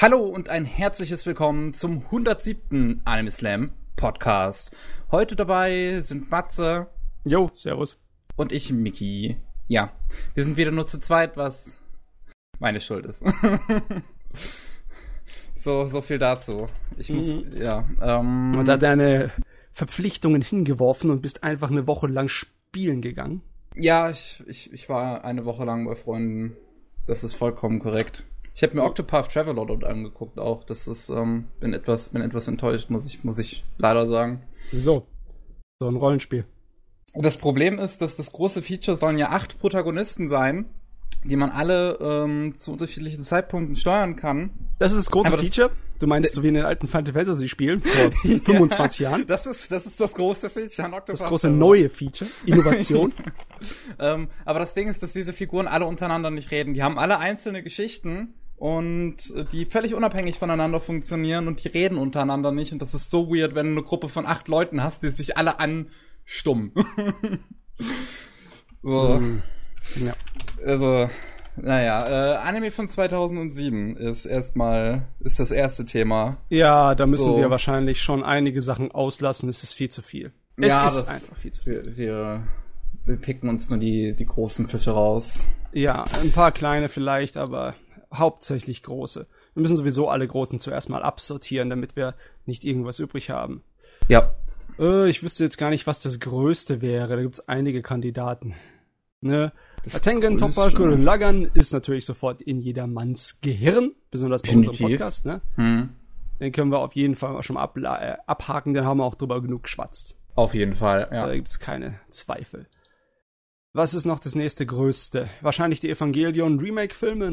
[0.00, 3.02] Hallo und ein herzliches Willkommen zum 107.
[3.04, 4.74] Anime Slam Podcast.
[5.10, 6.86] Heute dabei sind Matze.
[7.24, 8.00] Jo, servus.
[8.34, 9.36] Und ich, Miki.
[9.68, 9.92] Ja,
[10.32, 11.76] wir sind wieder nur zu zweit, was
[12.58, 13.22] meine Schuld ist.
[15.54, 16.68] so, so viel dazu.
[16.96, 17.50] Ich muss, mhm.
[17.60, 17.86] ja.
[18.00, 19.30] Ähm, und da deine
[19.74, 23.42] Verpflichtungen hingeworfen und bist einfach eine Woche lang spielen gegangen.
[23.76, 26.56] Ja, ich, ich, ich war eine Woche lang bei Freunden.
[27.06, 28.24] Das ist vollkommen korrekt.
[28.60, 30.64] Ich habe mir Octopath Traveler dort angeguckt auch.
[30.64, 34.42] Das ist, ähm, bin etwas, bin etwas enttäuscht, muss ich, muss ich leider sagen.
[34.70, 35.06] Wieso?
[35.80, 36.44] So ein Rollenspiel.
[37.14, 40.66] Das Problem ist, dass das große Feature sollen ja acht Protagonisten sein,
[41.24, 44.50] die man alle ähm, zu unterschiedlichen Zeitpunkten steuern kann.
[44.78, 45.70] Das ist das große das Feature?
[45.98, 49.26] Du meinst so wie in den alten Final Fantasy Spielen vor 25 ja, Jahren?
[49.26, 51.22] Das ist, das ist das große Feature an Octopath.
[51.22, 52.28] Das große neue Feature.
[52.44, 53.14] Innovation.
[53.98, 56.74] ähm, aber das Ding ist, dass diese Figuren alle untereinander nicht reden.
[56.74, 59.16] Die haben alle einzelne Geschichten und
[59.52, 62.74] die völlig unabhängig voneinander funktionieren und die reden untereinander nicht.
[62.74, 65.38] Und das ist so weird, wenn du eine Gruppe von acht Leuten hast, die sich
[65.38, 66.72] alle anstummen.
[68.82, 69.18] so.
[69.18, 69.42] Mm,
[70.04, 70.12] ja.
[70.62, 71.08] Also,
[71.56, 76.36] naja, äh, Anime von 2007 ist erstmal, ist das erste Thema.
[76.50, 77.38] Ja, da müssen so.
[77.38, 80.32] wir wahrscheinlich schon einige Sachen auslassen, es ist viel zu viel.
[80.58, 81.82] Es ja, ist einfach viel zu viel.
[81.82, 82.42] Wir, wir,
[83.06, 85.46] wir picken uns nur die, die großen Fische raus.
[85.72, 87.74] Ja, ein paar kleine vielleicht, aber
[88.12, 89.26] hauptsächlich große.
[89.54, 92.14] Wir müssen sowieso alle großen zuerst mal absortieren, damit wir
[92.46, 93.62] nicht irgendwas übrig haben.
[94.08, 94.34] Ja.
[94.78, 97.16] Äh, ich wüsste jetzt gar nicht, was das Größte wäre.
[97.16, 98.54] Da gibt's einige Kandidaten.
[99.20, 99.52] Ne?
[100.02, 105.26] Tengen Topper Lagan ist natürlich sofort in jedermanns Gehirn, besonders bei unserem Podcast.
[105.26, 105.42] Ne?
[105.56, 105.90] Hm.
[106.40, 109.42] Den können wir auf jeden Fall schon ab, äh, abhaken, den haben wir auch drüber
[109.42, 110.16] genug geschwatzt.
[110.34, 111.26] Auf jeden Fall, ja.
[111.26, 112.66] Da gibt's keine Zweifel.
[113.72, 115.28] Was ist noch das nächste Größte?
[115.42, 117.30] Wahrscheinlich die Evangelion Remake-Filme,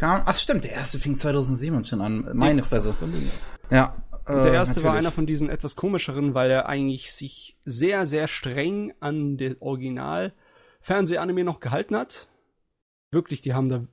[0.00, 0.22] ne?
[0.26, 2.28] Ach stimmt, der erste fing 2007 schon an.
[2.34, 2.94] Meine Fresse.
[3.70, 4.02] Ja.
[4.26, 4.84] Äh, der erste natürlich.
[4.84, 9.60] war einer von diesen etwas komischeren, weil er eigentlich sich sehr, sehr streng an der
[9.60, 10.32] Original
[10.80, 12.28] Fernsehanime noch gehalten hat.
[13.10, 13.84] Wirklich, die haben da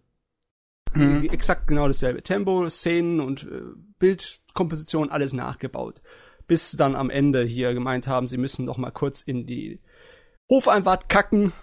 [0.93, 1.29] mhm.
[1.29, 3.61] exakt genau dasselbe Tempo, Szenen und äh,
[3.99, 6.01] Bildkomposition, alles nachgebaut.
[6.47, 9.79] Bis dann am Ende hier gemeint haben, sie müssen noch mal kurz in die
[10.49, 11.53] Hofeinfahrt kacken.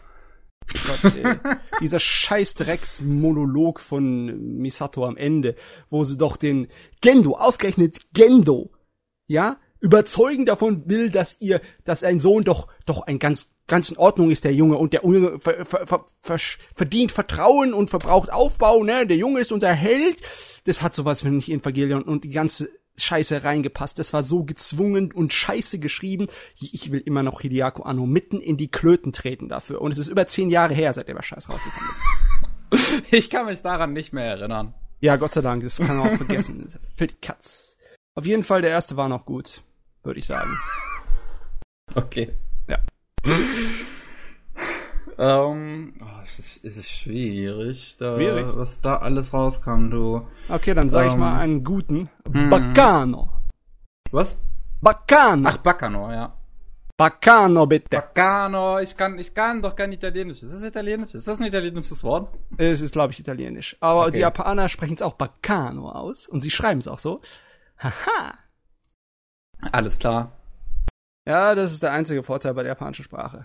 [0.87, 1.37] Gott, ey.
[1.81, 5.55] Dieser scheiß Drecks-Monolog von Misato am Ende,
[5.89, 6.69] wo sie doch den
[7.01, 8.71] Gendo, ausgerechnet Gendo,
[9.27, 13.97] ja, überzeugen davon will, dass ihr, dass ein Sohn doch, doch ein ganz ganz in
[13.99, 16.39] Ordnung ist der Junge und der Junge ver, ver, ver,
[16.75, 19.07] verdient Vertrauen und verbraucht Aufbau, ne?
[19.07, 20.17] Der Junge ist unser Held.
[20.65, 23.99] Das hat sowas wenn nicht in Evangelion und die ganze Scheiße reingepasst.
[23.99, 26.29] Das war so gezwungen und scheiße geschrieben.
[26.59, 29.81] Ich will immer noch Hideako Anno mitten in die Klöten treten dafür.
[29.81, 33.03] Und es ist über zehn Jahre her, seit der Scheiß rausgekommen ist.
[33.13, 34.75] ich kann mich daran nicht mehr erinnern.
[35.01, 36.69] Ja, Gott sei Dank, das kann man auch vergessen.
[36.95, 37.79] Für die Katz.
[38.15, 39.63] Auf jeden Fall, der erste war noch gut,
[40.03, 40.51] würde ich sagen.
[41.93, 42.33] Okay.
[42.69, 42.79] Ja.
[45.21, 50.27] Ähm, oh, es, ist, es ist schwierig, da, schwierig, was da alles rauskam, du.
[50.49, 52.09] Okay, dann sag ähm, ich mal einen guten.
[52.31, 52.49] Hm.
[52.49, 53.29] Bacano.
[54.11, 54.39] Was?
[54.81, 55.47] Bacano.
[55.51, 56.33] Ach, Bacano, ja.
[56.97, 57.89] Bacano, bitte.
[57.91, 60.43] Bacano, ich kann, ich kann doch kein Italienisch.
[60.43, 61.13] Ist das Italienisch?
[61.13, 62.33] Ist das ein italienisches Wort?
[62.57, 63.77] Es ist, glaube ich, Italienisch.
[63.81, 64.13] Aber okay.
[64.13, 67.21] die Japaner sprechen es auch Bacano aus und sie schreiben es auch so.
[67.79, 68.39] Haha.
[69.73, 70.33] Alles klar.
[71.27, 73.45] Ja, das ist der einzige Vorteil bei der japanischen Sprache.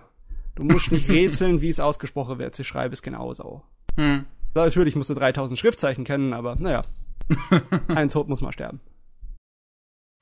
[0.56, 2.56] Du musst nicht rätseln, wie es ausgesprochen wird.
[2.56, 3.62] Sie schreiben es genauso.
[3.96, 4.26] Hm.
[4.54, 6.82] Natürlich musst du 3000 Schriftzeichen kennen, aber naja.
[7.88, 8.80] Ein Tod muss mal sterben.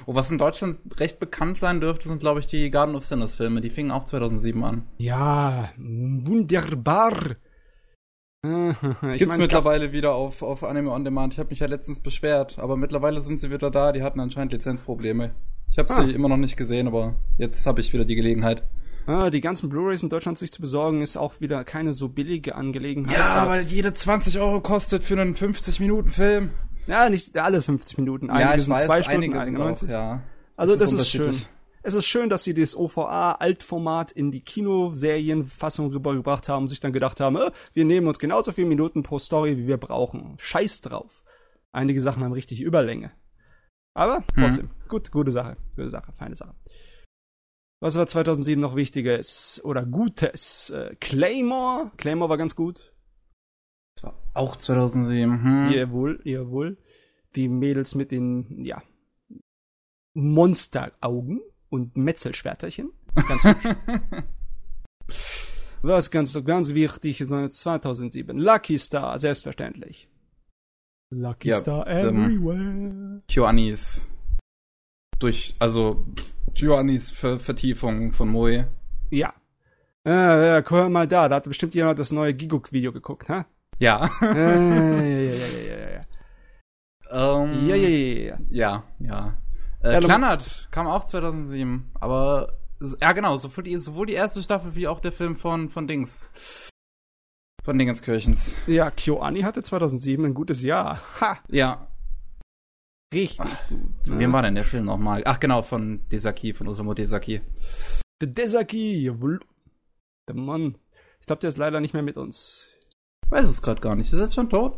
[0.05, 3.35] Oh, was in Deutschland recht bekannt sein dürfte, sind, glaube ich, die Garden of Sinners
[3.35, 3.61] Filme.
[3.61, 4.87] Die fingen auch 2007 an.
[4.97, 7.35] Ja, wunderbar.
[8.43, 9.93] ich Gibt's mein, mittlerweile glaub...
[9.93, 11.33] wieder auf, auf Anime On Demand.
[11.33, 13.91] Ich habe mich ja letztens beschwert, aber mittlerweile sind sie wieder da.
[13.91, 15.35] Die hatten anscheinend Lizenzprobleme.
[15.69, 16.01] Ich habe ah.
[16.01, 18.63] sie immer noch nicht gesehen, aber jetzt habe ich wieder die Gelegenheit.
[19.05, 23.17] Die ganzen Blu-rays in Deutschland sich zu besorgen, ist auch wieder keine so billige Angelegenheit.
[23.17, 26.51] Ja, weil jede 20 Euro kostet für einen 50-Minuten-Film.
[26.87, 28.29] Ja, nicht alle 50 Minuten.
[28.29, 30.23] Einige ja, ich sind weiß, zwei Stunden, einige sind auch, ja.
[30.55, 31.35] Also das, das ist, schön.
[31.81, 36.93] Es ist schön, dass sie das OVA-Altformat in die Kinoserienfassung rübergebracht haben und sich dann
[36.93, 40.35] gedacht haben, äh, wir nehmen uns genauso viele Minuten pro Story, wie wir brauchen.
[40.37, 41.23] Scheiß drauf.
[41.73, 43.11] Einige Sachen haben richtig Überlänge.
[43.93, 44.41] Aber mhm.
[44.41, 44.87] trotzdem, mhm.
[44.87, 46.55] gut, gute Sache, gute Sache, feine Sache.
[47.83, 50.69] Was war 2007 noch Wichtiges oder Gutes?
[50.69, 52.93] Äh, Claymore, Claymore war ganz gut.
[53.95, 55.43] Das war auch 2007.
[55.43, 55.69] Hm.
[55.69, 56.77] Jawohl, jawohl.
[57.35, 58.81] Die Mädels mit den, ja,
[60.13, 62.93] Monsteraugen und Metzelschwerterchen.
[63.15, 63.75] Ganz hübsch.
[65.81, 68.37] Was ganz, ganz wichtig ist 2007.
[68.37, 70.07] Lucky Star, selbstverständlich.
[71.13, 73.23] Lucky Ja, Star everywhere.
[73.27, 74.07] Kyoanis
[75.19, 76.05] durch, also
[76.55, 78.67] Kyoanis Ver Vertiefung von Moe.
[79.09, 79.33] Ja.
[80.05, 83.45] Äh, ja, guck mal da, da hat bestimmt jemand das neue Giguk-Video geguckt, ha?
[83.79, 84.09] Ja.
[84.21, 85.89] äh, ja, ja, ja, ja, ja,
[87.11, 87.43] ja.
[87.43, 88.37] ähm, Ja, ja, ja, ja.
[88.49, 89.37] Ja, ja.
[89.81, 92.53] Äh, Ja, Klannert kam auch 2007, aber
[93.01, 96.29] ja genau, sowohl die, sowohl die erste Staffel wie auch der Film von, von Dings.
[97.63, 98.55] Von Dingenskirchens.
[98.67, 100.99] Ja, KyoAni hatte 2007 ein gutes Jahr.
[101.21, 101.37] Ha!
[101.49, 101.87] Ja.
[103.13, 103.79] Richtig gut.
[104.05, 105.23] Von wem war denn der Film nochmal?
[105.25, 107.41] Ach genau, von Desaki, von Osamu Desaki.
[108.21, 109.39] Der Desaki, jawohl.
[110.27, 110.75] Der Mann.
[111.19, 112.67] Ich glaube, der ist leider nicht mehr mit uns.
[113.25, 114.11] Ich weiß es gerade gar nicht.
[114.11, 114.77] Ist er jetzt schon tot?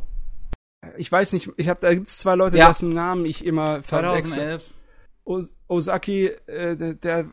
[0.98, 2.68] Ich weiß nicht, ich habe da gibt's zwei Leute, Ja.
[2.68, 4.60] dessen Namen ich immer verwechsel.
[4.60, 4.74] 2011.
[5.26, 7.26] Os Osaki, äh, der, der,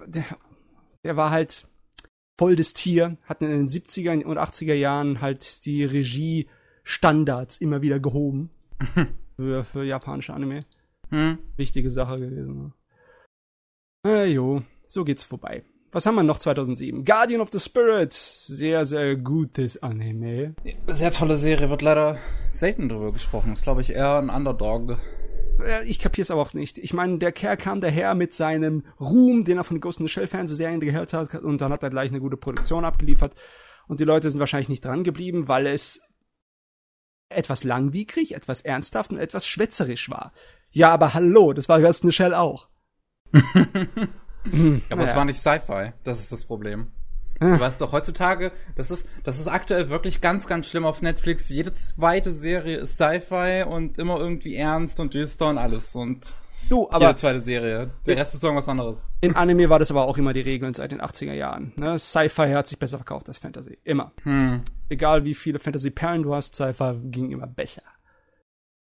[1.05, 1.67] der, war halt
[2.41, 8.01] voll das Tier, hat in den 70er und 80er Jahren halt die Regie-Standards immer wieder
[8.01, 8.49] gehoben.
[9.37, 10.65] für, für japanische Anime.
[11.13, 11.39] Hm.
[11.57, 12.57] Wichtige Sache gewesen.
[12.57, 12.73] Ne?
[14.07, 15.63] Äh, jo, so geht's vorbei.
[15.93, 17.05] Was haben wir noch 2007?
[17.05, 18.15] Guardian of the Spirit.
[18.15, 20.55] Sehr, sehr gutes Anime.
[20.87, 22.17] Sehr tolle Serie, wird leider
[22.51, 23.53] selten drüber gesprochen.
[23.53, 24.99] Ist, glaube ich, eher ein Underdog.
[25.85, 26.79] Ich kapier's aber auch nicht.
[26.79, 30.13] Ich meine, der Kerl kam daher mit seinem Ruhm, den er von Ghost in the
[30.13, 33.35] Shell Fernsehserien gehört hat, und dann hat er gleich eine gute Produktion abgeliefert.
[33.87, 36.01] Und die Leute sind wahrscheinlich nicht dran geblieben, weil es
[37.29, 40.33] etwas langwierig, etwas ernsthaft und etwas schwätzerisch war.
[40.73, 42.69] Ja, aber hallo, das war Ghost in the Shell auch.
[44.91, 45.93] Aber es war nicht Sci-Fi.
[46.03, 46.89] Das ist das Problem.
[47.39, 47.55] Ah.
[47.57, 51.49] Du weißt doch, heutzutage, das ist, das ist aktuell wirklich ganz, ganz schlimm auf Netflix.
[51.49, 55.95] Jede zweite Serie ist Sci-Fi und immer irgendwie ernst und düster und alles.
[55.95, 56.35] Und
[56.69, 57.91] Du, jede aber zweite Serie.
[58.07, 59.05] Der Rest ist irgendwas anderes.
[59.21, 61.73] in Anime war das aber auch immer die Regeln seit den 80er Jahren.
[61.77, 61.99] Ne?
[61.99, 63.79] Sci-Fi hat sich besser verkauft als Fantasy.
[63.85, 64.13] Immer.
[64.23, 64.63] Hm.
[64.89, 67.83] Egal wie viele Fantasy-Perlen du hast, Sci-Fi ging immer besser.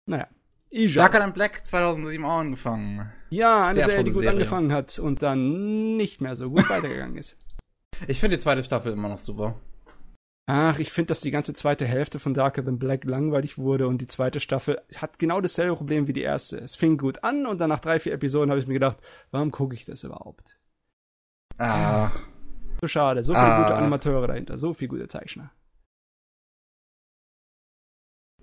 [0.06, 0.28] Naja.
[0.72, 1.02] Ija.
[1.04, 3.12] Darker Than Black 2007 auch angefangen.
[3.30, 4.32] Ja, eine Serie, die gut Serie.
[4.32, 7.38] angefangen hat und dann nicht mehr so gut weitergegangen ist.
[8.08, 9.56] Ich finde die zweite Staffel immer noch super.
[10.46, 14.00] Ach, ich finde, dass die ganze zweite Hälfte von Darker Than Black langweilig wurde und
[14.00, 16.58] die zweite Staffel hat genau dasselbe Problem wie die erste.
[16.60, 18.98] Es fing gut an und dann nach drei, vier Episoden habe ich mir gedacht,
[19.32, 20.58] warum gucke ich das überhaupt?
[21.58, 22.10] Ah.
[22.82, 23.62] So schade, so viele Ah.
[23.64, 25.52] gute Animateure dahinter, so viele gute Zeichner.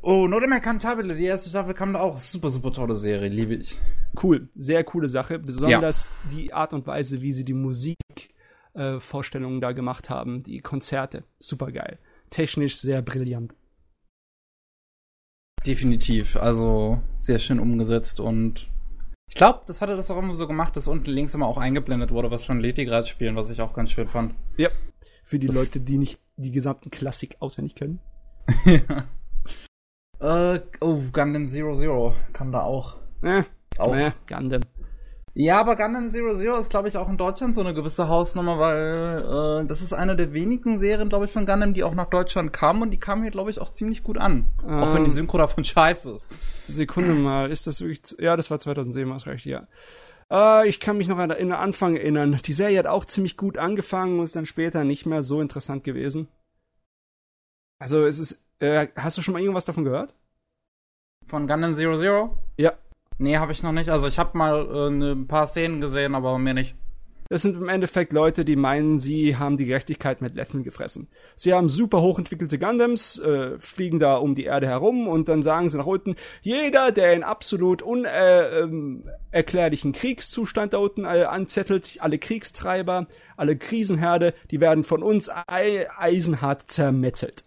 [0.09, 2.17] Oh, Nodeme Cantabile, die erste Staffel kam da auch.
[2.17, 3.81] Super, super tolle Serie, liebe ich.
[4.23, 9.73] Cool, sehr coole Sache, besonders die Art und Weise, wie sie die Musikvorstellungen äh, da
[9.73, 11.99] gemacht haben, die Konzerte, super geil.
[12.31, 13.53] Technisch sehr brillant.
[15.67, 16.37] Definitiv.
[16.37, 18.69] Also sehr schön umgesetzt und
[19.29, 22.13] ich glaube, das hatte das auch immer so gemacht, dass unten links immer auch eingeblendet
[22.13, 24.37] wurde, was von Leti gerade spielen, was ich auch ganz schön fand.
[24.57, 24.69] Ja.
[25.25, 27.99] Für die Das- Leute, die nicht die gesamten Klassik auswendig können.
[30.21, 32.97] Äh, oh, Gundam Zero Zero kam da auch.
[33.23, 33.43] Äh,
[33.79, 33.95] auch.
[33.95, 34.63] äh, Gundam.
[35.35, 38.59] Ja, aber Gundam Zero Zero ist, glaube ich, auch in Deutschland so eine gewisse Hausnummer,
[38.59, 42.09] weil äh, das ist eine der wenigen Serien, glaube ich, von Gundam, die auch nach
[42.09, 44.47] Deutschland kam und die kam hier, glaube ich, auch ziemlich gut an.
[44.65, 45.13] auch wenn die Ähm.
[45.15, 46.29] Synchro davon scheiße ist.
[46.67, 48.03] Sekunde mal, ist das wirklich.
[48.03, 49.67] zu- Ja, das war 2007, hast recht, ja.
[50.33, 52.41] Äh, ich kann mich noch an den Anfang erinnern.
[52.47, 55.85] Die Serie hat auch ziemlich gut angefangen und ist dann später nicht mehr so interessant
[55.85, 56.29] gewesen.
[57.79, 58.43] Also, es ist.
[58.59, 60.15] Äh, hast du schon mal irgendwas davon gehört?
[61.27, 62.39] Von Gundam Zero Zero?
[62.57, 62.75] Ja.
[63.19, 63.91] Nee, habe ich noch nicht.
[63.91, 66.75] Also ich habe mal äh, ne, ein paar Szenen gesehen, aber mehr nicht.
[67.29, 71.09] Das sind im Endeffekt Leute, die meinen, sie haben die Gerechtigkeit mit Löffeln gefressen.
[71.35, 75.69] Sie haben super hochentwickelte Gundams, äh, fliegen da um die Erde herum und dann sagen
[75.69, 81.97] sie nach unten, jeder, der in absolut unerklärlichen ähm, erklärlichen Kriegszustand da unten äh, anzettelt,
[81.99, 87.45] alle Kriegstreiber, alle Krisenherde, die werden von uns ei eisenhart zermetzelt.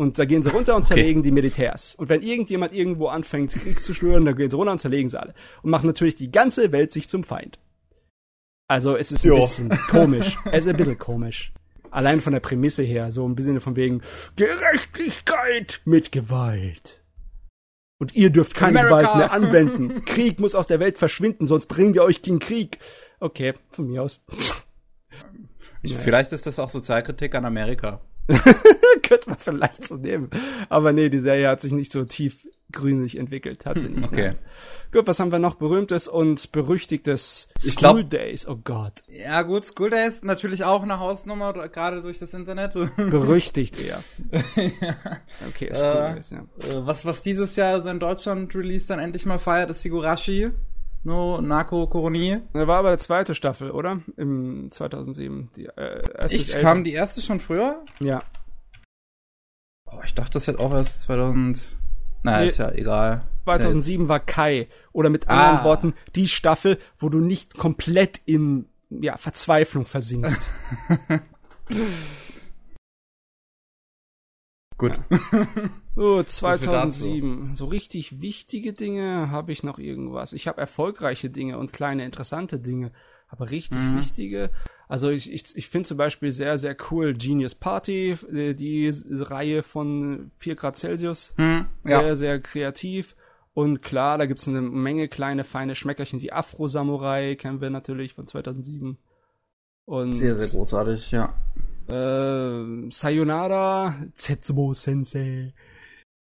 [0.00, 1.94] Und da gehen sie runter und zerlegen die Militärs.
[1.94, 5.20] Und wenn irgendjemand irgendwo anfängt, Krieg zu schwören, dann gehen sie runter und zerlegen sie
[5.20, 5.34] alle.
[5.62, 7.58] Und machen natürlich die ganze Welt sich zum Feind.
[8.66, 9.36] Also es ist ein Jo.
[9.36, 10.38] bisschen komisch.
[10.46, 11.52] Es ist ein bisschen komisch.
[11.90, 14.00] Allein von der Prämisse her, so ein bisschen von wegen
[14.36, 17.02] Gerechtigkeit mit Gewalt.
[17.98, 19.00] Und ihr dürft keine America.
[19.02, 20.04] Gewalt mehr anwenden.
[20.06, 22.78] Krieg muss aus der Welt verschwinden, sonst bringen wir euch den Krieg.
[23.18, 24.24] Okay, von mir aus.
[25.82, 25.98] Ich, Ja.
[25.98, 28.00] Vielleicht ist das auch Sozialkritik an Amerika.
[29.02, 30.30] Könnte man vielleicht so nehmen.
[30.68, 33.66] Aber nee, die Serie hat sich nicht so tief grünlich entwickelt.
[33.66, 34.04] Hat sie nicht.
[34.06, 34.26] Okay.
[34.28, 34.38] nein.
[34.92, 35.56] Gut, was haben wir noch?
[35.56, 38.46] Berühmtes und berüchtigtes Ich glaub- School Days.
[38.46, 39.02] Oh Gott.
[39.08, 42.74] Ja gut, School Days natürlich auch eine Hausnummer, gerade durch das Internet.
[42.96, 44.02] Berüchtigt eher.
[45.48, 46.38] Okay, School Äh, Days, ja.
[46.38, 50.50] Äh, was, was dieses Jahr so in Deutschland Release dann endlich mal feiert, ist Higurashi.
[51.02, 52.38] No Nako Koroni.
[52.52, 54.00] Das war aber die zweite Staffel, oder?
[54.16, 55.50] Im 2007.
[55.56, 57.82] Die, äh, Ich kam die erste schon früher.
[58.00, 58.22] Ja.
[59.86, 61.76] Oh, ich dachte, das hätte auch erst 2000.
[62.22, 62.46] Naja, Nee.
[62.48, 63.22] ist ja egal.
[63.44, 64.68] 2007 war Kai.
[64.92, 65.64] Oder mit anderen Ah.
[65.64, 70.50] Worten, die Staffel, wo du nicht komplett in ja, Verzweiflung versinkst.
[74.80, 74.98] Gut.
[75.96, 77.54] So, 2007.
[77.56, 80.32] So richtig wichtige Dinge habe ich noch irgendwas.
[80.32, 82.92] Ich habe erfolgreiche Dinge und kleine interessante Dinge.
[83.28, 83.98] Aber richtig Mhm.
[83.98, 84.50] wichtige.
[84.88, 89.62] Also ich, ich, ich finde zum Beispiel sehr, sehr cool Genius Party, äh, die Reihe
[89.62, 91.34] von 4 Grad Celsius.
[91.36, 92.00] Hm, ja.
[92.00, 93.14] Sehr, sehr kreativ.
[93.52, 96.18] Und klar, da gibt's eine Menge kleine, feine Schmeckerchen.
[96.18, 98.96] Die Afro Samurai kennen wir natürlich von 2007.
[99.84, 101.34] Und Sehr, sehr großartig, ja.
[101.90, 105.52] Äh, Sayonara, Zetsubo Sensei.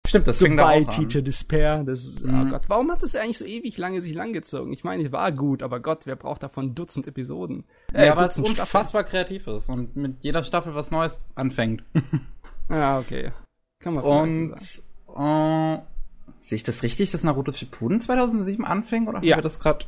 [0.06, 1.08] Stimmt, das fing da Goodbye, auch an.
[1.10, 1.84] Teacher Despair.
[1.86, 2.50] Das ist, oh Mhm.
[2.50, 4.74] Gott, warum hat das eigentlich so ewig lange sich langgezogen?
[4.74, 7.64] Ich meine, es war gut, aber Gott, wer braucht davon Dutzend Episoden?
[7.94, 11.84] Äh, Ja, weil es unfassbar kreativ ist und mit jeder Staffel was Neues anfängt.
[12.70, 13.32] Ja, okay.
[13.80, 14.82] Kann man Und so
[15.16, 15.78] äh,
[16.48, 19.36] sehe ich das richtig, dass Naruto Shippuden 2007 anfing oder Ja.
[19.36, 19.86] haben wir das gerade?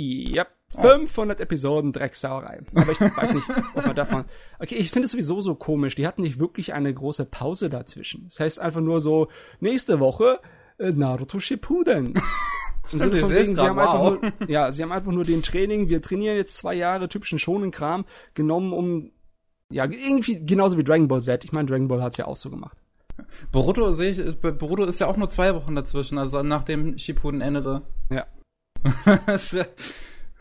[0.00, 0.48] Yep.
[0.74, 2.60] 500 Episoden Drecksauerei.
[2.74, 4.24] Aber ich weiß nicht, ob man davon.
[4.58, 5.94] Okay, ich finde es sowieso so komisch.
[5.94, 8.24] Die hatten nicht wirklich eine große Pause dazwischen.
[8.28, 9.28] Das heißt einfach nur so,
[9.60, 10.40] nächste Woche
[10.78, 12.14] äh, Naruto Shippuden.
[12.92, 14.12] Im Sinne von wegen, sie haben wow.
[14.12, 17.38] einfach nur, ja, sie haben einfach nur den Training, wir trainieren jetzt zwei Jahre typischen
[17.38, 18.04] Shonen-Kram
[18.34, 19.10] genommen, um,
[19.70, 21.44] ja, irgendwie genauso wie Dragon Ball Z.
[21.44, 22.76] Ich meine, Dragon Ball hat's ja auch so gemacht.
[23.52, 27.82] Boruto sehe ich, Boruto ist ja auch nur zwei Wochen dazwischen, also nachdem Shippuden endete.
[28.10, 28.26] Ja.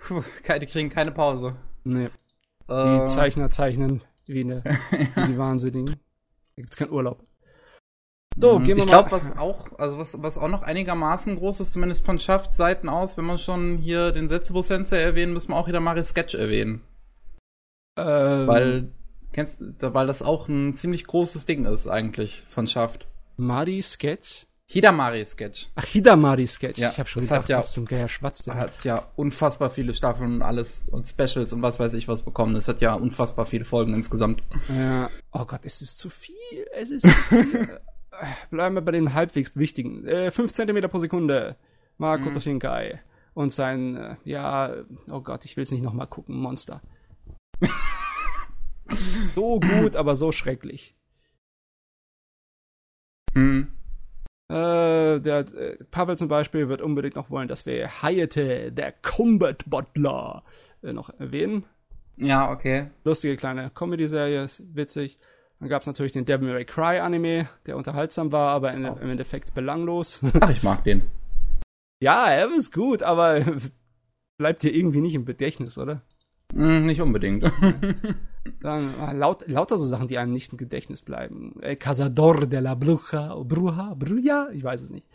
[0.08, 0.24] Puh,
[0.60, 1.56] die kriegen keine Pause.
[1.84, 2.10] Nee.
[2.70, 4.64] Die Äh, Zeichner zeichnen wie, eine,
[5.16, 5.96] wie die Wahnsinnigen.
[6.56, 7.26] Da gibt's keinen Urlaub.
[8.40, 11.74] So, gehen wir ich glaube, was auch, also was, was auch noch einigermaßen groß ist,
[11.74, 15.68] zumindest von Schaft-Seiten aus, wenn man schon hier den Setsubo Sensei erwähnen, müssen wir auch
[15.68, 16.82] wieder Mario Sketch erwähnen.
[17.96, 18.92] Ähm, Weil,
[19.34, 23.08] kennst weil das auch ein ziemlich großes Ding ist, eigentlich, von Schaft.
[23.38, 24.48] Mari Sketch?
[24.74, 26.80] Hidamari Sketch Ach, Hidamari Sketch.
[26.80, 28.56] Ja, ich habe schon das gedacht, hat ja- was zum Geier schwatzt der.
[28.56, 32.56] hat ja unfassbar viele Staffeln und alles und Specials und was weiß ich was bekommen.
[32.56, 34.42] Es hat ja unfassbar viele Folgen insgesamt.
[34.70, 35.12] Ja.
[35.32, 36.34] Oh Gott, es ist zu viel.
[36.74, 37.10] Es ist zu
[37.44, 37.80] viel.
[38.50, 40.08] Bleiben wir bei den halbwegs wichtigen.
[40.08, 41.56] Äh, 5 cm pro Sekunde.
[42.00, 42.42] Makoto Mhm.
[42.42, 43.00] Shinkai.
[43.36, 44.74] Und sein, äh, ja,
[45.12, 46.82] oh Gott, ich will es nicht nochmal gucken, Monster.
[49.36, 50.96] so gut, aber so schrecklich.
[53.36, 53.68] Hm.
[54.50, 59.64] Äh, der äh, Pavel zum Beispiel wird unbedingt noch wollen, dass wir Hayate, der Combat
[59.70, 60.44] Butler,
[60.84, 61.66] äh, noch erwähnen.
[62.18, 62.88] Ja, okay.
[63.04, 65.18] Lustige kleine Comedy-Serie, ist witzig.
[65.60, 68.98] Dann gab es natürlich den Devil May Cry Anime, der unterhaltsam war, aber in, Oh.
[69.02, 70.22] im Endeffekt belanglos.
[70.42, 71.04] Ach, ich mag den.
[72.02, 73.42] ja, er ist gut, aber
[74.38, 76.02] bleibt dir irgendwie nicht im Gedächtnis, oder?
[76.54, 77.44] Hm, nicht unbedingt.
[78.62, 81.56] Dann ah, laut, lauter so Sachen, die einem nicht im Gedächtnis bleiben.
[81.62, 85.08] Äh, Cazador de la Bruja, Bruja, Bruja, ich weiß es nicht.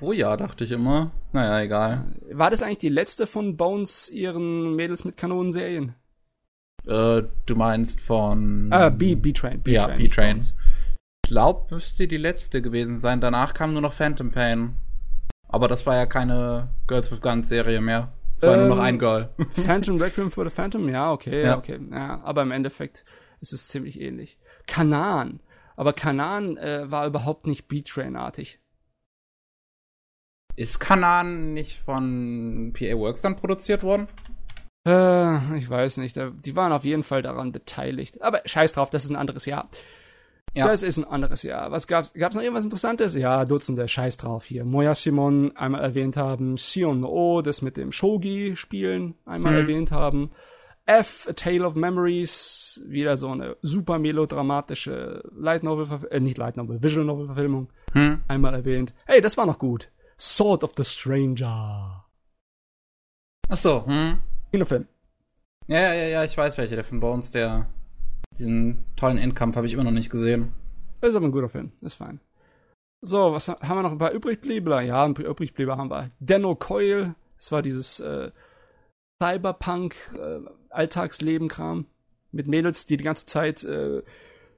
[0.00, 1.10] oh ja, dachte ich immer.
[1.32, 2.12] Naja, egal.
[2.30, 5.94] War das eigentlich die letzte von Bones ihren Mädels mit Kanonen-Serien?
[6.86, 8.68] Äh, du meinst von.
[8.70, 9.62] Ah, B, B-Train.
[9.66, 10.38] Ja, B-Train.
[10.38, 13.20] Ich glaube, müsste die letzte gewesen sein.
[13.20, 14.76] Danach kam nur noch Phantom Pain.
[15.48, 18.12] Aber das war ja keine Girls with Guns Serie mehr.
[18.42, 19.28] Es war nur noch Ähm, ein Girl.
[19.52, 21.56] Phantom Requiem for the Phantom, ja, okay, Ja.
[21.58, 21.78] okay.
[21.90, 23.04] Ja, aber im Endeffekt
[23.40, 24.38] ist es ziemlich ähnlich.
[24.66, 25.40] Kanan.
[25.76, 28.58] Aber Kanan äh, war überhaupt nicht B-Train-artig.
[30.56, 34.08] Ist Kanan nicht von PA Works dann produziert worden?
[34.86, 36.16] Äh, ich weiß nicht.
[36.16, 38.20] Die waren auf jeden Fall daran beteiligt.
[38.22, 39.70] Aber scheiß drauf, das ist ein anderes Jahr.
[40.54, 40.66] Ja.
[40.66, 41.70] Das ist ein anderes Jahr.
[41.70, 42.12] Was gab's?
[42.12, 43.14] Gab's noch irgendwas Interessantes?
[43.14, 43.88] Ja, Dutzende.
[43.88, 44.64] Scheiß drauf hier.
[44.64, 46.56] Moyashimon einmal erwähnt haben.
[46.58, 49.58] Shion no O, das mit dem Shogi-Spielen einmal Mhm.
[49.58, 50.30] erwähnt haben.
[50.84, 56.56] F, A Tale of Memories, wieder so eine super melodramatische Light Novel, äh, nicht Light
[56.56, 58.20] Novel, Visual Novel Verfilmung, Hm.
[58.28, 58.92] einmal erwähnt.
[59.06, 59.90] Hey, das war noch gut.
[60.18, 62.04] Sword of the Stranger.
[63.48, 64.18] Ach so, hm.
[64.50, 64.86] Kinofilm.
[65.68, 66.74] Ja, ja, ja, ich weiß welche.
[66.74, 67.68] Der von Bones, der
[68.38, 70.52] diesen tollen Endkampf habe ich immer noch nicht gesehen.
[71.00, 71.72] Ist aber ein guter Film.
[71.80, 72.20] Ist fein.
[73.02, 73.92] So, was ha- haben wir noch?
[73.92, 74.80] Ein paar Übrigblieber?
[74.82, 76.10] Ja, ein paar Übrigblieber haben wir.
[76.20, 77.14] Denno Coil.
[77.36, 78.30] Das war dieses äh,
[79.20, 80.38] Cyberpunk äh,
[82.32, 84.02] mit Mädels, die die ganze Zeit äh,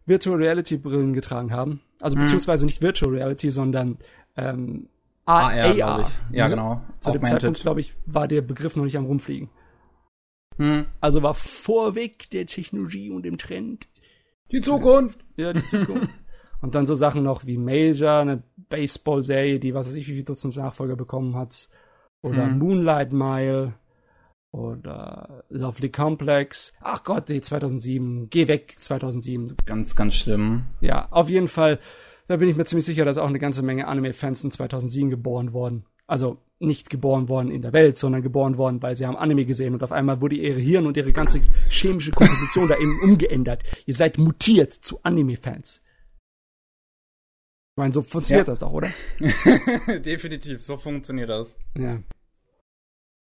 [0.07, 1.81] Virtual Reality Brillen getragen haben.
[2.01, 2.23] Also Mhm.
[2.23, 3.99] beziehungsweise nicht Virtual Reality, sondern
[4.37, 4.89] ähm,
[5.25, 6.11] AR, AR.
[6.31, 6.51] Ja, Mhm.
[6.51, 6.83] genau.
[7.01, 9.49] Zu dem Zeitpunkt, glaube ich, war der Begriff noch nicht am rumfliegen.
[10.57, 10.87] Hm.
[11.01, 13.89] Also war vorweg der Technologie und dem Trend.
[14.53, 15.25] Die Zukunft.
[15.37, 16.09] Ja, die Zukunft.
[16.61, 20.25] und dann so Sachen noch wie Major, eine Baseball-Serie, die was weiß ich, wie viele
[20.25, 21.69] Dutzend Nachfolger bekommen hat.
[22.23, 22.59] Oder Hm.
[22.59, 23.75] Moonlight Mile.
[24.53, 26.73] Oder Lovely Complex.
[26.81, 28.29] Ach Gott, die 2007.
[28.31, 29.57] Geh weg, 2007.
[29.67, 30.67] Ganz, ganz schlimm.
[30.81, 31.81] Ja, auf jeden Fall
[32.27, 35.53] da bin ich mir ziemlich sicher, dass auch eine ganze Menge Anime-Fans in 2007 geboren
[35.53, 35.85] worden.
[36.07, 39.75] Also nicht geboren worden in der Welt, sondern geboren worden, weil sie haben Anime gesehen
[39.75, 43.63] und auf einmal wurde ihre Hirn und ihre ganze chemische Komposition da eben umgeändert.
[43.87, 45.81] Ihr seid mutiert zu Anime-Fans.
[47.73, 48.53] Ich meine, so funktioniert ja.
[48.53, 48.91] das doch, oder?
[50.01, 51.57] Definitiv, so funktioniert das.
[51.77, 52.01] Ja.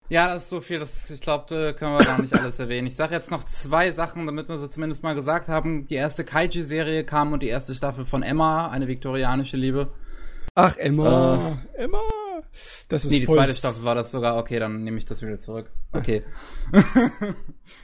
[0.09, 2.87] Ja, das ist so viel, das, ich glaube, da können wir gar nicht alles erwähnen.
[2.87, 5.87] Ich sage jetzt noch zwei Sachen, damit wir sie zumindest mal gesagt haben.
[5.87, 9.93] Die erste Kaiji-Serie kam und die erste Staffel von Emma, eine viktorianische Liebe.
[10.53, 12.01] Ach, Emma, äh, Emma.
[12.89, 14.37] Das ist nee, die zweite Staffel war das sogar.
[14.37, 15.71] Okay, dann nehme ich das wieder zurück.
[15.91, 16.23] Okay.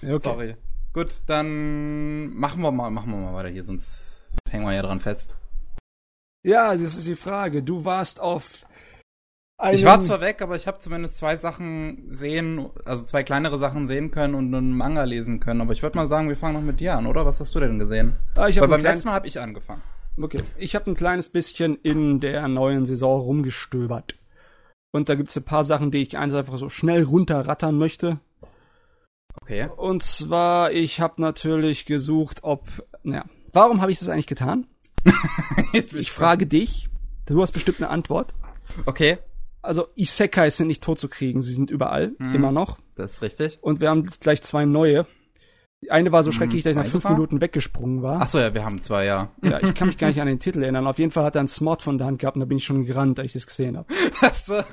[0.01, 0.19] okay.
[0.19, 0.55] Sorry.
[0.93, 5.00] Gut, dann machen wir mal, machen wir mal weiter hier, sonst hängen wir ja dran
[5.00, 5.38] fest.
[6.43, 7.63] Ja, das ist die Frage.
[7.63, 8.65] Du warst auf
[9.71, 13.88] ich war zwar weg, aber ich habe zumindest zwei Sachen sehen, also zwei kleinere Sachen
[13.88, 15.62] sehen können und einen Manga lesen können.
[15.62, 17.25] Aber ich würde mal sagen, wir fangen noch mit dir an, oder?
[17.25, 18.17] Was hast du denn gesehen?
[18.36, 19.81] Ah, ich Weil beim letzten Mal habe ich angefangen.
[20.21, 24.15] Okay, ich habe ein kleines bisschen in der neuen Saison rumgestöbert.
[24.91, 28.20] Und da gibt's ein paar Sachen, die ich einfach so schnell runterrattern möchte.
[29.41, 29.70] Okay.
[29.75, 32.67] Und zwar, ich habe natürlich gesucht, ob,
[33.03, 34.67] naja, warum habe ich das eigentlich getan?
[35.74, 36.89] ich frage dich,
[37.25, 38.34] du hast bestimmt eine Antwort.
[38.86, 39.20] Okay
[39.67, 42.34] also Isekais sind nicht tot zu kriegen, sie sind überall, mhm.
[42.34, 42.79] immer noch.
[42.96, 43.60] Das ist richtig.
[43.62, 45.06] Und wir haben jetzt gleich zwei neue.
[45.89, 47.12] Eine war so mhm, schrecklich, dass ich nach fünf war?
[47.12, 48.22] Minuten weggesprungen war.
[48.22, 49.29] Ach so, ja, wir haben zwei, ja.
[49.43, 50.88] Ja, ich kann mich gar nicht an den Titel erinnern.
[50.88, 52.65] Auf jeden Fall hat er ein Smartphone in der Hand gehabt und da bin ich
[52.65, 53.88] schon gerannt, als ich das gesehen habe.
[54.34, 54.55] so.
[54.55, 54.63] oh,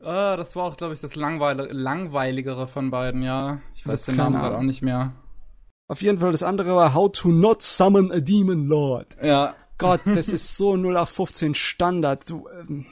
[0.02, 3.60] das war auch, glaube ich, das Langweil langweiligere von beiden, ja.
[3.74, 5.12] Ich weiß den Namen gerade auch nicht mehr.
[5.86, 9.16] Auf jeden Fall das andere war How to Not Summon a Demon Lord.
[9.22, 9.54] Ja.
[9.78, 12.28] Gott, das ist so 0815 Standard.
[12.28, 12.84] Du, ähm,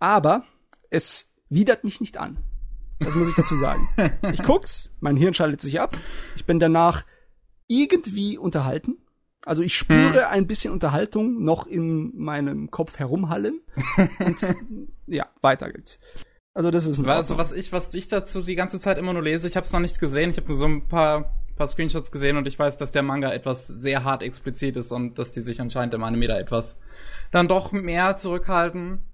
[0.00, 0.44] aber
[0.90, 2.38] es widert mich nicht an.
[3.00, 3.88] Das muss ich dazu sagen.
[4.32, 5.96] Ich guck's, mein Hirn schaltet sich ab.
[6.36, 7.04] Ich bin danach
[7.66, 8.96] irgendwie unterhalten.
[9.44, 10.30] Also ich spüre hm.
[10.30, 13.60] ein bisschen Unterhaltung noch in meinem Kopf herumhallen.
[14.18, 14.40] Und
[15.06, 15.98] ja, weiter geht's.
[16.54, 19.22] Also das ist ein Also was ich, was ich dazu die ganze Zeit immer nur
[19.22, 20.30] lese, ich habe es noch nicht gesehen.
[20.30, 23.32] Ich habe nur so ein paar, paar Screenshots gesehen und ich weiß, dass der Manga
[23.32, 26.76] etwas sehr hart explizit ist und dass die sich anscheinend im Anime da etwas
[27.30, 29.04] dann doch mehr zurückhalten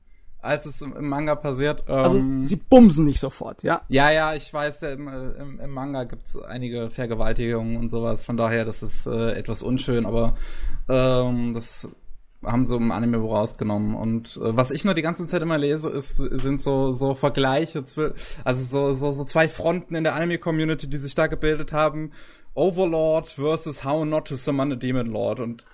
[0.44, 1.88] als es im, Manga passiert.
[1.88, 3.82] Also ähm, sie bumsen nicht sofort, ja?
[3.88, 8.36] Ja, ja, ich weiß, im, äh, im, im Manga gibt's einige Vergewaltigungen und sowas, von
[8.36, 10.36] daher, das ist äh, etwas unschön, aber
[10.88, 11.88] ähm, das
[12.44, 13.94] haben sie im Anime rausgenommen.
[13.94, 17.84] Und äh, was ich nur die ganze Zeit immer lese, ist, sind so, so Vergleiche,
[18.44, 22.12] also so, so, so zwei Fronten in der Anime-Community, die sich da gebildet haben.
[22.54, 25.40] Overlord versus How Not to Summon a Demon Lord.
[25.40, 25.64] Und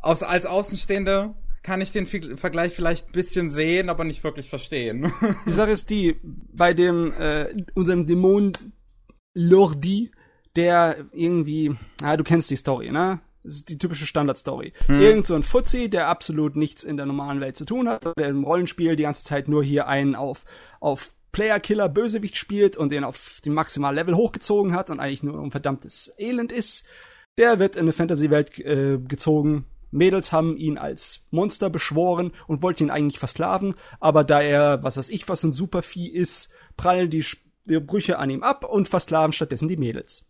[0.00, 1.34] aus, als Außenstehende
[1.68, 5.12] kann ich den Vergleich vielleicht ein bisschen sehen, aber nicht wirklich verstehen.
[5.46, 8.54] Die Sache ist die, bei dem, äh, unserem Dämon
[9.34, 10.10] Lordi,
[10.56, 13.20] der irgendwie, ah, du kennst die Story, ne?
[13.44, 14.72] Das ist die typische Standardstory.
[14.86, 15.00] Hm.
[15.00, 18.28] Irgend so ein Fuzzi, der absolut nichts in der normalen Welt zu tun hat, der
[18.28, 20.46] im Rollenspiel die ganze Zeit nur hier einen auf,
[20.80, 25.38] auf Player-Killer Bösewicht spielt und den auf die maximal Level hochgezogen hat und eigentlich nur
[25.38, 26.86] ein verdammtes Elend ist.
[27.36, 32.84] Der wird in eine Fantasy-Welt äh, gezogen, Mädels haben ihn als Monster beschworen und wollten
[32.84, 37.24] ihn eigentlich versklaven, aber da er, was weiß ich, was ein Supervieh ist, prallen die,
[37.64, 40.24] die Brüche an ihm ab und versklaven stattdessen die Mädels.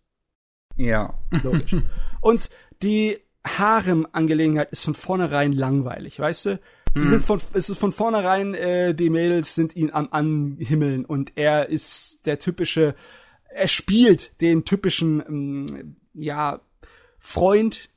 [0.76, 1.18] Ja.
[1.42, 1.76] Logisch.
[2.20, 2.50] und
[2.82, 6.60] die Harem-Angelegenheit ist von vornherein langweilig, weißt du?
[6.94, 7.08] Sie hm.
[7.08, 11.68] sind von, es ist von vornherein, äh, die Mädels sind ihn am Anhimmeln und er
[11.68, 12.94] ist der typische,
[13.50, 16.60] er spielt den typischen, ähm, ja,
[17.18, 17.90] Freund,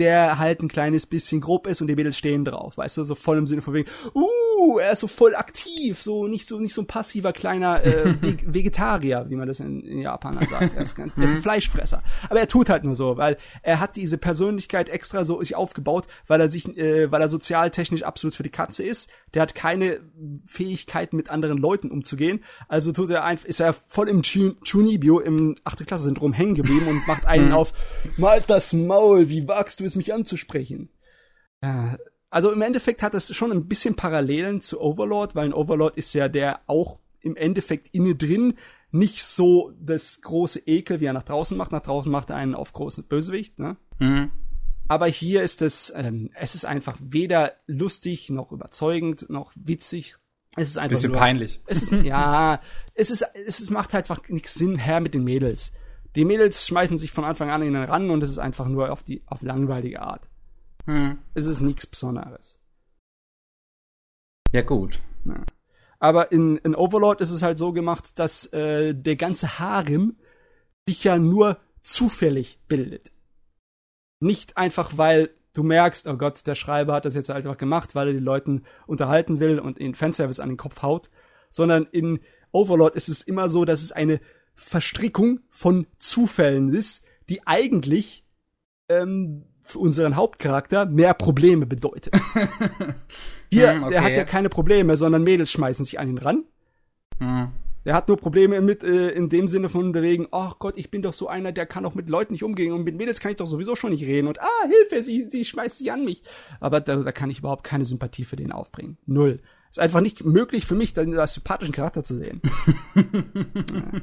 [0.00, 3.14] der halt ein kleines bisschen grob ist und die Mädels stehen drauf, weißt du, so
[3.14, 6.74] voll im Sinne von wegen, uh, er ist so voll aktiv, so nicht so nicht
[6.74, 10.76] so ein passiver kleiner äh, Vegetarier, wie man das in, in Japan halt sagt.
[10.76, 11.42] Er ist, er ist ein mhm.
[11.42, 15.54] Fleischfresser, aber er tut halt nur so, weil er hat diese Persönlichkeit extra so sich
[15.54, 19.10] aufgebaut, weil er sich, äh, weil er sozialtechnisch absolut für die Katze ist.
[19.32, 20.00] Der hat keine
[20.44, 25.56] Fähigkeiten mit anderen Leuten umzugehen, also tut er einfach, ist er voll im Chunibyo im
[25.64, 27.52] achte Klasse Syndrom hängen geblieben und macht einen mhm.
[27.52, 27.72] auf,
[28.16, 30.88] malt das Maul, wie wagst du du es mich anzusprechen.
[31.62, 31.96] Ja,
[32.30, 36.12] also im Endeffekt hat das schon ein bisschen Parallelen zu Overlord, weil ein Overlord ist
[36.14, 38.54] ja der auch im Endeffekt innen drin
[38.90, 41.72] nicht so das große Ekel, wie er nach draußen macht.
[41.72, 43.76] Nach draußen macht er einen auf großen Bösewicht, ne?
[43.98, 44.30] Mhm.
[44.86, 50.16] Aber hier ist es, ähm, es ist einfach weder lustig noch überzeugend noch witzig.
[50.56, 51.60] Es ist einfach bisschen nur, peinlich.
[51.66, 52.60] Es ist, ja,
[52.94, 55.72] es ist, es ist, macht halt einfach nichts Sinn her mit den Mädels.
[56.16, 58.92] Die Mädels schmeißen sich von Anfang an in den ran und es ist einfach nur
[58.92, 60.28] auf die auf langweilige Art.
[60.86, 61.18] Hm.
[61.34, 62.58] Es ist nichts Besonderes.
[64.52, 65.00] Ja, gut.
[65.24, 65.44] Ja.
[65.98, 70.16] Aber in, in Overlord ist es halt so gemacht, dass äh, der ganze Harem
[70.86, 73.10] sich ja nur zufällig bildet.
[74.20, 78.08] Nicht einfach, weil du merkst, oh Gott, der Schreiber hat das jetzt einfach gemacht, weil
[78.08, 81.10] er die Leuten unterhalten will und den Fanservice an den Kopf haut,
[81.50, 82.20] sondern in
[82.52, 84.20] Overlord ist es immer so, dass es eine
[84.54, 88.24] Verstrickung von Zufällen ist, die eigentlich
[88.88, 92.14] ähm, für unseren Hauptcharakter mehr Probleme bedeutet.
[93.52, 93.92] Hier, hm, okay.
[93.92, 96.44] der hat ja keine Probleme, sondern Mädels schmeißen sich an ihn ran.
[97.18, 97.48] Hm.
[97.84, 101.02] Der hat nur Probleme mit äh, in dem Sinne von bewegen, ach Gott, ich bin
[101.02, 103.36] doch so einer, der kann auch mit Leuten nicht umgehen und mit Mädels kann ich
[103.36, 106.22] doch sowieso schon nicht reden und ah, Hilfe, sie, sie schmeißt sich an mich.
[106.60, 108.96] Aber da, da kann ich überhaupt keine Sympathie für den aufbringen.
[109.04, 109.40] Null.
[109.70, 112.40] Ist einfach nicht möglich für mich, den als sympathischen Charakter zu sehen.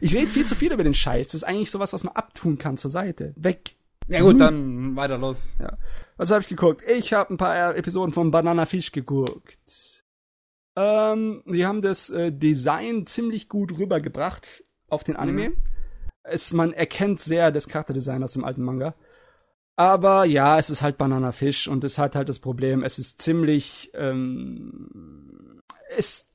[0.00, 1.28] ich rede viel zu viel über den Scheiß.
[1.28, 3.32] Das ist eigentlich sowas, was man abtun kann zur Seite.
[3.36, 3.76] Weg.
[4.08, 5.56] Ja gut, dann weiter los.
[5.60, 5.78] Ja.
[6.16, 6.82] Was habe ich geguckt?
[6.88, 10.04] Ich habe ein paar Episoden von Banana Fish geguckt.
[10.76, 15.50] Ähm, die haben das äh, Design ziemlich gut rübergebracht auf den Anime.
[15.50, 15.56] Mhm.
[16.22, 18.94] Es, man erkennt sehr das Charakterdesign aus dem alten Manga.
[19.76, 23.22] Aber ja, es ist halt Banana Fish und es hat halt das Problem, es ist
[23.22, 25.62] ziemlich, ähm,
[25.96, 26.30] es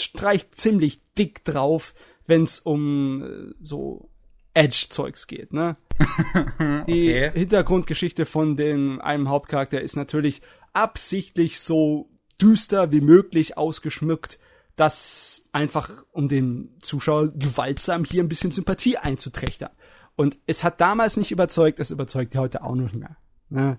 [0.00, 1.94] streicht ziemlich dick drauf,
[2.26, 4.10] wenn es um äh, so
[4.54, 5.76] Edge-Zeugs geht, ne?
[6.88, 7.32] Die okay.
[7.34, 14.38] Hintergrundgeschichte von dem einem Hauptcharakter ist natürlich absichtlich so düster wie möglich ausgeschmückt,
[14.76, 19.70] dass einfach um den Zuschauer gewaltsam hier ein bisschen Sympathie einzuträchtern.
[20.16, 23.16] Und es hat damals nicht überzeugt, es überzeugt heute auch noch nicht mehr.
[23.48, 23.78] Ne?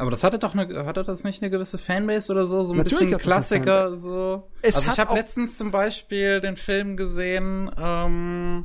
[0.00, 2.78] Aber das hatte doch eine, hatte das nicht eine gewisse Fanbase oder so, so ein
[2.78, 4.48] Natürlich bisschen Klassiker so.
[4.62, 7.70] Es also ich habe letztens zum Beispiel den Film gesehen.
[7.78, 8.64] Ähm,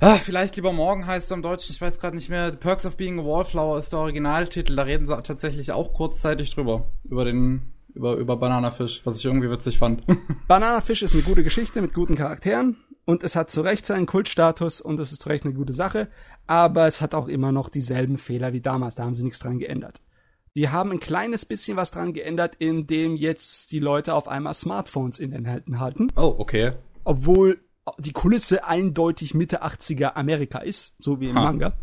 [0.00, 2.50] Ah, vielleicht lieber morgen heißt es im Deutschen, ich weiß gerade nicht mehr.
[2.50, 4.76] The Perks of Being a Wallflower ist der Originaltitel.
[4.76, 6.86] Da reden sie tatsächlich auch kurzzeitig drüber.
[7.04, 10.04] Über den, über, über Bananafisch, was ich irgendwie witzig fand.
[10.46, 14.82] Bananafisch ist eine gute Geschichte mit guten Charakteren und es hat zu Recht seinen Kultstatus
[14.82, 16.08] und es ist zu Recht eine gute Sache.
[16.48, 18.96] Aber es hat auch immer noch dieselben Fehler wie damals.
[18.96, 20.00] Da haben sie nichts dran geändert.
[20.56, 25.18] Die haben ein kleines bisschen was dran geändert, indem jetzt die Leute auf einmal Smartphones
[25.18, 26.08] in den Händen halten.
[26.16, 26.72] Oh, okay.
[27.04, 27.60] Obwohl
[27.98, 31.44] die Kulisse eindeutig Mitte 80er Amerika ist, so wie im ha.
[31.44, 31.74] Manga.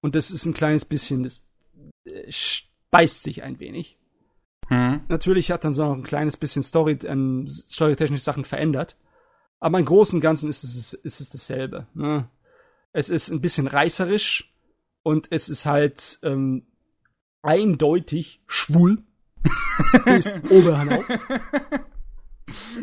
[0.00, 1.44] Und das ist ein kleines bisschen, das
[2.04, 3.98] äh, speist sich ein wenig.
[4.68, 5.00] Hm.
[5.08, 8.96] Natürlich hat dann so noch ein kleines bisschen Story, ähm, storytechnische Sachen verändert.
[9.60, 11.88] Aber im Großen und Ganzen ist es, ist es dasselbe.
[11.94, 12.28] Ne?
[12.94, 14.54] Es ist ein bisschen reißerisch
[15.02, 16.66] und es ist halt ähm,
[17.42, 19.02] eindeutig schwul.
[20.06, 21.04] bis oberhinaus.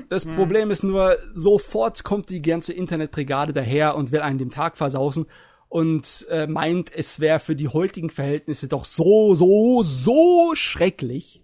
[0.10, 0.36] Das hm.
[0.36, 5.26] Problem ist nur, sofort kommt die ganze Internetbrigade daher und will einen den Tag versausen
[5.70, 11.44] und äh, meint, es wäre für die heutigen Verhältnisse doch so, so, so schrecklich.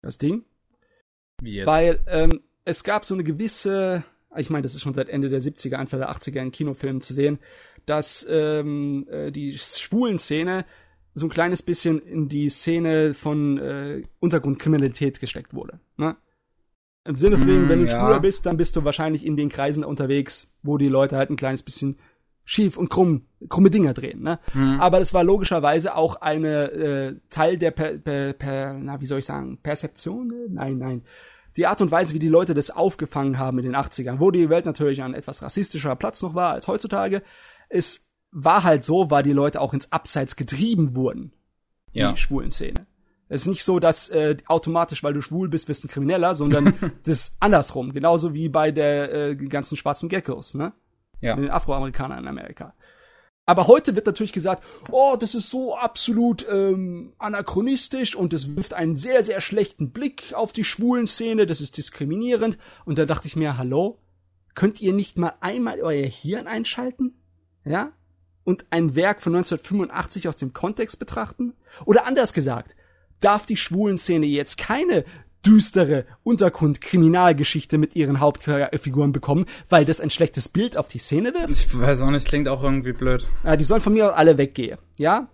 [0.00, 0.44] Das Ding.
[1.40, 1.66] Wie jetzt?
[1.66, 4.04] Weil ähm, es gab so eine gewisse,
[4.36, 7.12] ich meine, das ist schon seit Ende der 70er, Anfang der 80er in Kinofilmen zu
[7.12, 7.38] sehen,
[7.86, 10.64] dass ähm, äh, die schwulen Szene
[11.14, 15.80] so ein kleines bisschen in die Szene von äh, Untergrundkriminalität gesteckt wurde.
[15.96, 16.16] Ne?
[17.04, 18.18] Im Sinne von, mm, wenn du ja.
[18.18, 21.62] bist, dann bist du wahrscheinlich in den Kreisen unterwegs, wo die Leute halt ein kleines
[21.62, 21.98] bisschen
[22.44, 24.22] schief und krumm, krumme Dinger drehen.
[24.22, 24.38] Ne?
[24.54, 24.80] Mm.
[24.80, 29.18] Aber das war logischerweise auch eine äh, Teil der per, per, per, na, wie soll
[29.18, 30.32] ich sagen, Perzeption?
[30.50, 31.02] Nein, nein.
[31.56, 34.48] Die Art und Weise, wie die Leute das aufgefangen haben in den 80ern, wo die
[34.48, 37.22] Welt natürlich ein etwas rassistischer Platz noch war als heutzutage,
[37.72, 41.32] es war halt so, weil die Leute auch ins Abseits getrieben wurden.
[41.92, 42.12] Ja.
[42.12, 42.86] Die schwulen Szene.
[43.28, 46.66] Es ist nicht so, dass äh, automatisch, weil du schwul bist, bist ein Krimineller, sondern
[47.04, 47.92] das ist andersrum.
[47.92, 50.72] Genauso wie bei der äh, ganzen schwarzen Geckos, ne?
[51.20, 51.36] Ja.
[51.36, 52.74] Den Afroamerikanern in Amerika.
[53.44, 58.74] Aber heute wird natürlich gesagt, oh, das ist so absolut ähm, anachronistisch und es wirft
[58.74, 62.58] einen sehr, sehr schlechten Blick auf die schwulen Szene, das ist diskriminierend.
[62.84, 63.98] Und da dachte ich mir, hallo,
[64.54, 67.21] könnt ihr nicht mal einmal euer Hirn einschalten?
[67.64, 67.92] Ja?
[68.44, 71.54] Und ein Werk von 1985 aus dem Kontext betrachten?
[71.84, 72.74] Oder anders gesagt,
[73.20, 75.04] darf die schwulen Szene jetzt keine
[75.44, 81.50] düstere Untergrund-Kriminalgeschichte mit ihren Hauptfiguren bekommen, weil das ein schlechtes Bild auf die Szene wirft?
[81.50, 83.28] Ich weiß auch nicht, klingt auch irgendwie blöd.
[83.44, 85.28] Ja, die sollen von mir alle weggehen, ja?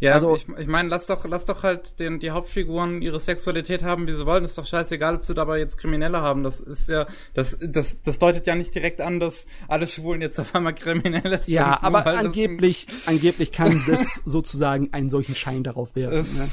[0.00, 3.82] Ja, also ich, ich meine, lass doch, lass doch halt den, die Hauptfiguren ihre Sexualität
[3.82, 4.44] haben, wie sie wollen.
[4.44, 6.44] Ist doch scheißegal, ob sie dabei jetzt Kriminelle haben.
[6.44, 10.38] Das ist ja, das, das, das deutet ja nicht direkt an, dass alle Schwulen jetzt
[10.38, 11.48] auf einmal Kriminelle sind.
[11.48, 16.38] Ja, aber angeblich, angeblich kann das sozusagen einen solchen Schein darauf werfen.
[16.38, 16.48] Ne?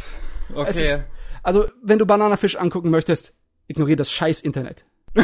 [0.56, 0.70] Okay.
[0.70, 1.00] Ist,
[1.44, 3.34] also, wenn du Bananafisch angucken möchtest,
[3.68, 4.86] ignoriere das scheiß Internet.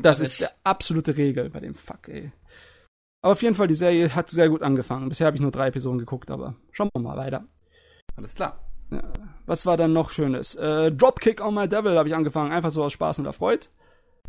[0.00, 2.30] das ist der absolute Regel bei dem Fuck, ey.
[3.22, 5.08] Aber auf jeden Fall, die Serie hat sehr gut angefangen.
[5.08, 7.46] Bisher habe ich nur drei Episoden geguckt, aber schauen wir mal weiter.
[8.16, 8.58] Alles klar.
[8.90, 9.02] Ja.
[9.46, 10.56] Was war dann noch Schönes?
[10.56, 13.70] Äh, Dropkick on my Devil habe ich angefangen, einfach so aus Spaß und Erfreut.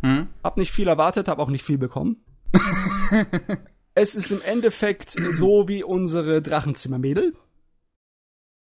[0.02, 0.28] Hm?
[0.44, 2.24] Hab nicht viel erwartet, hab auch nicht viel bekommen.
[3.96, 7.36] es ist im Endeffekt so wie unsere Drachenzimmermädel.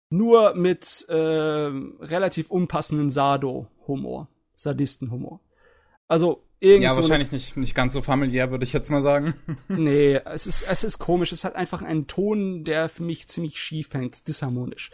[0.08, 4.28] Nur mit äh, relativ unpassenden Sado-Humor.
[4.54, 5.40] Sadisten-Humor.
[6.08, 9.34] Also Irgend ja, so wahrscheinlich nicht, nicht ganz so familiär, würde ich jetzt mal sagen.
[9.68, 11.32] nee, es ist, es ist komisch.
[11.32, 14.92] Es hat einfach einen Ton, der für mich ziemlich schief hängt, disharmonisch.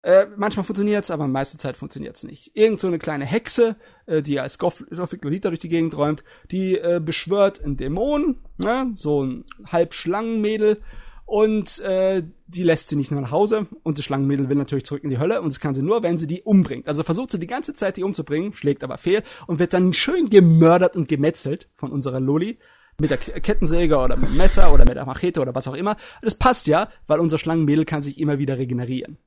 [0.00, 2.56] Äh, manchmal funktioniert's, aber meiste Zeit funktioniert's nicht.
[2.56, 6.78] Irgend so eine kleine Hexe, äh, die als Gothic Lolita durch die Gegend räumt, die
[6.78, 8.90] äh, beschwört einen Dämon, ne?
[8.94, 10.80] so ein halb Schlangenmädel,
[11.26, 15.04] und äh, die lässt sie nicht nur nach Hause und das Schlangenmädel will natürlich zurück
[15.04, 16.86] in die Hölle und das kann sie nur, wenn sie die umbringt.
[16.86, 20.28] Also versucht sie die ganze Zeit, die umzubringen, schlägt aber fehl und wird dann schön
[20.28, 22.58] gemördert und gemetzelt von unserer Loli
[22.98, 25.96] mit der Kettensäge oder mit dem Messer oder mit der Machete oder was auch immer.
[26.22, 29.18] Das passt ja, weil unser Schlangenmädel kann sich immer wieder regenerieren.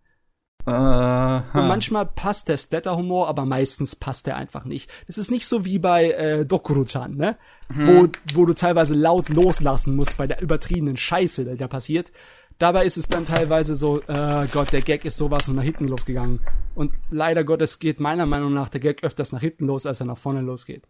[0.67, 4.91] Und manchmal passt der Splatter-Humor, aber meistens passt der einfach nicht.
[5.07, 7.37] Das ist nicht so wie bei äh, Dokuro-chan, ne?
[7.71, 7.87] Hm.
[7.87, 12.11] Wo, wo du teilweise laut loslassen musst bei der übertriebenen Scheiße, die da passiert.
[12.57, 15.87] Dabei ist es dann teilweise so, äh, Gott, der Gag ist sowas und nach hinten
[15.87, 16.41] losgegangen.
[16.75, 20.05] Und leider Gottes geht meiner Meinung nach der Gag öfters nach hinten los, als er
[20.05, 20.83] nach vorne losgeht.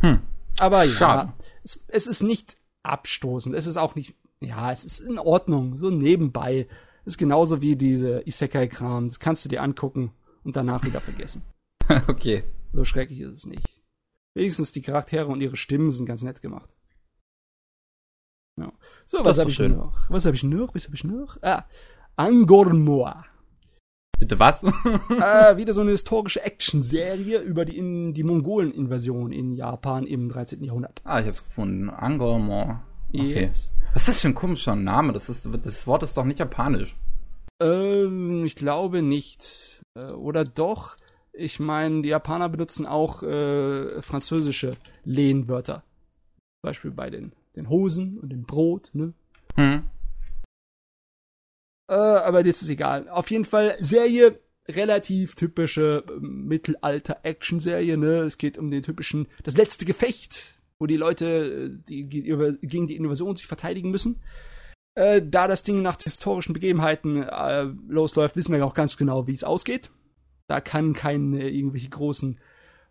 [0.00, 0.22] Hm.
[0.58, 3.54] Aber ja, es, es ist nicht abstoßend.
[3.54, 6.66] Es ist auch nicht, ja, es ist in Ordnung, so nebenbei
[7.06, 9.08] ist genauso wie diese Isekai-Kram.
[9.08, 10.12] Das kannst du dir angucken
[10.44, 11.42] und danach wieder vergessen.
[12.08, 12.44] okay.
[12.72, 13.66] So schrecklich ist es nicht.
[14.34, 16.68] Wenigstens die Charaktere und ihre Stimmen sind ganz nett gemacht.
[18.58, 18.72] Ja.
[19.04, 19.76] So, was habe ich schön.
[19.76, 20.10] noch?
[20.10, 20.74] Was habe ich noch?
[20.74, 21.36] Was habe ich noch?
[21.42, 21.64] Ah,
[22.16, 23.24] Angormoa.
[24.18, 24.62] Bitte was?
[24.62, 24.68] äh,
[25.56, 30.62] wieder so eine historische Action-Serie über die, in, die Mongolen-Invasion in Japan im 13.
[30.64, 31.02] Jahrhundert.
[31.04, 31.90] Ah, ich hab's gefunden.
[31.90, 32.82] Angormoa.
[33.12, 33.72] Yes.
[33.92, 35.12] Was ist das für ein komischer Name?
[35.12, 36.96] Das, ist, das Wort ist doch nicht japanisch.
[37.60, 39.82] Ähm, ich glaube nicht.
[39.94, 40.96] Äh, oder doch?
[41.32, 45.82] Ich meine, die Japaner benutzen auch äh, französische Lehnwörter.
[46.60, 49.12] Zum Beispiel bei den, den Hosen und dem Brot, ne?
[49.54, 49.84] Hm.
[51.88, 53.08] Äh, aber das ist egal.
[53.08, 58.20] Auf jeden Fall Serie, relativ typische äh, Mittelalter-Action-Serie, ne?
[58.20, 62.96] Es geht um den typischen, das letzte Gefecht wo die Leute äh, die, gegen die
[62.96, 64.22] Invasion sich verteidigen müssen.
[64.94, 69.34] Äh, da das Ding nach historischen Begebenheiten äh, losläuft, wissen wir auch ganz genau, wie
[69.34, 69.90] es ausgeht.
[70.48, 72.38] Da kann keine irgendwelche großen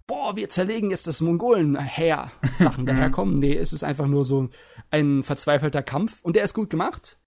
[0.07, 3.35] boah, wir zerlegen jetzt das Mongolen-Heer Sachen daherkommen.
[3.35, 4.49] Nee, es ist einfach nur so
[4.89, 7.19] ein verzweifelter Kampf und der ist gut gemacht.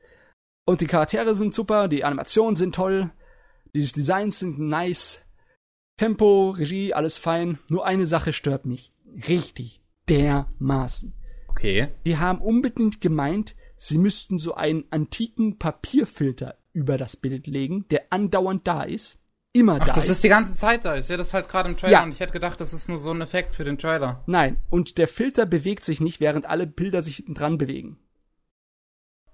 [0.65, 3.11] Und die Charaktere sind super, die Animationen sind toll,
[3.75, 5.23] die Designs sind nice,
[5.97, 7.59] Tempo, Regie, alles fein.
[7.69, 8.93] Nur eine Sache stört mich
[9.27, 9.78] richtig
[10.09, 11.15] dermaßen.
[11.49, 11.89] Okay.
[12.07, 18.05] Die haben unbedingt gemeint, sie müssten so einen antiken Papierfilter über das Bild legen, der
[18.11, 19.19] andauernd da ist.
[19.53, 20.11] Immer Ach, da das ist.
[20.11, 20.97] Ist die ganze Zeit da.
[20.97, 22.03] Ich sehe das halt gerade im Trailer ja.
[22.03, 24.23] und ich hätte gedacht, das ist nur so ein Effekt für den Trailer.
[24.27, 27.99] Nein, und der Filter bewegt sich nicht, während alle Bilder sich dran bewegen.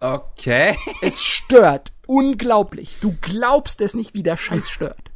[0.00, 0.76] Okay.
[1.02, 1.92] Es stört.
[2.06, 2.98] Unglaublich.
[3.00, 5.10] Du glaubst es nicht, wie der Scheiß stört.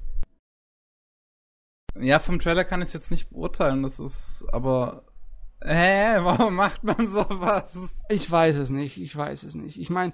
[2.00, 3.82] Ja, vom Trailer kann ich es jetzt nicht beurteilen.
[3.82, 5.04] Das ist aber
[5.60, 7.96] Hä, warum macht man sowas?
[8.08, 9.80] Ich weiß es nicht, ich weiß es nicht.
[9.80, 10.12] Ich meine,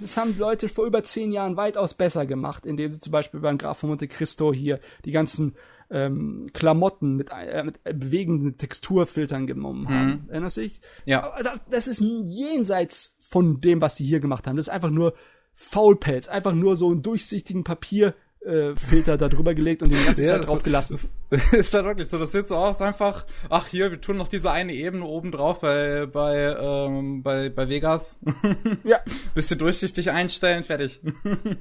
[0.00, 3.58] das haben Leute vor über zehn Jahren weitaus besser gemacht, indem sie zum Beispiel beim
[3.58, 5.56] Graf von Monte Cristo hier die ganzen
[5.90, 10.22] ähm, Klamotten mit, äh, mit bewegenden Texturfiltern genommen haben.
[10.24, 10.30] Mhm.
[10.30, 10.80] Erinnerst du dich?
[11.04, 11.24] Ja.
[11.24, 14.56] Aber das ist jenseits von dem, was die hier gemacht haben.
[14.56, 15.14] Das ist einfach nur
[15.54, 20.24] Faulpelz, einfach nur so einen durchsichtigen Papier äh, Filter da drüber gelegt und den ganzen
[20.24, 20.98] ja, Zeit drauf gelassen.
[21.30, 22.18] Ist, ist halt wirklich so.
[22.18, 25.60] Das sieht so aus, einfach, ach hier, wir tun noch diese eine Ebene oben drauf
[25.60, 28.18] bei, bei, ähm, bei, bei Vegas.
[28.84, 29.00] ja.
[29.34, 31.00] Bisschen durchsichtig einstellen, fertig.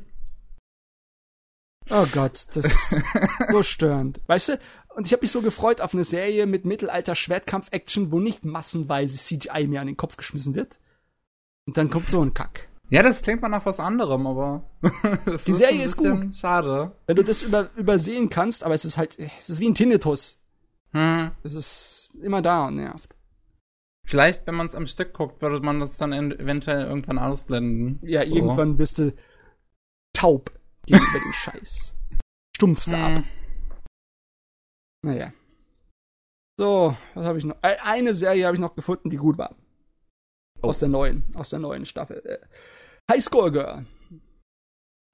[1.89, 2.96] oh Gott, das ist
[3.52, 4.22] so störend.
[4.28, 4.60] Weißt du,
[4.96, 9.68] und ich habe mich so gefreut auf eine Serie mit Mittelalter-Schwertkampf-Action, wo nicht massenweise CGI
[9.68, 10.80] mir an den Kopf geschmissen wird.
[11.65, 12.70] Und dann kommt so ein Kack.
[12.89, 14.63] Ja, das klingt mal nach was anderem, aber
[15.45, 16.36] die Serie ist, gut.
[16.36, 16.91] Schade.
[17.06, 20.41] Wenn du das über, übersehen kannst, aber es ist halt, es ist wie ein Tinnitus.
[20.91, 21.32] Hm.
[21.43, 23.15] Es ist immer da und nervt.
[24.06, 27.99] Vielleicht, wenn man es am Stück guckt, würde man das dann eventuell irgendwann ausblenden.
[28.02, 28.36] Ja, so.
[28.36, 29.13] irgendwann wirst du
[30.13, 30.52] taub
[30.88, 31.93] gegenüber dem Scheiß.
[32.56, 32.95] Stumpfst hm.
[32.95, 33.23] ab.
[35.04, 35.32] Naja.
[36.58, 37.58] So, was habe ich noch?
[37.62, 39.56] Eine Serie habe ich noch gefunden, die gut war.
[40.62, 40.69] Oh.
[40.69, 42.39] Aus der neuen, aus der neuen Staffel.
[43.10, 43.86] High School Girl.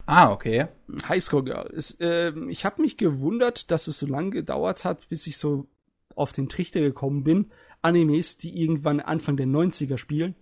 [0.06, 0.68] Ah, okay.
[1.08, 1.68] High School Girl.
[1.68, 5.68] Ist, äh, ich habe mich gewundert, dass es so lange gedauert hat, bis ich so
[6.14, 7.52] auf den Trichter gekommen bin.
[7.82, 10.36] Animes, die irgendwann Anfang der 90er spielen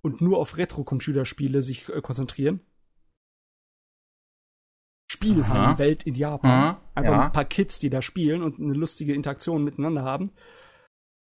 [0.00, 2.60] und nur auf Retro-Computerspiele sich äh, konzentrieren.
[5.10, 6.50] Spielhallenwelt in Japan.
[6.50, 7.24] Aha, Einfach ja.
[7.26, 10.30] ein paar Kids, die da spielen und eine lustige Interaktion miteinander haben.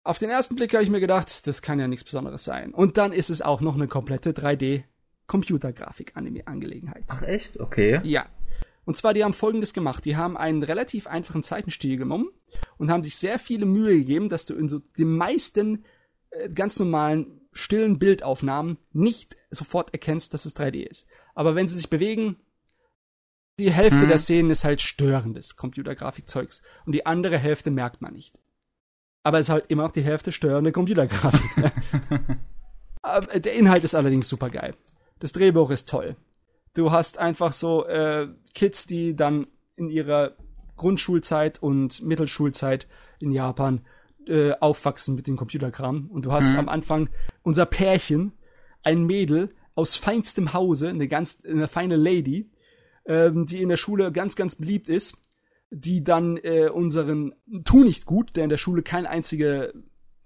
[0.04, 2.74] Auf den ersten Blick habe ich mir gedacht, das kann ja nichts Besonderes sein.
[2.74, 4.84] Und dann ist es auch noch eine komplette 3D
[5.30, 7.04] Computergrafik-Anime-Angelegenheit.
[7.08, 7.60] Ach echt?
[7.60, 8.00] Okay.
[8.02, 8.26] Ja.
[8.84, 10.04] Und zwar, die haben folgendes gemacht.
[10.04, 12.30] Die haben einen relativ einfachen Zeitenstil genommen
[12.78, 15.84] und haben sich sehr viele Mühe gegeben, dass du in so den meisten
[16.30, 21.06] äh, ganz normalen stillen Bildaufnahmen nicht sofort erkennst, dass es 3D ist.
[21.36, 22.36] Aber wenn sie sich bewegen,
[23.60, 24.08] die Hälfte Hm.
[24.08, 28.36] der Szenen ist halt störendes Computergrafikzeugs und die andere Hälfte merkt man nicht.
[29.22, 31.72] Aber es ist halt immer noch die Hälfte störende Computergrafik.
[33.44, 34.74] Der Inhalt ist allerdings super geil.
[35.20, 36.16] Das Drehbuch ist toll.
[36.74, 40.32] Du hast einfach so äh, Kids, die dann in ihrer
[40.76, 43.82] Grundschulzeit und Mittelschulzeit in Japan
[44.26, 46.08] äh, aufwachsen mit dem Computerkram.
[46.10, 46.58] Und du hast Mhm.
[46.58, 47.08] am Anfang
[47.42, 48.32] unser Pärchen,
[48.82, 52.50] ein Mädel aus feinstem Hause, eine ganz eine feine Lady,
[53.06, 55.16] ähm, die in der Schule ganz, ganz beliebt ist,
[55.70, 59.72] die dann äh, unseren Tu nicht gut, der in der Schule keine einzige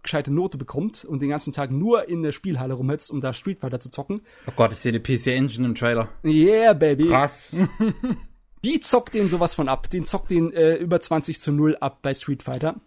[0.05, 3.59] gescheite Note bekommt und den ganzen Tag nur in der Spielhalle rumhetzt, um da Street
[3.59, 4.21] Fighter zu zocken.
[4.47, 6.11] Oh Gott, ich sehe die PC Engine im Trailer.
[6.25, 7.09] Yeah, baby.
[7.09, 7.51] Krass.
[8.65, 9.91] Die zockt den sowas von ab.
[9.91, 12.81] Den zockt den äh, über 20 zu 0 ab bei Street Fighter.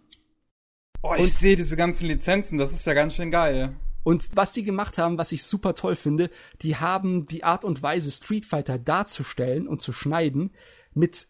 [1.02, 3.76] Oh, ich sehe diese ganzen Lizenzen, das ist ja ganz schön geil.
[4.02, 6.30] Und was die gemacht haben, was ich super toll finde,
[6.62, 10.50] die haben die Art und Weise, Street Fighter darzustellen und zu schneiden,
[10.94, 11.28] mit,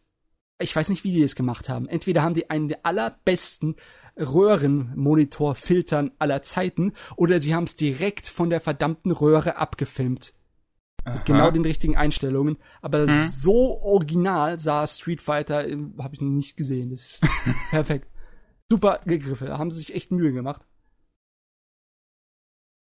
[0.58, 1.86] ich weiß nicht, wie die das gemacht haben.
[1.86, 3.76] Entweder haben die einen der allerbesten
[4.18, 10.34] Röhrenmonitorfiltern aller Zeiten, oder sie haben es direkt von der verdammten Röhre abgefilmt.
[11.04, 12.58] Mit genau den richtigen Einstellungen.
[12.82, 13.28] Aber Hm.
[13.28, 15.64] so original sah Street Fighter,
[15.98, 16.90] habe ich noch nicht gesehen.
[16.90, 17.20] Das ist
[17.70, 18.08] perfekt.
[18.70, 19.46] Super gegriffen.
[19.46, 20.60] Da haben sie sich echt Mühe gemacht.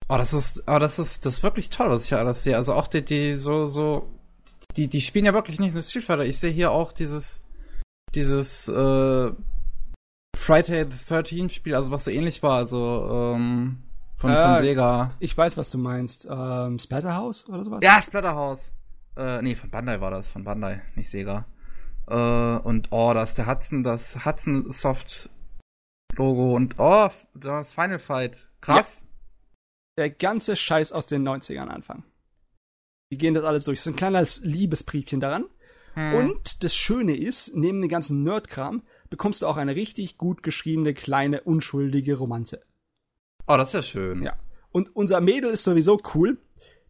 [0.10, 2.56] Oh, das ist, oh, das ist, das ist wirklich toll, was ich hier alles sehe.
[2.56, 4.10] Also auch die, die, so, so,
[4.78, 6.26] die, die spielen ja wirklich nicht nur Street Fighter.
[6.26, 7.42] Ich sehe hier auch dieses,
[8.16, 9.32] dieses, äh,
[10.36, 13.84] Friday the 13 Spiel, also was so ähnlich war, also, ähm,
[14.16, 15.14] von, Ah, von Sega.
[15.20, 16.28] Ich weiß, was du meinst.
[16.30, 17.80] Ähm, Splatterhouse oder sowas?
[17.84, 18.72] Ja, Splatterhouse.
[19.16, 21.46] Äh, nee, von Bandai war das, von Bandai, nicht Sega.
[22.08, 25.30] Äh, und oh, da ist der Hudson, das Hudson Soft
[26.16, 28.48] Logo und oh, das Final Fight.
[28.62, 29.06] Krass.
[29.98, 32.04] Der ganze Scheiß aus den 90ern anfangen.
[33.12, 33.80] Die gehen das alles durch.
[33.80, 35.46] Es ist ein kleines Liebesbriefchen daran.
[35.94, 36.14] Hm.
[36.16, 40.94] Und das Schöne ist, neben dem ganzen Nerdkram bekommst du auch eine richtig gut geschriebene,
[40.94, 42.62] kleine, unschuldige Romanze.
[43.48, 44.24] Oh, das ist ja schön.
[44.24, 44.34] Ja.
[44.72, 46.38] Und unser Mädel ist sowieso cool,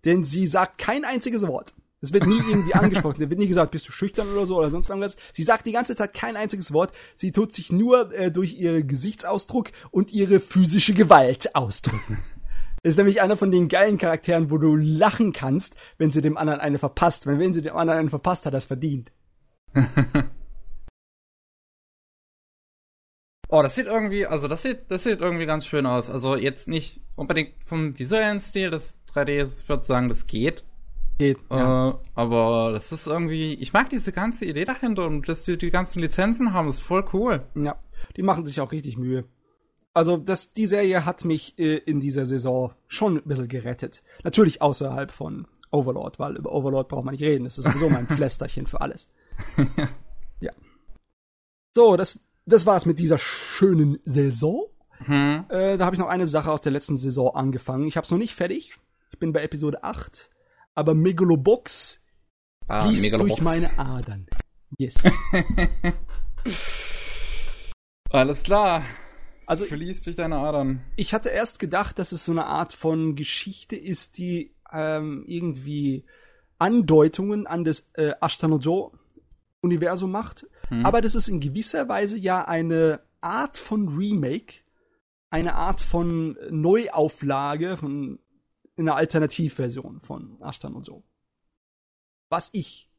[0.05, 1.73] denn sie sagt kein einziges Wort.
[2.01, 3.19] Es wird nie irgendwie angesprochen.
[3.19, 5.17] Da wird nie gesagt, bist du schüchtern oder so oder sonst irgendwas.
[5.33, 6.91] Sie sagt die ganze Zeit kein einziges Wort.
[7.15, 12.19] Sie tut sich nur äh, durch ihren Gesichtsausdruck und ihre physische Gewalt ausdrücken.
[12.83, 16.37] Das ist nämlich einer von den geilen Charakteren, wo du lachen kannst, wenn sie dem
[16.37, 17.25] anderen eine verpasst.
[17.25, 19.11] Wenn, wenn sie dem anderen eine verpasst, hat er es verdient.
[23.49, 26.09] Oh, das sieht irgendwie, also das sieht, das sieht irgendwie ganz schön aus.
[26.09, 30.63] Also jetzt nicht unbedingt vom visuellen Stil, das 3D, ich würde sagen, das geht.
[31.17, 31.37] Geht.
[31.49, 31.89] Ja.
[31.89, 35.71] Äh, aber das ist irgendwie, ich mag diese ganze Idee dahinter und dass sie die
[35.71, 37.43] ganzen Lizenzen haben, ist voll cool.
[37.55, 37.77] ja.
[38.15, 39.25] Die machen sich auch richtig Mühe.
[39.93, 44.03] Also, das, die Serie hat mich äh, in dieser Saison schon ein bisschen gerettet.
[44.23, 47.45] Natürlich außerhalb von Overlord, weil über Overlord braucht man nicht reden.
[47.45, 49.09] Das ist sowieso mein Pflästerchen für alles.
[50.39, 50.51] ja.
[51.75, 54.65] So, das, das war's mit dieser schönen Saison.
[55.05, 55.45] Hm.
[55.49, 57.87] Äh, da habe ich noch eine Sache aus der letzten Saison angefangen.
[57.87, 58.75] Ich habe es noch nicht fertig.
[59.11, 60.29] Ich bin bei Episode 8.
[60.73, 62.01] Aber Megalobox
[62.67, 63.29] Ah, fließt Megalobox.
[63.35, 64.27] durch meine Adern.
[64.77, 64.95] Yes.
[68.11, 68.83] Alles klar.
[69.45, 70.81] Also- Also fließt durch deine Adern.
[70.97, 76.05] ich hatte erst gedacht, dass es so eine Art von Geschichte ist, die ähm, irgendwie
[76.59, 80.47] Andeutungen an das äh, Ashtanojo-Universum macht.
[80.69, 80.85] Hm.
[80.85, 84.61] Aber das ist in gewisser Weise ja eine Art von Remake,
[85.29, 88.19] eine Art von Neuauflage von
[88.75, 91.03] in einer Alternativversion von Ashtanojo.
[92.29, 92.89] Was ich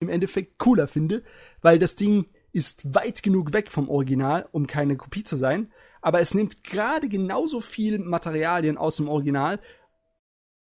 [0.00, 1.22] im Endeffekt cooler finde,
[1.60, 5.70] weil das Ding ist weit genug weg vom Original, um keine Kopie zu sein,
[6.00, 9.60] aber es nimmt gerade genauso viel Materialien aus dem Original,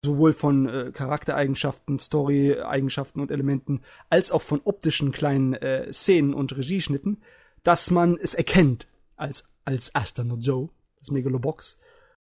[0.04, 6.56] sowohl von äh, Charaktereigenschaften, Story-Eigenschaften und Elementen, als auch von optischen kleinen äh, Szenen und
[6.56, 7.22] Regieschnitten,
[7.64, 10.70] dass man es erkennt als, als Ashton no Joe,
[11.00, 11.78] das Megalobox.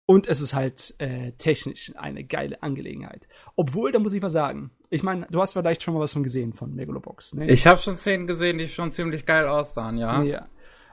[0.07, 3.27] Und es ist halt äh, technisch eine geile Angelegenheit.
[3.55, 4.69] Obwohl, da muss ich was sagen.
[4.91, 7.33] Ich meine, du hast vielleicht schon mal was von gesehen von Megalobox.
[7.33, 7.47] Ne?
[7.49, 10.21] Ich habe schon Szenen gesehen, die schon ziemlich geil aussahen, ja.
[10.21, 10.47] Ja.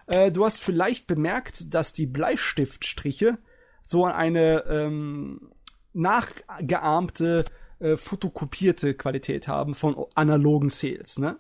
[0.07, 3.37] Äh, du hast vielleicht bemerkt, dass die Bleistiftstriche
[3.85, 5.53] so eine ähm,
[5.93, 7.45] nachgeahmte,
[7.79, 11.19] äh, fotokopierte Qualität haben von analogen Sales.
[11.19, 11.37] Ne?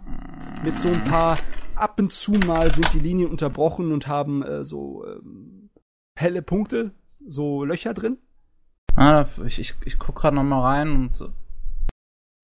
[0.64, 1.36] Mit so ein paar,
[1.74, 5.70] ab und zu mal sind die Linien unterbrochen und haben äh, so ähm,
[6.16, 6.92] helle Punkte,
[7.26, 8.18] so Löcher drin.
[8.96, 11.32] Ah, ich, ich, ich guck gerade noch mal rein und so.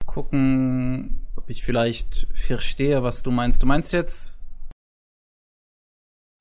[0.06, 3.62] gucken, ob ich vielleicht verstehe, was du meinst.
[3.62, 4.37] Du meinst jetzt.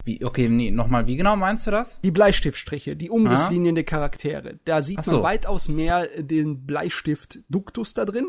[0.08, 2.00] Wie, okay, nee, nochmal, wie genau meinst du das?
[2.02, 4.58] Die Bleistiftstriche, die Umrisslinien der Charaktere.
[4.66, 5.18] Da sieht so.
[5.18, 8.26] man weitaus mehr den Bleistift Duktus da drin,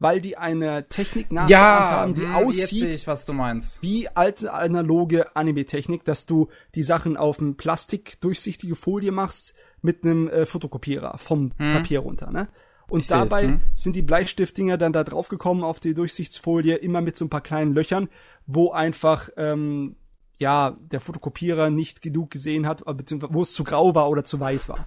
[0.00, 3.80] weil die eine Technik nachgeahmt haben, die hm, Jetzt sehe aussieht ich, was du meinst.
[3.82, 10.28] wie alte analoge Anime-Technik, dass du die Sachen auf eine plastikdurchsichtige Folie machst mit einem
[10.28, 11.72] äh, Fotokopierer vom Hm.
[11.74, 12.48] Papier runter, ne?
[12.88, 13.60] Und Ich dabei hm.
[13.74, 17.72] sind die Bleistiftdinger dann da draufgekommen auf die Durchsichtsfolie, immer mit so ein paar kleinen
[17.72, 18.08] Löchern,
[18.46, 19.94] wo einfach ähm,
[20.40, 24.24] ja der Fotokopierer nicht genug gesehen hat, äh, beziehungsweise wo es zu grau war oder
[24.24, 24.86] zu weiß war.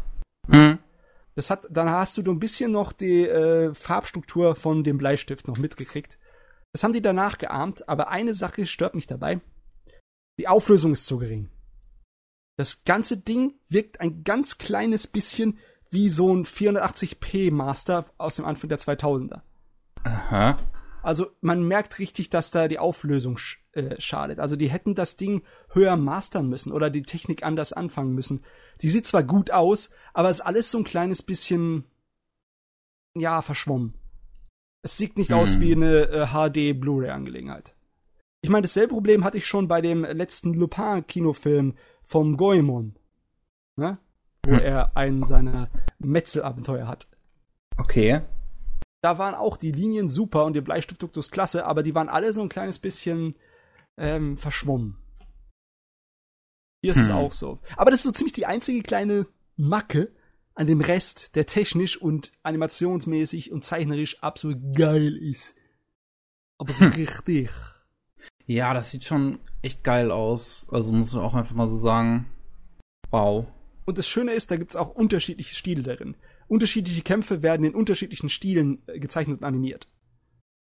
[0.49, 0.79] Hm.
[1.35, 5.47] Das hat, dann hast du so ein bisschen noch die äh, Farbstruktur von dem Bleistift
[5.47, 6.17] noch mitgekriegt.
[6.73, 9.39] Das haben die danach geahmt, aber eine Sache stört mich dabei.
[10.39, 11.49] Die Auflösung ist zu gering.
[12.57, 18.45] Das ganze Ding wirkt ein ganz kleines bisschen wie so ein 480p Master aus dem
[18.45, 19.41] Anfang der 2000er.
[20.03, 20.57] Aha.
[21.03, 24.39] Also man merkt richtig, dass da die Auflösung sch äh, schadet.
[24.39, 28.43] Also die hätten das Ding höher mastern müssen oder die Technik anders anfangen müssen.
[28.81, 31.83] Die sieht zwar gut aus, aber es ist alles so ein kleines bisschen
[33.15, 33.93] ja verschwommen.
[34.81, 35.37] Es sieht nicht Hm.
[35.37, 37.75] aus wie eine äh, HD Blu-ray Angelegenheit.
[38.41, 42.95] Ich meine, dasselbe Problem hatte ich schon bei dem letzten Lupin Kinofilm vom Goemon,
[43.77, 43.99] ne?
[44.45, 44.59] Wo Hm.
[44.59, 47.07] er einen seiner Metzelabenteuer hat
[47.77, 48.21] Okay.
[49.03, 52.41] Da waren auch die Linien super und der Bleistiftduktus klasse, aber die waren alle so
[52.41, 53.35] ein kleines bisschen
[53.97, 54.97] ähm, verschwommen.
[56.81, 57.15] Hier ist es Hm.
[57.15, 57.59] auch so.
[57.75, 59.27] Aber das ist so ziemlich die einzige kleine
[59.57, 60.11] Macke
[60.55, 65.55] an dem Rest, der technisch und animationsmäßig und zeichnerisch absolut geil ist.
[66.57, 66.91] Aber so Hm.
[66.93, 67.49] richtig.
[68.45, 70.65] Ja, das sieht schon echt geil aus.
[70.71, 72.29] Also muss man auch einfach mal so sagen.
[73.11, 73.47] Wow.
[73.85, 76.15] Und das Schöne ist, da gibt's auch unterschiedliche Stile darin.
[76.53, 79.87] Unterschiedliche Kämpfe werden in unterschiedlichen Stilen äh, gezeichnet und animiert.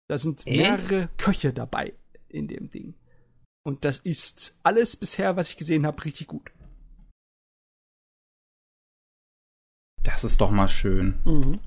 [0.08, 0.56] Da sind Echt?
[0.56, 1.94] mehrere Köche dabei
[2.28, 2.94] in dem Ding.
[3.66, 6.52] Und das ist alles bisher, was ich gesehen habe, richtig gut.
[10.04, 11.60] Das ist doch mal schön.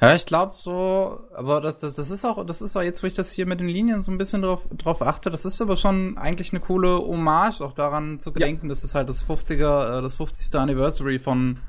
[0.00, 3.06] Ja, ich glaube so, aber das, das, das ist auch, das ist auch jetzt, wo
[3.06, 5.78] ich das hier mit den Linien so ein bisschen drauf, drauf achte, das ist aber
[5.78, 10.02] schon eigentlich eine coole Hommage, auch daran zu gedenken, dass es halt das 50er, äh,
[10.02, 10.54] das 50.
[10.54, 11.60] Anniversary von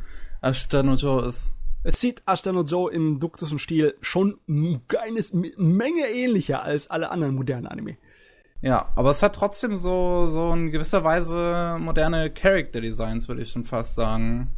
[0.48, 1.52] Ashton und Joe ist.
[1.84, 6.90] Es sieht Ashton und Joe im duktusen Stil schon ein kleines M- Menge ähnlicher als
[6.90, 7.98] alle anderen modernen Anime.
[8.62, 13.50] Ja, aber es hat trotzdem so, so in gewisser Weise moderne Character Designs, würde ich
[13.52, 14.50] schon fast sagen.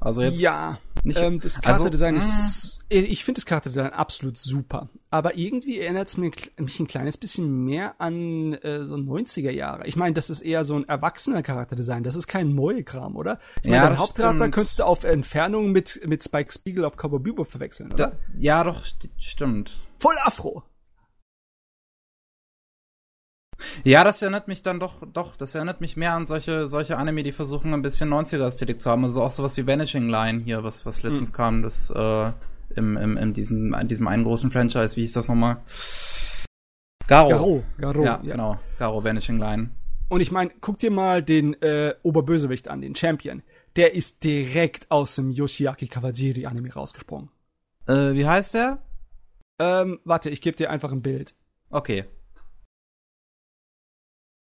[0.00, 0.38] Also jetzt.
[0.38, 2.18] ja, nicht- ähm, das also, Charakterdesign mm.
[2.18, 4.88] ist, ich finde das Charakterdesign absolut super.
[5.10, 9.86] Aber irgendwie erinnert es mich ein kleines bisschen mehr an äh, so 90er Jahre.
[9.86, 12.02] Ich meine, das ist eher so ein erwachsener Charakterdesign.
[12.02, 13.38] Das ist kein neuer Kram, oder?
[13.62, 17.20] Ich Ja, den das Hauptcharakter könntest du auf Entfernung mit, mit Spike Spiegel auf Cowboy
[17.20, 18.08] Bebop verwechseln, oder?
[18.08, 19.72] Da, ja, doch, st stimmt.
[19.98, 20.62] Voll Afro.
[23.84, 27.22] Ja, das erinnert mich dann doch, doch, das erinnert mich mehr an solche, solche Anime,
[27.22, 29.04] die versuchen ein bisschen 90er-Ästhetik zu haben.
[29.04, 32.32] Also auch sowas wie Vanishing Line hier, was, was letztens kam, das, äh,
[32.76, 35.58] im, im, in diesem, in diesem einen großen Franchise, wie hieß das nochmal?
[37.06, 37.28] Garo.
[37.28, 37.64] Garo.
[37.78, 38.04] Garo.
[38.04, 38.58] Ja, genau.
[38.78, 39.70] Garo, Vanishing Line.
[40.08, 43.42] Und ich meine, guck dir mal den äh, Oberbösewicht an, den Champion.
[43.76, 47.30] Der ist direkt aus dem Yoshiaki Kawajiri Anime rausgesprungen.
[47.86, 48.78] Äh, wie heißt der?
[49.58, 51.34] Ähm, warte, ich gebe dir einfach ein Bild.
[51.70, 52.04] Okay.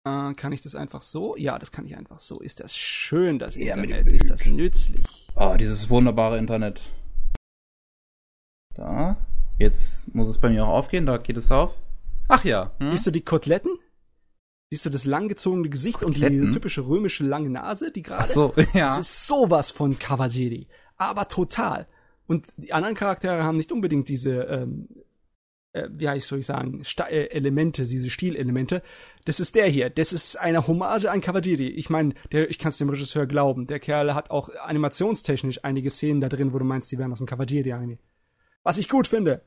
[0.06, 1.36] Äh, kann ich das einfach so?
[1.36, 2.40] Ja, das kann ich einfach so.
[2.40, 4.14] Ist das schön, das Ja, Internet?
[4.14, 5.28] Ist das nützlich?
[5.36, 6.82] Oh, dieses wunderbare Internet.
[8.76, 9.18] Da.
[9.58, 11.74] Jetzt muss es bei mir auch aufgehen, da geht es auf.
[12.28, 12.72] Ach ja.
[12.80, 12.92] Hm?
[12.92, 13.72] Siehst du die Koteletten?
[14.72, 16.52] Siehst du das langgezogene Gesicht und die Koteletten?
[16.52, 18.24] typische römische lange Nase, die gerade?
[18.24, 18.98] Ach so, Das ja.
[19.00, 20.68] ist sowas von Kawajiri.
[20.98, 21.88] Aber total.
[22.28, 24.88] Und die anderen Charaktere haben nicht unbedingt diese, ähm,
[25.76, 28.82] äh, wie heißt soll ich sagen, Sta äh, Elemente, diese Stilelemente.
[29.26, 29.90] Das ist der hier.
[29.90, 31.68] Das ist eine Hommage an Kawajiri.
[31.68, 33.68] Ich meine, der, ich kann es dem Regisseur glauben.
[33.68, 37.18] Der Kerl hat auch animationstechnisch einige Szenen da drin, wo du meinst, die wären aus
[37.20, 37.98] dem Kawajiri-Anime.
[38.64, 39.42] Was ich gut finde.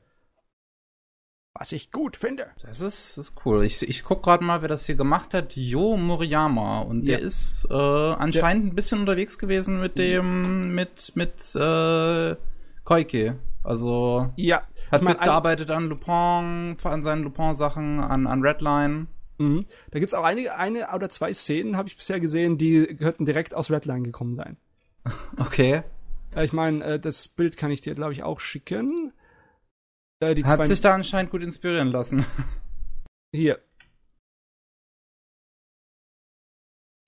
[1.53, 2.47] Was ich gut finde.
[2.61, 3.65] Das ist, das ist cool.
[3.65, 5.55] Ich, ich guck gerade mal, wer das hier gemacht hat.
[5.55, 6.81] Jo Moriyama.
[6.81, 7.25] Und der Ja.
[7.25, 12.35] ist äh, anscheinend ein bisschen unterwegs gewesen mit dem, mit, mit äh,
[12.83, 13.39] Koike.
[13.63, 14.63] Also Ja.
[14.91, 19.07] Hat ich mein, mitgearbeitet an Lupin, an seinen Lupin-Sachen, an, an Redline.
[19.37, 19.65] Mhm.
[19.91, 23.53] Da gibt's auch einige, eine oder zwei Szenen, habe ich bisher gesehen, die könnten direkt
[23.53, 24.57] aus Redline gekommen sein.
[25.37, 25.83] Okay.
[26.35, 29.13] Äh, Ich meine, äh, das Bild kann ich dir, glaube ich, auch schicken.
[30.19, 32.25] Äh, die Hat sich da anscheinend gut inspirieren lassen.
[33.33, 33.59] hier.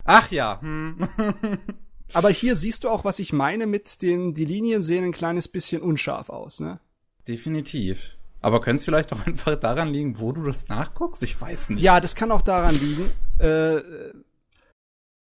[0.06, 0.60] Ach ja.
[0.62, 1.08] Hm.
[2.14, 5.48] Aber hier siehst du auch, was ich meine mit den, die Linien sehen ein kleines
[5.48, 6.80] bisschen unscharf aus, ne?
[7.32, 8.18] Definitiv.
[8.42, 11.24] Aber könnte es vielleicht auch einfach daran liegen, wo du das nachguckst?
[11.24, 11.82] Ich weiß nicht.
[11.82, 13.10] Ja, das kann auch daran liegen.
[13.40, 13.82] Äh,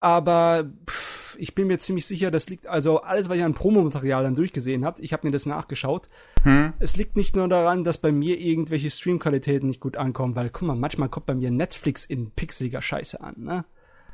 [0.00, 4.22] aber pff, ich bin mir ziemlich sicher, das liegt also alles, was ich an Promomaterial
[4.22, 5.02] dann durchgesehen habe.
[5.02, 6.08] Ich habe mir das nachgeschaut.
[6.44, 6.72] Hm.
[6.78, 10.62] Es liegt nicht nur daran, dass bei mir irgendwelche Streamqualitäten nicht gut ankommen, weil guck
[10.62, 13.34] mal, manchmal kommt bei mir Netflix in pixeliger Scheiße an.
[13.38, 13.64] Ne?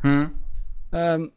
[0.01, 0.31] Hm.
[0.93, 1.33] Ähm,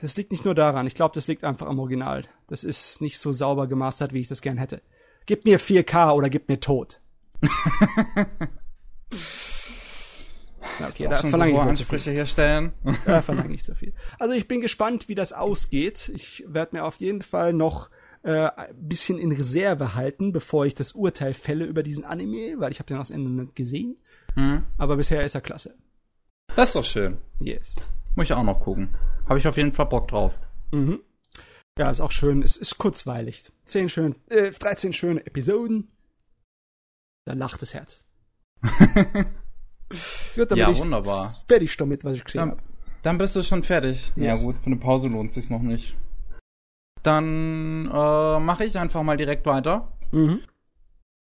[0.00, 0.86] das liegt nicht nur daran.
[0.86, 2.24] Ich glaube, das liegt einfach am Original.
[2.46, 4.80] Das ist nicht so sauber gemastert, wie ich das gern hätte.
[5.28, 7.02] Gib mir 4K oder gib mir Tod.
[10.80, 12.72] okay, da verlange so ich Ansprüche herstellen.
[13.04, 13.92] Da verlange ich so viel.
[14.18, 16.10] Also ich bin gespannt, wie das ausgeht.
[16.14, 17.90] Ich werde mir auf jeden Fall noch
[18.22, 22.72] äh, ein bisschen in Reserve halten, bevor ich das Urteil fälle über diesen Anime, weil
[22.72, 23.98] ich habe den aus Ende nicht gesehen.
[24.32, 24.62] Hm.
[24.78, 25.74] Aber bisher ist er klasse.
[26.56, 27.18] Das ist doch schön.
[27.38, 27.74] Yes.
[28.14, 28.94] Muss ich auch noch gucken.
[29.28, 30.38] Habe ich auf jeden Fall Bock drauf.
[30.70, 31.00] Mhm.
[31.78, 32.42] Ja, ist auch schön.
[32.42, 33.50] Es ist kurzweilig.
[33.64, 35.88] Zehn schön, äh, 13 schöne Episoden.
[37.24, 38.04] Da lacht das Herz.
[40.34, 41.36] Gut, ja, wunderbar.
[41.48, 42.62] Fertig damit, was ich gesehen habe.
[43.02, 44.12] Dann bist du schon fertig.
[44.16, 44.40] Yes.
[44.40, 45.96] Ja gut, für eine Pause lohnt sich noch nicht.
[47.02, 49.92] Dann äh, mache ich einfach mal direkt weiter.
[50.10, 50.40] Mhm.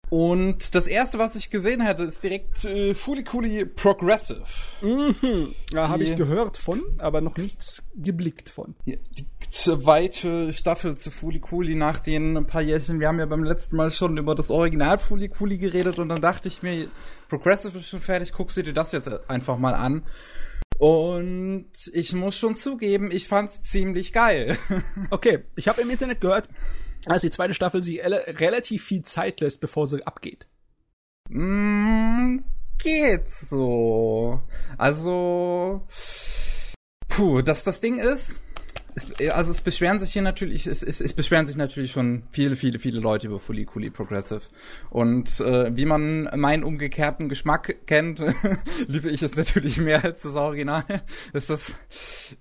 [0.10, 4.44] Und das erste, was ich gesehen hätte, ist direkt äh, Fully Cooley Progressive.
[4.82, 5.54] Mhm.
[5.72, 8.76] Ja, habe ich gehört von, aber noch nichts geblickt von.
[8.86, 9.00] Die,
[9.52, 13.00] zweite Staffel zu Fully Cooley nach den paar Jährchen.
[13.00, 16.22] Wir haben ja beim letzten Mal schon über das Original Fully Cooley geredet und dann
[16.22, 16.88] dachte ich mir,
[17.30, 20.04] Progressive ist schon fertig, guck sie dir das jetzt einfach mal an.
[20.78, 24.58] Und ich muss schon zugeben, ich fand's ziemlich geil.
[25.10, 26.48] okay, ich habe im Internet gehört,
[27.10, 30.48] dass die zweite Staffel sich relativ viel Zeit lässt, bevor sie abgeht.
[31.30, 32.40] Mm,
[32.78, 34.42] geht so.
[34.78, 35.86] Also,
[37.08, 38.42] puh, dass das Ding ist,
[39.04, 42.56] es, also es beschweren sich hier natürlich, es, es, es beschweren sich natürlich schon viele,
[42.56, 44.42] viele, viele Leute über Fully Cooley Progressive.
[44.90, 48.22] Und äh, wie man meinen umgekehrten Geschmack kennt,
[48.88, 50.84] liebe ich es natürlich mehr als das Original.
[51.34, 51.74] ist das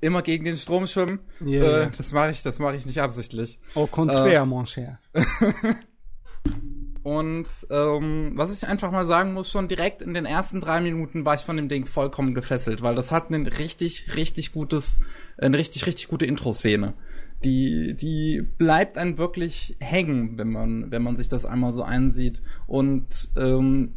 [0.00, 1.20] immer gegen den Strom schwimmen.
[1.44, 1.84] Yeah.
[1.84, 3.58] Äh, das mache ich, das mache ich nicht absichtlich.
[3.74, 4.98] Au contraire, äh, mon cher.
[7.08, 11.24] Und ähm, was ich einfach mal sagen muss, schon direkt in den ersten drei Minuten
[11.24, 15.00] war ich von dem Ding vollkommen gefesselt, weil das hat ein richtig, richtig gutes,
[15.38, 16.92] eine richtig, richtig gute Intro-Szene.
[17.44, 22.42] Die, die bleibt einem wirklich hängen, wenn man, wenn man sich das einmal so einsieht.
[22.66, 23.94] Und ähm,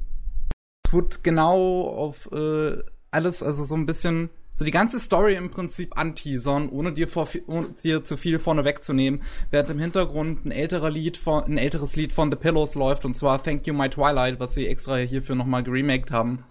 [0.83, 2.77] tut genau auf äh,
[3.09, 7.27] alles, also so ein bisschen so die ganze Story im Prinzip anteasern, ohne dir, vor,
[7.47, 11.95] ohne dir zu viel vorne wegzunehmen, während im Hintergrund ein älterer Lied von, ein älteres
[11.95, 15.35] Lied von The Pillows läuft, und zwar Thank You My Twilight, was sie extra hierfür
[15.35, 16.43] nochmal geremaked haben.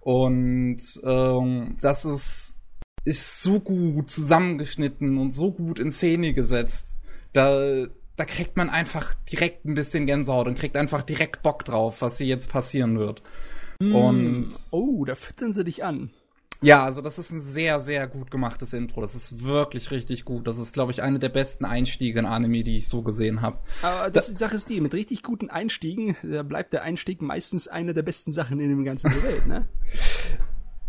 [0.00, 2.54] Und ähm, das ist,
[3.04, 6.96] ist so gut zusammengeschnitten und so gut in Szene gesetzt.
[7.32, 7.86] Da,
[8.16, 12.18] da kriegt man einfach direkt ein bisschen Gänsehaut und kriegt einfach direkt Bock drauf, was
[12.18, 13.22] hier jetzt passieren wird.
[13.80, 13.94] Mm.
[13.94, 16.10] Und oh, da füttern sie dich an.
[16.60, 19.00] Ja, also das ist ein sehr, sehr gut gemachtes Intro.
[19.00, 20.46] Das ist wirklich richtig gut.
[20.48, 23.58] Das ist, glaube ich, eine der besten Einstiege in Anime, die ich so gesehen habe.
[23.82, 27.68] Aber das, die Sache ist die, mit richtig guten Einstiegen, da bleibt der Einstieg meistens
[27.68, 29.68] eine der besten Sachen in dem ganzen Welt, ne?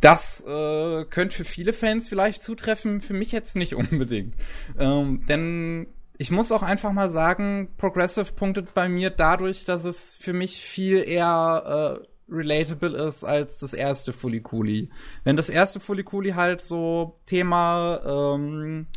[0.02, 4.34] Das äh, könnte für viele Fans vielleicht zutreffen, für mich jetzt nicht unbedingt.
[4.80, 10.16] Ähm, denn ich muss auch einfach mal sagen, Progressive punktet bei mir dadurch, dass es
[10.16, 14.90] für mich viel eher äh, relatable ist als das erste Fully Cooley.
[15.24, 18.88] Wenn das erste Fully Cooley halt so Thema ähm,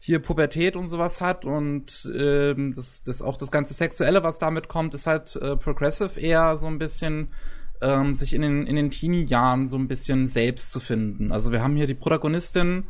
[0.00, 4.68] hier Pubertät und sowas hat und ähm, das, das auch das ganze Sexuelle, was damit
[4.68, 7.28] kommt, ist halt äh, Progressive eher so ein bisschen
[7.80, 11.32] ähm, sich in den, in den Teenie-Jahren so ein bisschen selbst zu finden.
[11.32, 12.86] Also wir haben hier die Protagonistin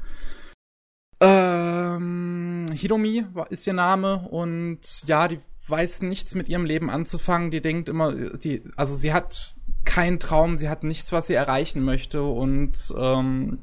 [1.20, 7.50] ähm, Hiromi ist ihr Name und ja, die weiß nichts mit ihrem Leben anzufangen.
[7.50, 9.54] Die denkt immer, die, also sie hat
[9.84, 13.58] kein Traum, sie hat nichts, was sie erreichen möchte und ähm,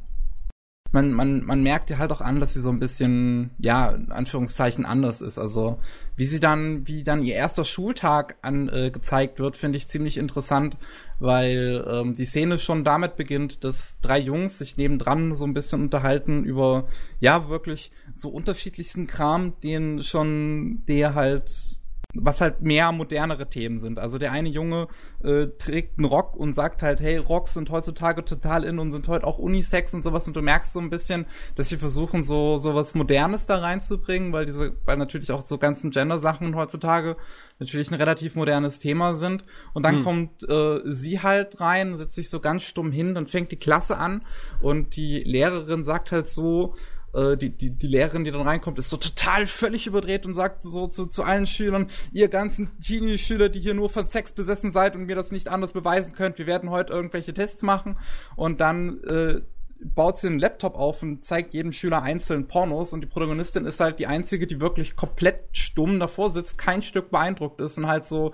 [0.92, 4.12] man, man, man merkt ihr halt auch an, dass sie so ein bisschen, ja, in
[4.12, 5.38] Anführungszeichen anders ist.
[5.38, 5.80] Also
[6.16, 10.18] wie sie dann, wie dann ihr erster Schultag an, äh, gezeigt wird, finde ich ziemlich
[10.18, 10.78] interessant,
[11.20, 15.82] weil ähm, die Szene schon damit beginnt, dass drei Jungs sich nebendran so ein bisschen
[15.82, 16.88] unterhalten über,
[17.20, 21.78] ja, wirklich so unterschiedlichsten Kram, den schon, der halt
[22.20, 24.00] was halt mehr modernere Themen sind.
[24.00, 24.88] Also der eine Junge
[25.24, 29.08] äh, trägt einen Rock und sagt halt, hey, Rocks sind heutzutage total in und sind
[29.08, 32.58] heute auch Unisex und sowas und du merkst so ein bisschen, dass sie versuchen so
[32.58, 37.18] so was Modernes da reinzubringen, weil diese, weil natürlich auch so ganzen Gender-Sachen heutzutage
[37.60, 39.46] natürlich ein relativ modernes Thema sind.
[39.74, 40.04] Und dann hm.
[40.04, 43.98] kommt äh, sie halt rein, setzt sich so ganz stumm hin, dann fängt die Klasse
[43.98, 44.24] an
[44.62, 46.76] und die Lehrerin sagt halt so,
[47.14, 50.64] äh, die, die, die Lehrerin, die dann reinkommt, ist so total völlig überdreht und sagt
[50.64, 54.96] so zu, zu allen Schülern, ihr ganzen Genie-Schüler, die hier nur von Sex besessen seid
[54.96, 57.98] und mir das nicht anders beweisen könnt, wir werden heute irgendwelche Tests machen
[58.36, 59.42] und dann äh,
[59.80, 63.80] baut sie einen Laptop auf und zeigt jedem Schüler einzeln Pornos und die Protagonistin ist
[63.80, 68.06] halt die einzige, die wirklich komplett stumm davor sitzt, kein Stück beeindruckt ist und halt
[68.06, 68.34] so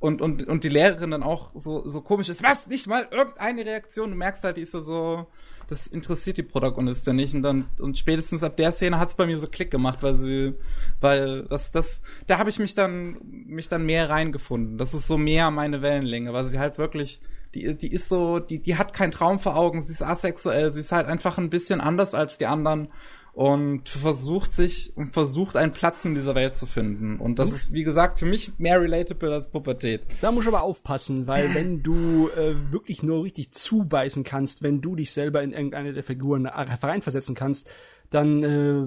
[0.00, 2.42] und, und, und die Lehrerin dann auch so, so komisch ist.
[2.42, 2.66] Was?
[2.66, 4.10] Nicht mal irgendeine Reaktion?
[4.10, 5.26] Du merkst halt, die ist so,
[5.68, 7.34] das interessiert die Protagonistin nicht.
[7.34, 10.54] Und dann, und spätestens ab der Szene hat's bei mir so Klick gemacht, weil sie,
[11.00, 14.78] weil das, das, da habe ich mich dann, mich dann mehr reingefunden.
[14.78, 17.20] Das ist so mehr meine Wellenlänge, weil sie halt wirklich,
[17.54, 20.80] die, die ist so, die, die hat keinen Traum vor Augen, sie ist asexuell, sie
[20.80, 22.88] ist halt einfach ein bisschen anders als die anderen
[23.34, 27.18] und versucht sich und versucht einen Platz in dieser Welt zu finden.
[27.18, 30.02] Und das ist, wie gesagt, für mich mehr relatable als Pubertät.
[30.20, 34.80] Da musst du aber aufpassen, weil wenn du äh, wirklich nur richtig zubeißen kannst, wenn
[34.80, 37.68] du dich selber in irgendeine der Figuren reinversetzen kannst,
[38.10, 38.86] dann, äh,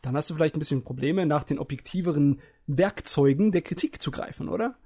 [0.00, 4.48] dann hast du vielleicht ein bisschen Probleme, nach den objektiveren Werkzeugen der Kritik zu greifen,
[4.48, 4.78] oder?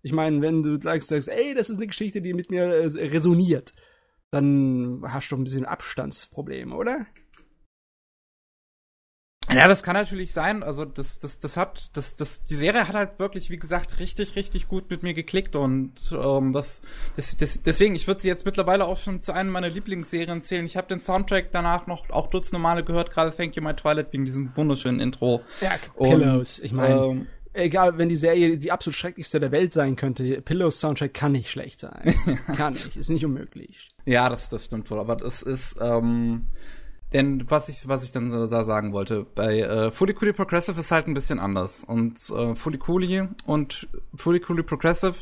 [0.00, 3.06] Ich meine, wenn du sagst, sagst, ey, das ist eine Geschichte, die mit mir äh,
[3.08, 3.74] resoniert,
[4.30, 7.06] dann hast du ein bisschen Abstandsprobleme, oder?
[9.52, 10.62] Ja, das kann natürlich sein.
[10.62, 14.36] Also das, das, das hat, das, das, die Serie hat halt wirklich, wie gesagt, richtig,
[14.36, 16.82] richtig gut mit mir geklickt und ähm, das,
[17.16, 20.66] das, das deswegen, ich würde sie jetzt mittlerweile auch schon zu einer meiner Lieblingsserien zählen.
[20.66, 24.12] Ich habe den Soundtrack danach noch auch dutzende Male gehört, gerade Thank You My Twilight
[24.12, 25.42] wegen diesem wunderschönen Intro.
[25.60, 26.58] Ja, Pillows.
[26.58, 30.40] Und, ich meine, ähm, egal, wenn die Serie die absolut schrecklichste der Welt sein könnte,
[30.42, 32.14] Pillows Soundtrack kann nicht schlecht sein.
[32.56, 33.90] kann nicht, ist nicht unmöglich.
[34.04, 34.98] Ja, das, das stimmt wohl.
[34.98, 36.48] Aber das ist ähm,
[37.12, 40.90] denn was ich, was ich dann so sagen wollte, bei äh, Fully Cooley Progressive ist
[40.90, 41.84] halt ein bisschen anders.
[41.84, 45.14] Und äh, Fully Cooley und Fully Cooley Progressive,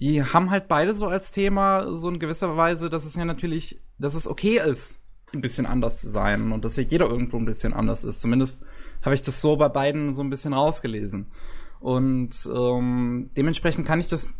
[0.00, 3.80] die haben halt beide so als Thema so in gewisser Weise, dass es ja natürlich,
[3.98, 4.98] dass es okay ist,
[5.32, 8.20] ein bisschen anders zu sein und dass ja jeder irgendwo ein bisschen anders ist.
[8.20, 8.62] Zumindest
[9.02, 11.26] habe ich das so bei beiden so ein bisschen rausgelesen.
[11.78, 14.30] Und ähm, dementsprechend kann ich das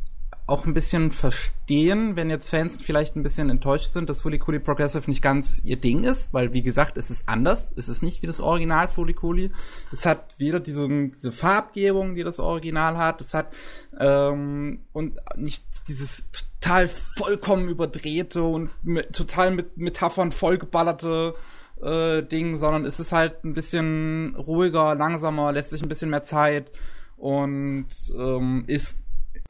[0.50, 4.58] auch ein bisschen verstehen, wenn jetzt Fans vielleicht ein bisschen enttäuscht sind, dass Fully Cooley
[4.58, 7.70] Progressive nicht ganz ihr Ding ist, weil wie gesagt, es ist anders.
[7.76, 9.52] Es ist nicht wie das Original Fully Cooley.
[9.92, 13.20] Es hat weder diese, diese Farbgebung, die das Original hat.
[13.20, 13.54] Es hat
[13.98, 21.34] ähm, und nicht dieses total vollkommen überdrehte und mit, total mit Metaphern vollgeballerte
[21.80, 26.24] äh, Ding, sondern es ist halt ein bisschen ruhiger, langsamer, lässt sich ein bisschen mehr
[26.24, 26.72] Zeit
[27.16, 27.86] und
[28.16, 28.98] ähm, ist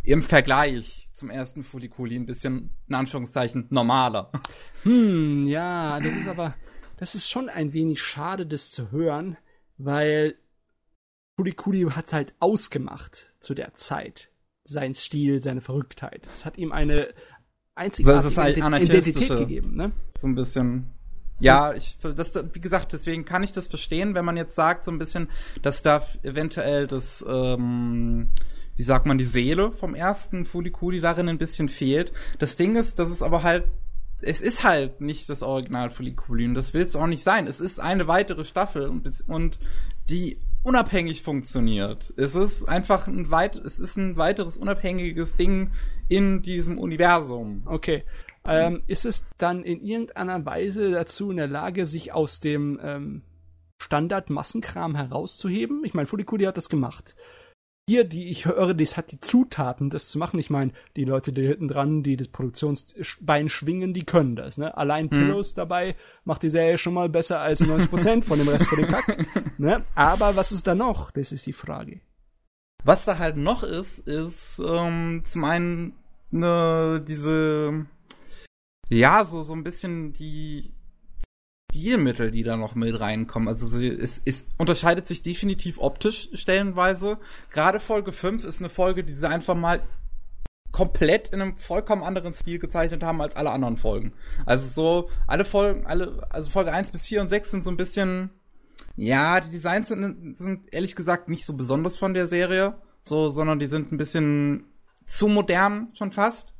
[0.05, 4.31] im Vergleich zum ersten Fulikuli ein bisschen, in Anführungszeichen, normaler.
[4.83, 6.55] Hm, ja, das ist aber,
[6.97, 9.37] das ist schon ein wenig schade, das zu hören,
[9.77, 10.37] weil
[11.37, 14.31] Fulikuli hat halt ausgemacht zu der Zeit.
[14.65, 16.29] Sein Stil, seine Verrücktheit.
[16.35, 17.13] Es hat ihm eine
[17.75, 19.93] einzigartige Identität gegeben, ne?
[20.17, 20.91] So ein bisschen.
[21.41, 24.91] Ja, ich, das, wie gesagt, deswegen kann ich das verstehen, wenn man jetzt sagt, so
[24.91, 25.31] ein bisschen,
[25.63, 28.29] dass da eventuell das, ähm,
[28.81, 32.15] wie sagt man, die Seele vom ersten Fulikuli darin ein bisschen fehlt.
[32.39, 33.65] Das Ding ist, dass es aber halt
[34.23, 37.47] es ist halt nicht das Original Fulikuli und das will es auch nicht sein.
[37.47, 39.59] Es ist eine weitere Staffel und, und
[40.09, 42.15] die unabhängig funktioniert.
[42.17, 45.73] Es ist einfach ein weit, es ist ein weiteres unabhängiges Ding
[46.09, 47.65] in diesem Universum.
[47.67, 48.05] Okay.
[48.47, 53.23] Ähm, ist es dann in irgendeiner Weise dazu in der Lage, sich aus dem ähm,
[53.77, 55.85] Standard-Massenkram herauszuheben?
[55.85, 57.15] Ich meine, Fulikuli hat das gemacht
[57.89, 60.39] hier, die ich höre, das hat die Zutaten, das zu machen.
[60.39, 64.59] Ich meine, die Leute, die hinten dran, die das Produktionsbein schwingen, die können das.
[64.59, 64.77] Ne?
[64.77, 65.11] Allein mhm.
[65.11, 68.89] Pillows dabei macht die Serie schon mal besser als 90% von dem Rest von dem
[68.89, 69.27] Kack.
[69.59, 69.85] Ne?
[69.95, 71.11] Aber was ist da noch?
[71.11, 72.01] Das ist die Frage.
[72.83, 75.93] Was da halt noch ist, ist ähm, zum einen
[76.31, 77.87] ne, diese
[78.91, 80.73] ja, so, so ein bisschen die,
[81.71, 83.49] Stilmittel, die da noch mit reinkommen.
[83.49, 87.19] Also sie, es, es unterscheidet sich definitiv optisch stellenweise.
[87.53, 89.83] Gerade Folge 5 ist eine Folge, die sie einfach mal
[90.73, 94.13] komplett in einem vollkommen anderen Stil gezeichnet haben als alle anderen Folgen.
[94.47, 97.77] Also so, alle Folgen, alle, also Folge 1 bis 4 und 6 sind so ein
[97.77, 98.31] bisschen,
[98.97, 103.59] ja, die Designs sind, sind ehrlich gesagt nicht so besonders von der Serie, so, sondern
[103.59, 104.65] die sind ein bisschen
[105.07, 106.55] zu modern schon fast.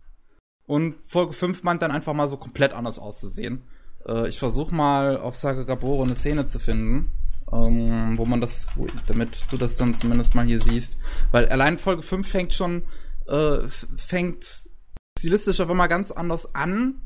[0.67, 3.65] Und Folge 5 meint dann einfach mal so komplett anders auszusehen.
[4.07, 7.11] Äh, ich versuche mal auf Saga Gaboro eine Szene zu finden,
[7.53, 10.99] ähm, wo man das, wo, damit du das dann zumindest mal hier siehst.
[11.31, 12.83] Weil allein Folge 5 fängt schon,
[13.27, 14.69] äh, fängt
[15.19, 17.03] stilistisch auf einmal ganz anders an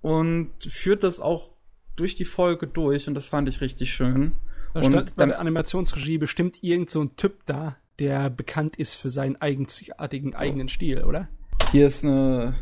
[0.00, 1.50] und führt das auch
[1.96, 4.32] durch die Folge durch und das fand ich richtig schön.
[4.72, 8.94] Da und stand bei der Animationsregie bestimmt irgend so ein Typ da, der bekannt ist
[8.94, 10.38] für seinen eigenartigen so.
[10.38, 11.28] eigenen Stil, oder?
[11.72, 12.54] Hier ist eine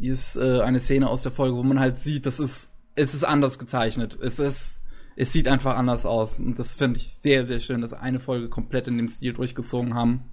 [0.00, 3.14] hier ist äh, eine Szene aus der Folge, wo man halt sieht, das ist es
[3.14, 4.18] ist anders gezeichnet.
[4.20, 4.80] Es ist,
[5.16, 6.38] es sieht einfach anders aus.
[6.38, 9.94] Und das finde ich sehr, sehr schön, dass eine Folge komplett in dem Stil durchgezogen
[9.94, 10.32] haben.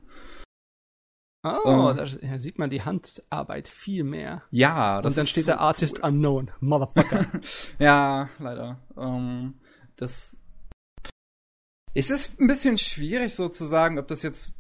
[1.44, 4.42] Oh, ähm, da sieht man die Handarbeit viel mehr.
[4.50, 6.10] Ja, das Und dann steht so der Artist cool.
[6.10, 7.28] Unknown, Motherfucker.
[7.80, 8.80] ja, leider.
[8.98, 9.54] Ähm,
[9.96, 10.36] das
[11.94, 14.54] es ist ein bisschen schwierig so zu sagen, ob das jetzt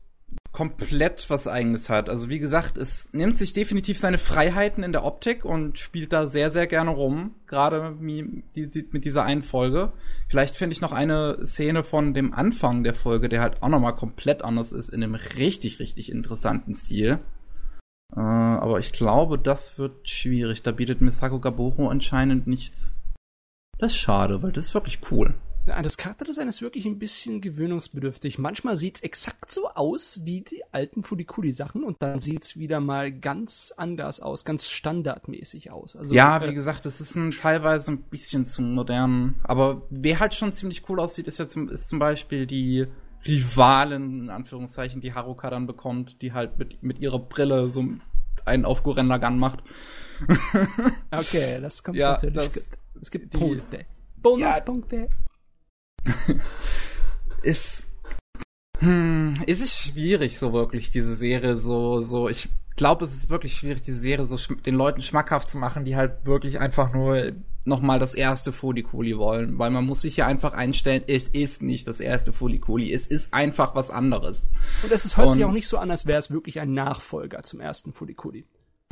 [0.55, 2.09] komplett was eigenes hat.
[2.09, 6.29] Also wie gesagt, es nimmt sich definitiv seine Freiheiten in der Optik und spielt da
[6.29, 7.35] sehr, sehr gerne rum.
[7.45, 9.91] Gerade mit dieser einen Folge.
[10.29, 13.97] Vielleicht finde ich noch eine Szene von dem Anfang der Folge, der halt auch nochmal
[13.97, 17.19] komplett anders ist, in einem richtig, richtig interessanten Stil.
[18.15, 20.63] Äh, aber ich glaube, das wird schwierig.
[20.63, 22.95] Da bietet Misako Gaboro anscheinend nichts.
[23.77, 25.33] Das ist schade, weil das ist wirklich cool.
[25.65, 28.37] Das Charakterdesign ist wirklich ein bisschen gewöhnungsbedürftig.
[28.37, 32.79] Manchmal sieht es exakt so aus wie die alten Fudikuli-Sachen und dann sieht es wieder
[32.79, 35.95] mal ganz anders aus, ganz standardmäßig aus.
[35.95, 39.35] Also, ja, wie äh, gesagt, es ist ein, teilweise ein bisschen zu modern.
[39.43, 42.85] Aber wer halt schon ziemlich cool aussieht, ist ja zum, ist zum Beispiel die
[43.25, 47.83] Rivalen, in Anführungszeichen, die Haruka dann bekommt, die halt mit, mit ihrer Brille so
[48.45, 49.63] einen auf Gurren Lagann macht.
[51.11, 52.51] okay, das kommt ja, natürlich.
[52.53, 53.85] Das, es gibt Punkte.
[54.21, 54.95] Bonuspunkte.
[54.95, 55.07] Ja,
[57.41, 57.87] ist,
[58.79, 63.53] hm, ist es schwierig, so wirklich, diese Serie so, so, ich glaube, es ist wirklich
[63.53, 67.33] schwierig, diese Serie so den Leuten schmackhaft zu machen, die halt wirklich einfach nur
[67.63, 71.87] nochmal das erste Folikuli wollen, weil man muss sich hier einfach einstellen, es ist nicht
[71.87, 74.51] das erste Folikuli, es ist einfach was anderes.
[74.83, 77.43] Und es ist, hört sich auch nicht so an, als wäre es wirklich ein Nachfolger
[77.43, 78.45] zum ersten Folikuli.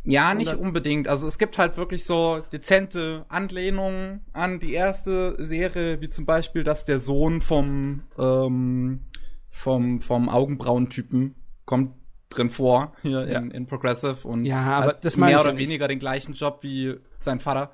[0.04, 1.08] Ja, nicht unbedingt.
[1.08, 6.62] Also es gibt halt wirklich so dezente Anlehnungen an die erste Serie, wie zum Beispiel,
[6.62, 9.00] dass der Sohn vom ähm,
[9.48, 11.34] vom vom Augenbrauentypen
[11.64, 11.94] kommt
[12.28, 13.38] drin vor hier ja.
[13.38, 16.96] in, in Progressive und ja, aber das mehr oder ja weniger den gleichen Job wie
[17.20, 17.72] sein Vater.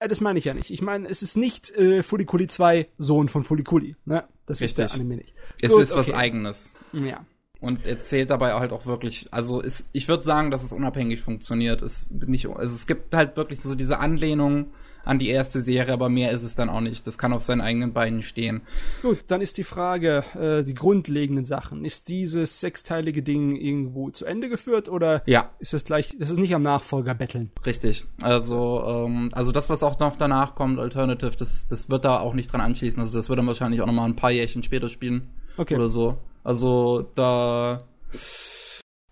[0.00, 0.70] Ja, das meine ich ja nicht.
[0.70, 3.96] Ich meine, es ist nicht äh, Fulikuli 2 Sohn von Fulikuli.
[4.04, 4.24] Ne?
[4.46, 4.84] Das Richtig.
[4.84, 5.34] ist der Anime nicht.
[5.60, 6.00] Es Gut, ist okay.
[6.00, 6.72] was Eigenes.
[6.92, 7.24] Ja
[7.64, 11.82] und erzählt dabei halt auch wirklich, also ist, ich würde sagen, dass es unabhängig funktioniert.
[11.82, 14.66] Es, nicht, also es gibt halt wirklich so diese Anlehnung
[15.04, 17.06] an die erste Serie, aber mehr ist es dann auch nicht.
[17.06, 18.62] Das kann auf seinen eigenen Beinen stehen.
[19.02, 21.84] Gut, dann ist die Frage, äh, die grundlegenden Sachen.
[21.84, 25.50] Ist dieses sechsteilige Ding irgendwo zu Ende geführt oder ja.
[25.58, 27.50] ist das gleich, das ist nicht am Nachfolger betteln?
[27.64, 28.06] Richtig.
[28.22, 32.34] Also, ähm, also das, was auch noch danach kommt, Alternative, das, das wird da auch
[32.34, 33.02] nicht dran anschließen.
[33.02, 35.28] Also das wird dann wahrscheinlich auch noch mal ein paar Jährchen später spielen.
[35.56, 35.74] Okay.
[35.74, 36.18] Oder so.
[36.44, 37.82] Also da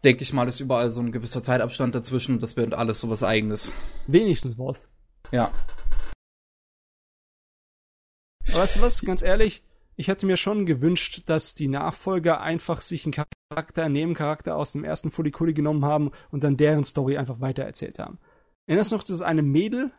[0.05, 2.39] denke ich mal, ist überall so ein gewisser Zeitabstand dazwischen.
[2.39, 3.73] Das wird alles so was Eigenes.
[4.07, 4.87] Wenigstens was.
[5.31, 5.51] Ja.
[8.51, 9.63] Aber weißt du was, ganz ehrlich,
[9.97, 13.15] ich hätte mir schon gewünscht, dass die Nachfolger einfach sich einen
[13.51, 17.99] Charakter, einen Nebencharakter aus dem ersten Fulikuli genommen haben und dann deren Story einfach weitererzählt
[17.99, 18.19] haben.
[18.67, 19.91] Erinnerst du noch das eine Mädel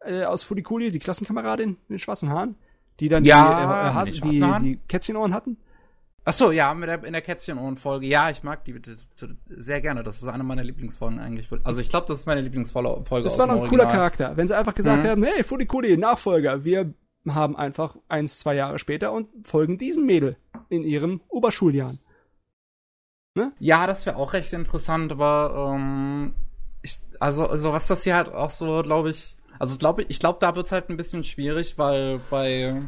[0.00, 2.56] äh, aus Fulikuli, die Klassenkameradin mit den schwarzen Haaren,
[3.00, 5.58] die dann ja, die, äh, die, die, die Kätzchenohren hatten?
[6.28, 8.06] Ach so, ja, mit der, in der Kätzchenohren-Folge.
[8.06, 8.78] Ja, ich mag die
[9.48, 10.02] sehr gerne.
[10.02, 11.48] Das ist eine meiner Lieblingsfolgen eigentlich.
[11.64, 13.02] Also ich glaube, das ist meine Lieblingsfolge.
[13.22, 14.36] Das war noch ein cooler Charakter.
[14.36, 15.08] Wenn sie einfach gesagt mhm.
[15.08, 16.92] haben, hey, Fudikudi, Nachfolger, wir
[17.26, 20.36] haben einfach eins, zwei Jahre später und folgen diesem Mädel
[20.68, 21.98] in ihren Oberschuljahren.
[23.34, 23.52] Ne?
[23.58, 26.34] Ja, das wäre auch recht interessant, aber ähm,
[26.82, 30.20] ich, also, also was das hier halt auch so, glaube ich, also glaube ich, ich
[30.20, 32.82] glaube, da wird's halt ein bisschen schwierig, weil bei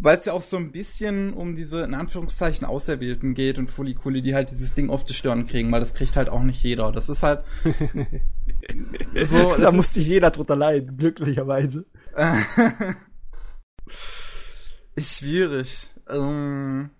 [0.00, 4.22] weil es ja auch so ein bisschen um diese, in Anführungszeichen, Auserwählten geht und Fulikuli,
[4.22, 6.92] die halt dieses Ding auf die Stirn kriegen, weil das kriegt halt auch nicht jeder.
[6.92, 7.42] Das ist halt.
[9.24, 11.84] so, da musste jeder drunter leiden, glücklicherweise.
[14.94, 15.88] ist schwierig.
[16.08, 16.90] Ähm,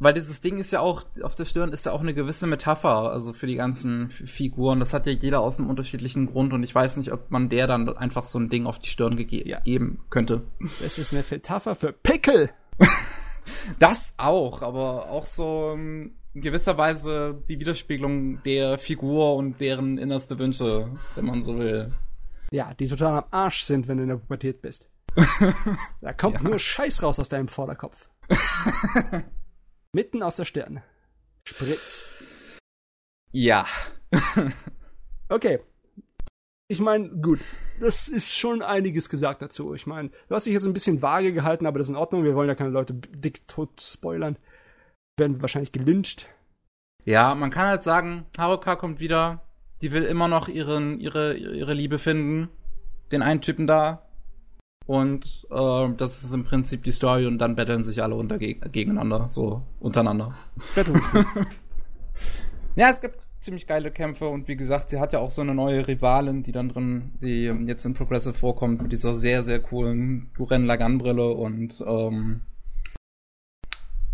[0.00, 3.10] weil dieses Ding ist ja auch, auf der Stirn ist ja auch eine gewisse Metapher,
[3.10, 4.80] also für die ganzen Figuren.
[4.80, 7.66] Das hat ja jeder aus einem unterschiedlichen Grund und ich weiß nicht, ob man der
[7.66, 9.60] dann einfach so ein Ding auf die Stirn ge ja.
[9.60, 10.42] geben könnte.
[10.80, 12.50] Das ist eine Metapher für Pickel!
[13.78, 19.98] das auch, aber auch so ähm, in gewisser Weise die Widerspiegelung der Figur und deren
[19.98, 21.92] innerste Wünsche, wenn man so will.
[22.52, 24.88] Ja, die total am Arsch sind, wenn du in der Pubertät bist.
[26.00, 26.42] da kommt ja.
[26.42, 28.08] nur Scheiß raus aus deinem Vorderkopf.
[29.92, 30.82] Mitten aus der Stirn.
[31.46, 32.08] Spritz.
[33.32, 33.66] Ja.
[35.28, 35.60] okay.
[36.68, 37.40] Ich meine, gut.
[37.80, 39.72] Das ist schon einiges gesagt dazu.
[39.74, 42.24] Ich meine, du hast dich jetzt ein bisschen vage gehalten, aber das ist in Ordnung.
[42.24, 44.36] Wir wollen ja keine Leute dick tot spoilern.
[45.16, 46.28] Werden wahrscheinlich gelyncht.
[47.04, 49.42] Ja, man kann halt sagen, Haruka kommt wieder.
[49.80, 52.48] Die will immer noch ihren, ihre, ihre Liebe finden.
[53.12, 54.07] Den einen Typen da.
[54.88, 58.72] Und äh, das ist im Prinzip die Story und dann betteln sich alle unter geg
[58.72, 60.34] gegeneinander, so untereinander.
[62.74, 65.54] ja, es gibt ziemlich geile Kämpfe und wie gesagt, sie hat ja auch so eine
[65.54, 70.30] neue Rivalin, die dann drin, die jetzt in Progressive vorkommt, mit dieser sehr, sehr coolen
[70.34, 72.40] Duren Lagan-Brille und ähm,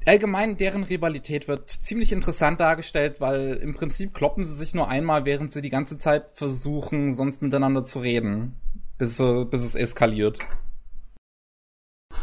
[0.04, 5.24] allgemein deren Rivalität wird ziemlich interessant dargestellt, weil im Prinzip kloppen sie sich nur einmal,
[5.24, 8.56] während sie die ganze Zeit versuchen, sonst miteinander zu reden,
[8.98, 10.40] bis, bis es eskaliert.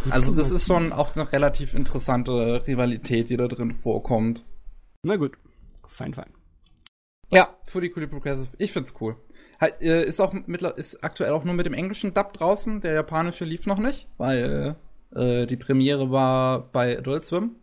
[0.09, 4.43] Also das ist schon auch eine relativ interessante Rivalität, die da drin vorkommt.
[5.03, 5.37] Na gut,
[5.87, 6.31] fein, fein.
[7.29, 8.49] Ja, Fully Progressive.
[8.57, 9.15] Ich find's cool.
[9.59, 12.81] Halt, äh, ist auch mittler ist aktuell auch nur mit dem englischen Dub draußen.
[12.81, 14.75] Der japanische lief noch nicht, weil
[15.15, 17.55] äh, die Premiere war bei Adult Swim.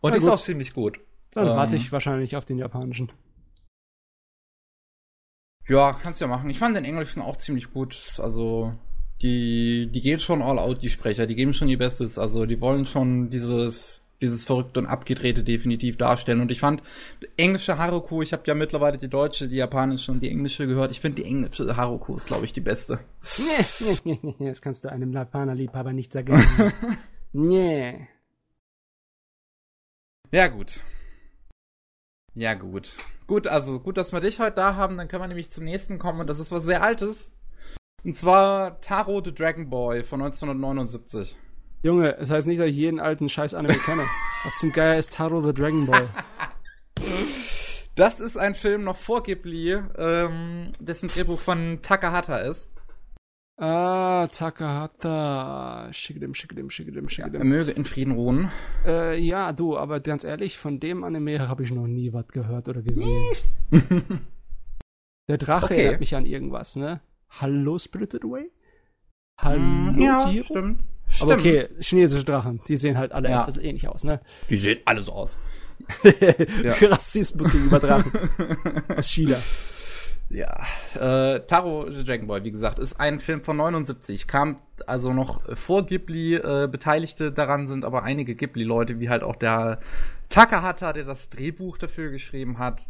[0.00, 0.32] Und Na ist gut.
[0.32, 1.00] auch ziemlich gut.
[1.32, 3.10] Dann ähm, warte ich wahrscheinlich auf den japanischen.
[5.68, 6.50] Ja, kannst du ja machen.
[6.50, 8.18] Ich fand den englischen auch ziemlich gut.
[8.18, 8.74] Also,
[9.22, 11.26] die, die gehen schon all out, die Sprecher.
[11.26, 12.18] Die geben schon ihr Bestes.
[12.18, 16.40] Also, die wollen schon dieses dieses verrückte und abgedrehte definitiv darstellen.
[16.40, 16.82] Und ich fand
[17.36, 20.90] englische Haruko, ich habe ja mittlerweile die deutsche, die japanische und die englische gehört.
[20.90, 22.98] Ich finde die englische Haruko ist, glaube ich, die beste.
[23.38, 26.42] Nee, nee, nee, nee, das kannst du einem Japaner-Liebhaber nicht sagen.
[27.32, 28.08] nee.
[30.32, 30.80] Ja, gut.
[32.34, 32.96] Ja, gut.
[33.26, 34.96] Gut, also gut, dass wir dich heute da haben.
[34.96, 36.20] Dann können wir nämlich zum nächsten kommen.
[36.20, 37.32] Und das ist was sehr Altes.
[38.06, 41.36] Und zwar Taro the Dragon Boy von 1979.
[41.82, 44.04] Junge, es heißt nicht, dass ich jeden alten scheiß Anime kenne.
[44.44, 46.08] Was zum Geier ist Taro the Dragon Ball?
[47.96, 52.68] Das ist ein Film noch vor Ghibli, ähm, dessen Drehbuch von Takahata ist.
[53.56, 55.88] Ah, Takahata.
[55.94, 57.34] Schickedim, schickedim, schickedim, schickedim.
[57.36, 58.52] Ja, er möge in Frieden ruhen.
[58.84, 62.68] Äh, ja, du, aber ganz ehrlich, von dem Anime habe ich noch nie was gehört
[62.68, 63.32] oder gesehen.
[65.28, 65.78] Der Drache okay.
[65.78, 67.00] erinnert mich an irgendwas, ne?
[67.28, 68.50] Hallo, Spirited Away?
[69.38, 70.44] Hallo, mm, ja, Tiere?
[70.44, 70.82] stimmt.
[71.08, 71.30] Stimmt.
[71.30, 73.40] Aber okay, chinesische Drachen, die sehen halt alle ja.
[73.40, 74.20] ein bisschen ähnlich aus, ne?
[74.50, 75.38] Die sehen alle so aus.
[76.62, 76.72] ja.
[76.88, 78.10] Rassismus gegenüber Drachen.
[78.96, 79.36] aus China.
[80.28, 80.58] Ja,
[80.94, 84.26] äh, Taro the Dragon Ball, wie gesagt, ist ein Film von 79.
[84.26, 86.34] Kam also noch vor Ghibli.
[86.34, 89.78] Äh, Beteiligte daran sind aber einige Ghibli-Leute, wie halt auch der
[90.28, 92.80] Takahata, der das Drehbuch dafür geschrieben hat.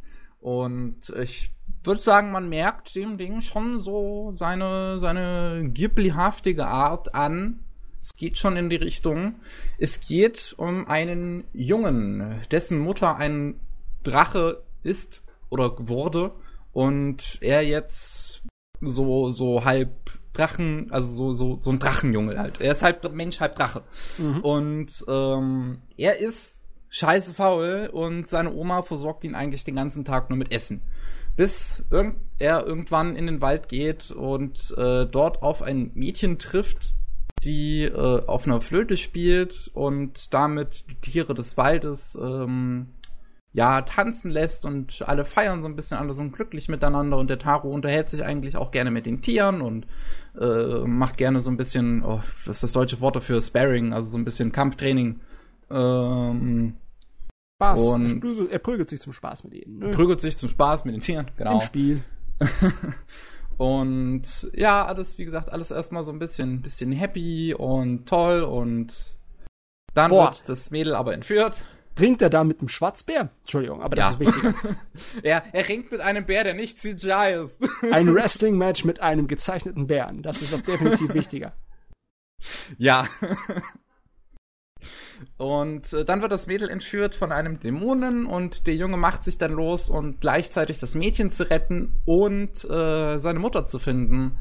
[0.46, 1.50] Und ich
[1.82, 7.64] würde sagen, man merkt dem Ding schon so seine, seine Ghibli-haftige Art an.
[7.98, 9.40] Es geht schon in die Richtung.
[9.76, 13.58] Es geht um einen Jungen, dessen Mutter ein
[14.04, 16.30] Drache ist oder wurde
[16.72, 18.44] und er jetzt
[18.80, 19.90] so so halb
[20.32, 22.60] Drachen, also so so so ein Drachenjunge halt.
[22.60, 23.82] Er ist halb Mensch, halb Drache.
[24.18, 24.40] Mhm.
[24.42, 30.30] Und ähm, er ist scheiße faul und seine Oma versorgt ihn eigentlich den ganzen Tag
[30.30, 30.82] nur mit Essen.
[31.36, 36.94] Bis irgend er irgendwann in den Wald geht und äh, dort auf ein Mädchen trifft,
[37.44, 42.88] die äh, auf einer Flöte spielt und damit die Tiere des Waldes ähm,
[43.52, 47.38] ja tanzen lässt und alle feiern so ein bisschen, alle sind glücklich miteinander und der
[47.38, 49.86] Taro unterhält sich eigentlich auch gerne mit den Tieren und
[50.38, 54.10] äh, macht gerne so ein bisschen, oh, was ist das deutsche Wort dafür, Sparring, also
[54.10, 55.20] so ein bisschen Kampftraining.
[55.70, 56.76] Ähm,
[57.60, 57.80] Spaß.
[57.80, 59.78] Und er prügelt sich zum Spaß mit ihnen.
[59.78, 59.90] Ne?
[59.90, 61.54] Prügelt sich zum Spaß mit den Tieren, genau.
[61.54, 62.02] Im Spiel.
[63.56, 69.16] Und ja, alles, wie gesagt, alles erstmal so ein bisschen, bisschen happy und toll und
[69.94, 70.26] dann Boah.
[70.26, 71.56] wird das Mädel aber entführt.
[71.98, 73.30] Ringt er da mit einem Schwarzbär?
[73.40, 74.10] Entschuldigung, aber das ja.
[74.12, 74.54] ist wichtiger.
[75.22, 77.66] er, er ringt mit einem Bär, der nicht CGI ist.
[77.90, 80.22] Ein Wrestling-Match mit einem gezeichneten Bären.
[80.22, 81.54] Das ist auch definitiv wichtiger.
[82.76, 83.08] Ja.
[85.36, 89.38] Und äh, dann wird das Mädel entführt von einem Dämonen und der Junge macht sich
[89.38, 94.38] dann los und gleichzeitig das Mädchen zu retten und äh, seine Mutter zu finden.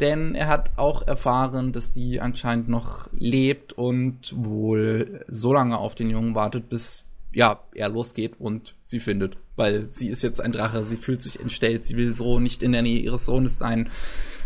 [0.00, 5.94] Denn er hat auch erfahren, dass die anscheinend noch lebt und wohl so lange auf
[5.94, 9.36] den Jungen wartet, bis ja, er losgeht und sie findet.
[9.56, 12.72] Weil sie ist jetzt ein Drache, sie fühlt sich entstellt, sie will so nicht in
[12.72, 13.88] der Nähe ihres Sohnes sein.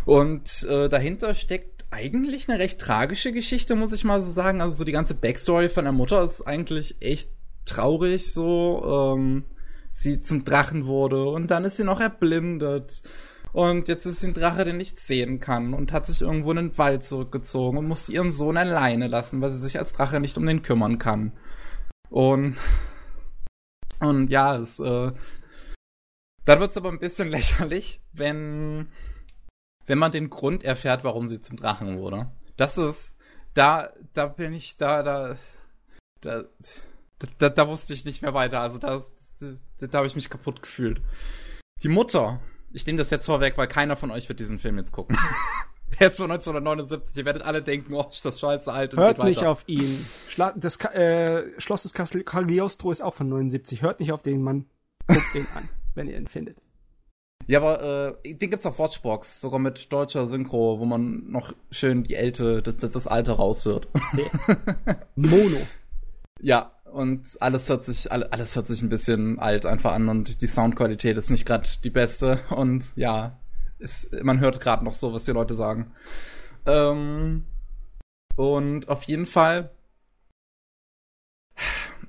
[0.05, 4.61] Und äh, dahinter steckt eigentlich eine recht tragische Geschichte, muss ich mal so sagen.
[4.61, 7.31] Also so die ganze Backstory von der Mutter ist eigentlich echt
[7.65, 9.15] traurig so.
[9.17, 9.45] Ähm,
[9.93, 13.03] sie zum Drachen wurde und dann ist sie noch erblindet.
[13.53, 16.57] Und jetzt ist sie ein Drache, der nichts sehen kann und hat sich irgendwo in
[16.57, 20.39] den Wald zurückgezogen und musste ihren Sohn alleine lassen, weil sie sich als Drache nicht
[20.39, 21.33] um den kümmern kann.
[22.09, 22.57] Und
[23.99, 25.13] und ja, es äh,
[26.45, 28.89] dann wird's aber ein bisschen lächerlich, wenn
[29.91, 32.31] wenn man den Grund erfährt, warum sie zum Drachen wurde.
[32.57, 33.17] Das ist,
[33.55, 35.37] da, da bin ich, da, da,
[36.21, 36.45] da,
[37.39, 38.61] da, da wusste ich nicht mehr weiter.
[38.61, 39.03] Also da,
[39.41, 41.03] da, da habe ich mich kaputt gefühlt.
[41.83, 42.39] Die Mutter,
[42.71, 45.19] ich nehme das jetzt vorweg, weil keiner von euch wird diesen Film jetzt gucken.
[45.99, 47.17] er ist von 1979.
[47.17, 48.95] Ihr werdet alle denken, oh, ist das scheiße alt.
[48.95, 50.07] Und Hört nicht auf ihn.
[50.29, 53.83] Schla das äh, Schloss des Cagliostro ist auch von 79.
[53.83, 54.67] Hört nicht auf den Mann.
[55.09, 55.69] Guckt ihn an.
[55.97, 56.59] wenn ihr ihn findet.
[57.51, 62.05] Ja, aber äh, den gibt's auf Watchbox, sogar mit deutscher Synchro, wo man noch schön
[62.05, 63.89] die Älte, das, das, das Alte raushört.
[65.17, 65.59] Mono.
[66.41, 70.47] ja, und alles hört sich alles hört sich ein bisschen alt einfach an und die
[70.47, 73.41] Soundqualität ist nicht gerade die beste und ja,
[73.81, 75.91] ist, man hört gerade noch so, was die Leute sagen.
[76.67, 77.47] Ähm,
[78.37, 79.73] und auf jeden Fall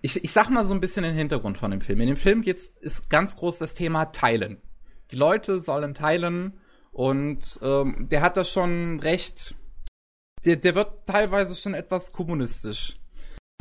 [0.01, 1.99] ich, ich sag mal so ein bisschen den Hintergrund von dem Film.
[2.01, 4.61] In dem Film geht's, ist ganz groß das Thema Teilen.
[5.11, 6.53] Die Leute sollen teilen
[6.91, 9.55] und ähm, der hat das schon recht.
[10.45, 12.95] Der, der wird teilweise schon etwas kommunistisch.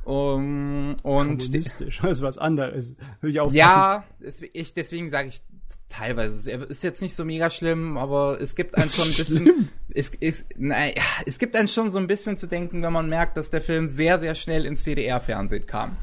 [0.04, 2.96] Um, und kommunistisch, ist was anderes.
[3.20, 4.04] Will ich ja,
[4.52, 5.42] ich, deswegen sage ich
[5.88, 6.50] teilweise.
[6.50, 9.68] Ist jetzt nicht so mega schlimm, aber es gibt einen schon ein bisschen.
[9.90, 13.36] es, es, naja, es gibt einen schon so ein bisschen zu denken, wenn man merkt,
[13.36, 15.96] dass der Film sehr, sehr schnell ins DDR-Fernsehen kam.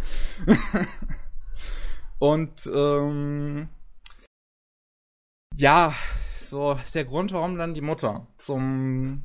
[2.19, 3.69] Und ähm,
[5.57, 5.93] ja,
[6.39, 9.23] so der Grund, warum dann die Mutter zum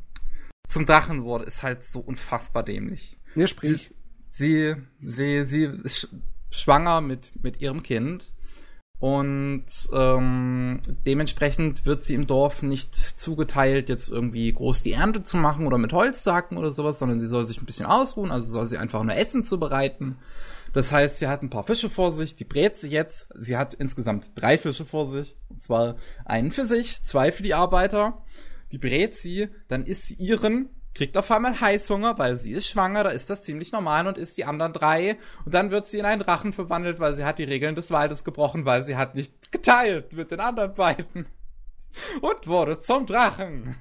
[0.67, 3.19] zum Drachen wurde, ist halt so unfassbar dämlich.
[3.35, 3.95] Ja, sprich.
[4.31, 6.09] Sie, sie, sie ist
[6.51, 8.33] schwanger mit mit ihrem Kind
[8.99, 15.37] und ähm, dementsprechend wird sie im Dorf nicht zugeteilt, jetzt irgendwie groß die Ernte zu
[15.37, 18.31] machen oder mit Holz zu hacken oder sowas, sondern sie soll sich ein bisschen ausruhen,
[18.31, 20.17] also soll sie einfach nur Essen zubereiten.
[20.73, 23.29] Das heißt, sie hat ein paar Fische vor sich, die brät sie jetzt.
[23.35, 25.37] Sie hat insgesamt drei Fische vor sich.
[25.49, 28.23] Und zwar einen für sich, zwei für die Arbeiter.
[28.71, 33.05] Die brät sie, dann isst sie ihren kriegt auf einmal Heißhunger, weil sie ist schwanger,
[33.05, 35.17] da ist das ziemlich normal und isst die anderen drei.
[35.45, 38.25] Und dann wird sie in einen Drachen verwandelt, weil sie hat die Regeln des Waldes
[38.25, 41.27] gebrochen, weil sie hat nicht geteilt mit den anderen beiden.
[42.21, 43.77] Und wurde zum Drachen.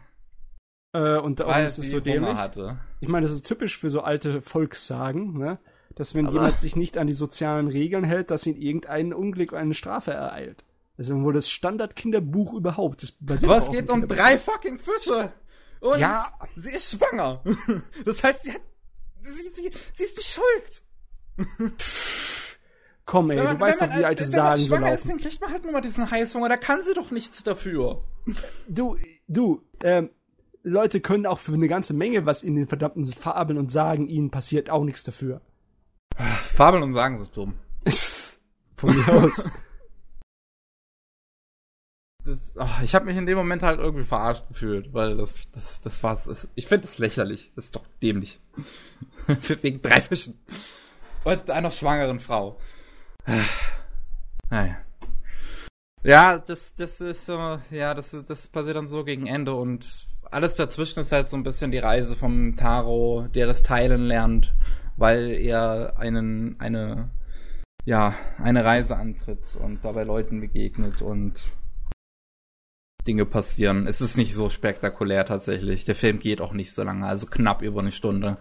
[0.93, 2.35] Äh, und darum weil ist es so dämlich.
[2.35, 2.79] Hatte.
[2.99, 5.59] Ich meine, das ist typisch für so alte Volkssagen, ne?
[5.95, 9.51] Dass wenn Aber jemand sich nicht an die sozialen Regeln hält, dass ihn irgendein Unglück
[9.51, 10.63] oder eine Strafe ereilt.
[10.97, 13.13] Das ist wohl das Standard-Kinderbuch überhaupt.
[13.19, 15.33] Das Aber es geht um drei fucking Fische.
[15.79, 16.25] Und ja.
[16.55, 17.43] sie ist schwanger.
[18.05, 18.61] Das heißt, sie hat.
[19.21, 20.83] Sie, sie, sie ist die Schuld.
[23.05, 24.93] Komm, ey, man, du weißt doch, wie alte wenn Sagen so laufen.
[24.93, 28.03] Ist, dann kriegt man halt nur mal diesen Heißhunger, da kann sie doch nichts dafür.
[28.67, 30.09] Du, du, ähm,
[30.63, 34.31] Leute können auch für eine ganze Menge, was in den verdammten Fabeln und Sagen ihnen
[34.31, 35.41] passiert, auch nichts dafür.
[36.15, 37.53] Fabeln und Sagen sind dumm.
[38.75, 39.49] Von mir aus.
[42.25, 45.81] das, ach, ich habe mich in dem Moment halt irgendwie verarscht gefühlt, weil das, das,
[45.81, 46.25] das war's.
[46.25, 47.51] Das, ich finde das lächerlich.
[47.55, 48.39] Das ist doch dämlich.
[49.61, 50.39] Wegen drei Fischen.
[51.23, 52.59] Und einer schwangeren Frau.
[54.49, 54.77] naja.
[56.03, 60.55] Ja, das, das ist so, ja, das, das passiert dann so gegen Ende und alles
[60.55, 64.53] dazwischen ist halt so ein bisschen die Reise vom Taro, der das Teilen lernt,
[64.97, 67.09] weil er einen, eine,
[67.85, 71.41] ja, eine Reise antritt und dabei Leuten begegnet und
[73.07, 73.87] Dinge passieren.
[73.87, 75.85] Es ist nicht so spektakulär tatsächlich.
[75.85, 78.37] Der Film geht auch nicht so lange, also knapp über eine Stunde.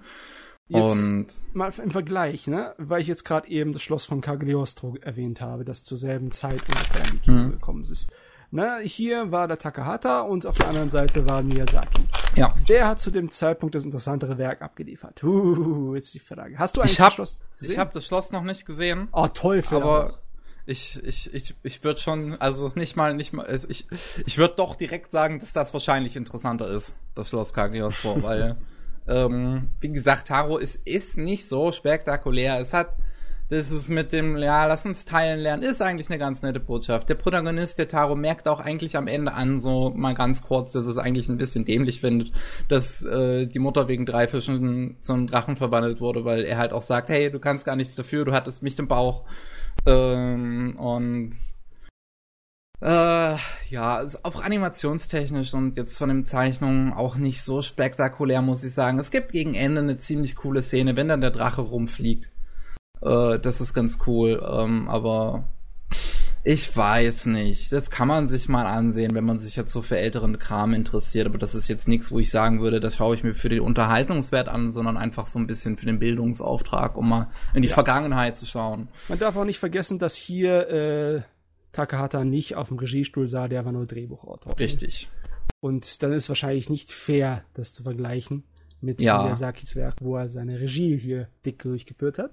[0.69, 4.97] Jetzt und mal im Vergleich, ne, weil ich jetzt gerade eben das Schloss von Cagliostro
[5.01, 7.51] erwähnt habe, das zur selben Zeit ungefähr in die Kino mhm.
[7.51, 8.09] gekommen ist.
[8.53, 12.03] Ne, hier war der Takahata und auf der anderen Seite war Miyazaki.
[12.35, 12.53] Ja.
[12.67, 15.23] Wer hat zu dem Zeitpunkt das interessantere Werk abgeliefert?
[15.23, 16.59] Uh, jetzt die Frage.
[16.59, 17.73] Hast du eigentlich ich hab, das Schloss gesehen?
[17.73, 19.07] Ich habe das Schloss noch nicht gesehen.
[19.13, 19.83] Oh, toll, Film.
[19.85, 20.19] Aber
[20.67, 23.87] ich, ich, ich, ich würde schon, also nicht mal, nicht mal, also ich,
[24.27, 28.57] ich würde doch direkt sagen, dass das wahrscheinlich interessanter ist, das Schloss Cagliostro, weil,
[29.07, 32.59] ähm, wie gesagt, Taro ist, ist nicht so spektakulär.
[32.59, 32.97] Es hat,
[33.51, 37.09] das ist mit dem, ja, lass uns teilen lernen, ist eigentlich eine ganz nette Botschaft.
[37.09, 40.87] Der Protagonist, der Taro, merkt auch eigentlich am Ende an, so mal ganz kurz, dass
[40.87, 42.31] es eigentlich ein bisschen dämlich findet,
[42.69, 46.83] dass äh, die Mutter wegen drei Fischen zum Drachen verwandelt wurde, weil er halt auch
[46.83, 49.25] sagt, hey, du kannst gar nichts dafür, du hattest mich im Bauch.
[49.85, 51.35] Ähm, und
[52.83, 53.35] äh,
[53.69, 59.01] ja, auch animationstechnisch und jetzt von den Zeichnungen auch nicht so spektakulär, muss ich sagen.
[59.01, 62.31] Es gibt gegen Ende eine ziemlich coole Szene, wenn dann der Drache rumfliegt.
[63.03, 65.45] Äh, das ist ganz cool, ähm, aber
[66.43, 67.71] ich weiß nicht.
[67.71, 71.27] Das kann man sich mal ansehen, wenn man sich jetzt so für älteren Kram interessiert.
[71.27, 73.61] Aber das ist jetzt nichts, wo ich sagen würde, das schaue ich mir für den
[73.61, 77.75] Unterhaltungswert an, sondern einfach so ein bisschen für den Bildungsauftrag, um mal in die ja.
[77.75, 78.89] Vergangenheit zu schauen.
[79.09, 81.23] Man darf auch nicht vergessen, dass hier äh,
[81.73, 84.59] Takahata nicht auf dem Regiestuhl sah, der war nur Drehbuchautor.
[84.59, 85.11] Richtig.
[85.61, 88.45] Und dann ist wahrscheinlich nicht fair, das zu vergleichen
[88.81, 89.23] mit ja.
[89.23, 92.33] Miyazakis Werk, wo er seine Regie hier dick durchgeführt hat.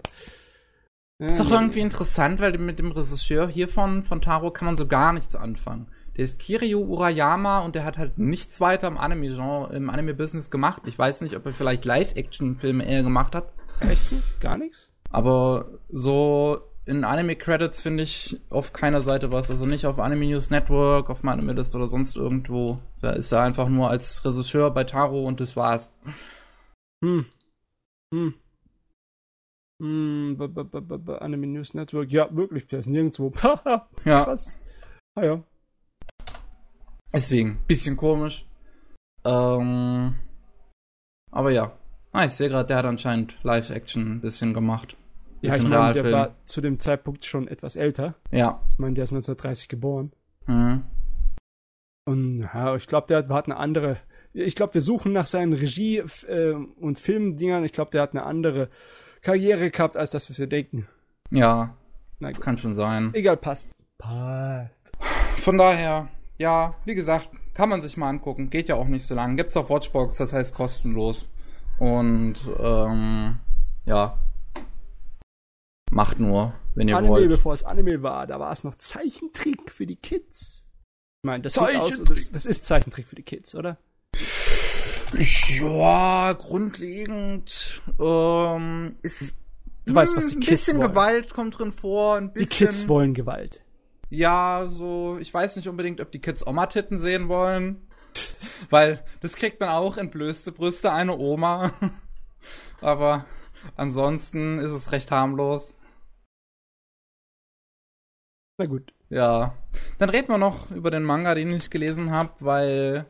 [1.20, 5.14] Ist auch irgendwie interessant, weil mit dem Regisseur hiervon, von Taro, kann man so gar
[5.14, 5.88] nichts anfangen.
[6.16, 10.84] Der ist Kiryu Urayama und der hat halt nichts weiter im Anime-Genre, im Anime-Business gemacht.
[10.86, 13.52] Ich weiß nicht, ob er vielleicht Live-Action-Filme eher gemacht hat.
[13.80, 14.14] Echt?
[14.40, 14.90] Gar nichts?
[15.10, 19.52] Aber so in Anime-Credits finde ich auf keiner Seite was.
[19.52, 22.80] Also nicht auf Anime News Network, auf meinem List oder sonst irgendwo.
[23.02, 25.94] Da ist er einfach nur als Regisseur bei Taro und das war's.
[27.04, 27.26] Hm.
[28.14, 28.34] Hm.
[29.80, 32.12] -b Anime News Network.
[32.12, 33.32] Ja, wirklich, der ist nirgendwo.
[34.06, 34.24] Ja.
[34.24, 34.60] Krass.
[35.16, 35.44] Ah ja.
[37.14, 38.46] Deswegen, bisschen komisch.
[39.26, 40.16] Ähm,
[41.32, 41.78] aber ja.
[42.12, 44.96] Ah, ich sehe gerade, der hat anscheinend Live-Action ein bisschen gemacht.
[45.42, 48.16] Ja, ich Bisschen meine, der war zu dem Zeitpunkt schon etwas älter.
[48.32, 48.62] Ja.
[48.72, 50.12] Ich meine, der ist 1930 geboren.
[50.48, 50.84] Mhm.
[52.06, 53.98] Und ja, ich glaube, der hat, hat eine andere.
[54.34, 57.64] Ich glaube, wir suchen nach seinen Regie- äh, und Filmdingern.
[57.66, 58.70] Ich glaube, der hat eine andere
[59.28, 60.88] Karriere gehabt, als das, was wir denken.
[61.32, 61.76] Ja,
[62.20, 62.46] Na das gut.
[62.46, 63.14] kann schon sein.
[63.14, 63.74] Egal, passt.
[63.98, 64.72] Passt.
[65.40, 66.08] Von daher,
[66.38, 68.50] ja, wie gesagt, kann man sich mal angucken.
[68.50, 69.36] Geht ja auch nicht so lang.
[69.36, 71.28] Gibt's auf Watchbox, das heißt kostenlos.
[71.78, 73.40] Und ähm,
[73.86, 74.18] ja.
[75.92, 77.30] Macht nur, wenn ihr Anime, wollt.
[77.30, 80.64] bevor es Anime war, da war es noch Zeichentrick für die Kids.
[81.22, 82.02] Ich meine, das, sieht aus,
[82.32, 83.78] das ist Zeichentrick für die Kids, oder?
[85.14, 89.34] Ja, grundlegend ähm, ist
[89.88, 90.92] Du weißt, was die ein Kids bisschen wollen.
[90.92, 92.68] Gewalt kommt drin vor, ein Die bisschen.
[92.68, 93.62] Kids wollen Gewalt.
[94.10, 97.88] Ja, so, ich weiß nicht unbedingt, ob die Kids Oma-Titten sehen wollen.
[98.70, 101.72] Weil das kriegt man auch entblößte Brüste, eine Oma.
[102.82, 103.26] Aber
[103.78, 105.76] ansonsten ist es recht harmlos.
[108.58, 108.94] Na gut.
[109.10, 109.56] Ja.
[110.00, 113.06] Dann reden wir noch über den Manga, den ich gelesen habe, weil.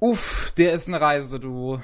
[0.00, 1.80] Uff, der ist eine Reise, du.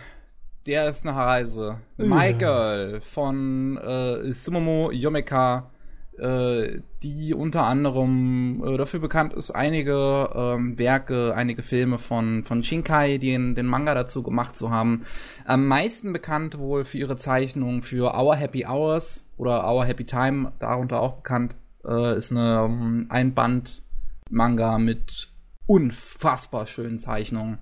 [0.67, 1.81] Der ist eine Reise.
[1.97, 2.33] My Ja.
[2.33, 5.71] Girl von äh, Sumomo Yomeka,
[6.17, 12.63] äh, die unter anderem äh, dafür bekannt ist, einige ähm, Werke, einige Filme von, von
[12.63, 15.05] Shinkai, den, den Manga dazu gemacht zu haben.
[15.45, 20.53] Am meisten bekannt wohl für ihre Zeichnung für Our Happy Hours oder Our Happy Time,
[20.61, 25.35] darunter auch bekannt, äh, ist eine ähm, Einband-Manga mit
[25.67, 27.59] unfassbar schönen Zeichnungen.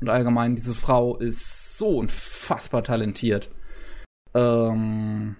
[0.00, 3.50] Und allgemein, diese Frau ist so unfassbar talentiert.
[4.34, 5.36] Ähm,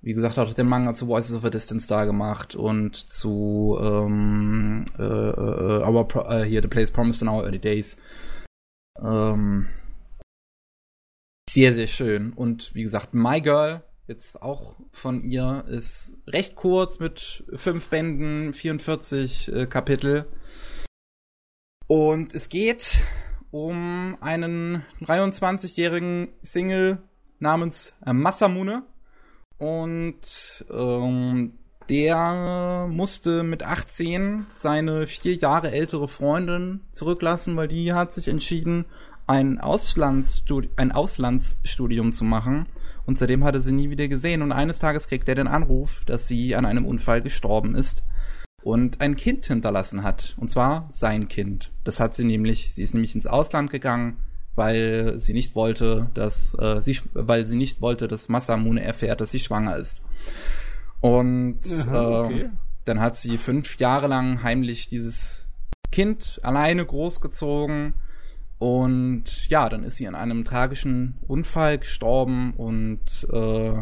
[0.00, 4.84] wie gesagt, hat den Manga zu Voices of a Distant Star gemacht und zu ähm,
[4.98, 7.96] äh, äh, Our Pro äh, hier The Place Promised in Our Early Days.
[9.02, 9.68] Ähm,
[11.50, 12.32] sehr, sehr schön.
[12.32, 18.52] Und wie gesagt, My Girl, jetzt auch von ihr, ist recht kurz mit fünf Bänden,
[18.52, 20.26] 44 äh, Kapitel.
[21.88, 23.02] Und es geht
[23.56, 26.98] um einen 23-jährigen Single
[27.38, 28.82] namens äh, Masamune.
[29.56, 31.54] Und ähm,
[31.88, 38.84] der musste mit 18 seine vier Jahre ältere Freundin zurücklassen, weil die hat sich entschieden,
[39.26, 42.66] ein, Auslandsstudi ein Auslandsstudium zu machen.
[43.06, 44.42] Und seitdem hat er sie nie wieder gesehen.
[44.42, 48.02] Und eines Tages kriegt er den Anruf, dass sie an einem Unfall gestorben ist
[48.66, 50.34] und ein Kind hinterlassen hat.
[50.40, 51.70] Und zwar sein Kind.
[51.84, 54.16] Das hat sie nämlich, sie ist nämlich ins Ausland gegangen,
[54.56, 59.30] weil sie nicht wollte, dass äh, sie, weil sie nicht wollte, dass Masamune erfährt, dass
[59.30, 60.02] sie schwanger ist.
[61.00, 62.40] Und Aha, okay.
[62.40, 62.48] äh,
[62.84, 65.46] dann hat sie fünf Jahre lang heimlich dieses
[65.92, 67.94] Kind alleine großgezogen.
[68.58, 73.74] Und ja, dann ist sie in einem tragischen Unfall gestorben und äh,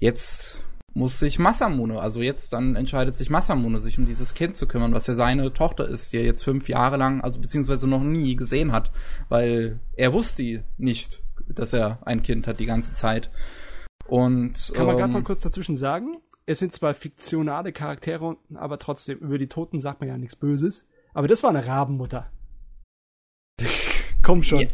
[0.00, 0.64] jetzt
[0.94, 4.94] muss sich Masamune, also jetzt dann entscheidet sich Masamune, sich um dieses Kind zu kümmern,
[4.94, 8.36] was ja seine Tochter ist, die er jetzt fünf Jahre lang, also beziehungsweise noch nie
[8.36, 8.90] gesehen hat,
[9.28, 13.30] weil er wusste nicht, dass er ein Kind hat die ganze Zeit.
[14.06, 16.16] Und Kann man gerade ähm, mal kurz dazwischen sagen?
[16.46, 20.86] Es sind zwar fiktionale Charaktere, aber trotzdem, über die Toten sagt man ja nichts Böses.
[21.12, 22.30] Aber das war eine Rabenmutter.
[24.28, 24.66] Komm schon.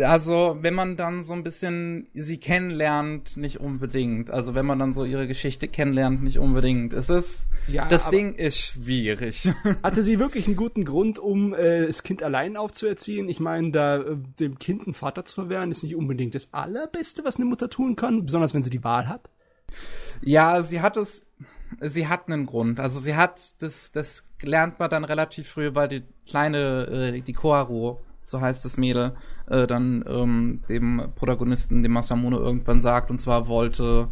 [0.00, 4.30] Also, wenn man dann so ein bisschen sie kennenlernt, nicht unbedingt.
[4.30, 6.92] Also, wenn man dann so ihre Geschichte kennenlernt, nicht unbedingt.
[6.92, 9.48] Es ist, Ja, das Ding ist schwierig.
[9.82, 13.30] Hatte sie wirklich einen guten Grund, um äh, das Kind allein aufzuerziehen?
[13.30, 17.24] Ich meine, da äh, dem Kind einen Vater zu verwehren, ist nicht unbedingt das Allerbeste,
[17.24, 19.30] was eine Mutter tun kann, besonders wenn sie die Wahl hat.
[20.20, 21.24] ja, sie hat es,
[21.80, 22.78] sie hat einen Grund.
[22.78, 27.32] Also, sie hat, das, das lernt man dann relativ früh, weil die kleine, äh, die
[27.32, 27.96] Koharu,
[28.30, 29.14] so heißt das Mädel,
[29.48, 34.08] äh, dann ähm, dem Protagonisten, dem Masamune, irgendwann sagt, und zwar wollte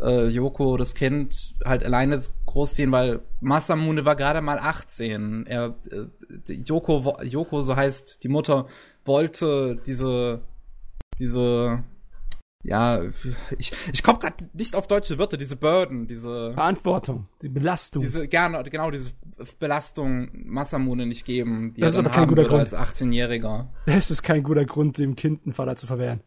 [0.00, 5.46] äh, Yoko das Kind halt alleine großziehen, weil Masamune war gerade mal 18.
[5.46, 8.66] Er, äh, Yoko, Yoko, so heißt die Mutter,
[9.04, 10.42] wollte diese,
[11.18, 11.84] diese,
[12.62, 13.02] ja,
[13.58, 18.02] ich, ich komme gerade nicht auf deutsche Wörter, diese Burden, diese, Verantwortung, die Belastung.
[18.02, 19.12] diese, gerne, genau, diese
[19.58, 22.60] Belastung Masamune nicht geben, die Das ist er aber kein guter Grund.
[22.60, 23.68] als 18-Jähriger.
[23.86, 26.20] das ist kein guter Grund, dem Kind einen Vater zu verwehren.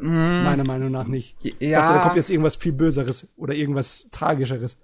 [0.00, 0.44] Mm.
[0.44, 1.36] Meiner Meinung nach nicht.
[1.42, 1.52] Ja.
[1.58, 4.78] Ich dachte, da kommt jetzt irgendwas viel Böseres oder irgendwas Tragischeres.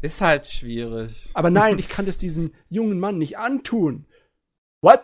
[0.00, 1.30] Ist halt schwierig.
[1.34, 4.06] Aber nein, ich kann das diesem jungen Mann nicht antun.
[4.80, 5.00] What?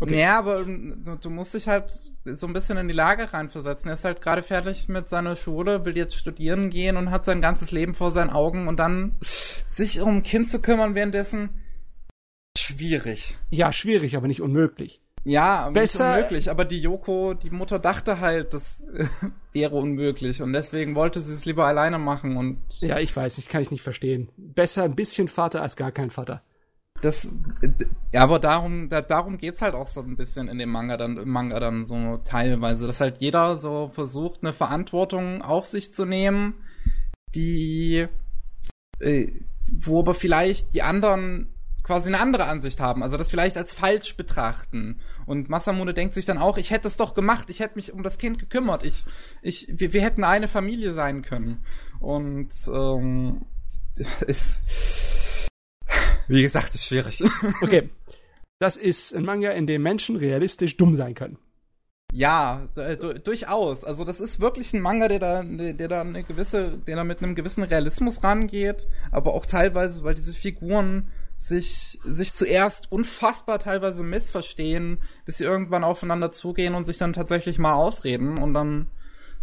[0.00, 0.18] Okay.
[0.18, 1.92] Ja, aber du musst dich halt
[2.24, 3.88] so ein bisschen in die Lage reinversetzen.
[3.88, 7.40] Er ist halt gerade fertig mit seiner Schule, will jetzt studieren gehen und hat sein
[7.40, 11.50] ganzes Leben vor seinen Augen und dann sich um ein Kind zu kümmern währenddessen
[12.58, 13.38] schwierig.
[13.50, 15.00] Ja, schwierig, aber nicht unmöglich.
[15.24, 18.82] Ja, besser unmöglich, aber die Yoko, die Mutter dachte halt, das
[19.52, 23.48] wäre unmöglich und deswegen wollte sie es lieber alleine machen und Ja, ich weiß, ich
[23.48, 24.30] kann ich nicht verstehen.
[24.36, 26.42] Besser ein bisschen Vater als gar kein Vater.
[27.02, 27.32] Das
[28.12, 31.16] ja, aber darum da, darum geht's halt auch so ein bisschen in dem Manga dann
[31.16, 36.04] im Manga dann so teilweise, dass halt jeder so versucht eine Verantwortung auf sich zu
[36.04, 36.54] nehmen,
[37.34, 38.06] die
[38.98, 39.28] äh,
[39.72, 41.48] wo aber vielleicht die anderen
[41.82, 45.00] quasi eine andere Ansicht haben, also das vielleicht als falsch betrachten.
[45.26, 48.02] Und Masamune denkt sich dann auch, ich hätte es doch gemacht, ich hätte mich um
[48.02, 49.04] das Kind gekümmert, ich,
[49.42, 51.64] ich, wir, wir hätten eine Familie sein können.
[51.98, 53.44] Und ähm,
[54.26, 54.62] ist,
[56.30, 57.22] wie gesagt, ist schwierig.
[57.62, 57.90] Okay,
[58.58, 61.38] das ist ein Manga, in dem Menschen realistisch dumm sein können.
[62.12, 63.84] Ja, äh, durchaus.
[63.84, 67.22] Also das ist wirklich ein Manga, der da, der da eine gewisse, der da mit
[67.22, 74.02] einem gewissen Realismus rangeht, aber auch teilweise, weil diese Figuren sich, sich zuerst unfassbar teilweise
[74.02, 78.90] missverstehen, bis sie irgendwann aufeinander zugehen und sich dann tatsächlich mal ausreden und dann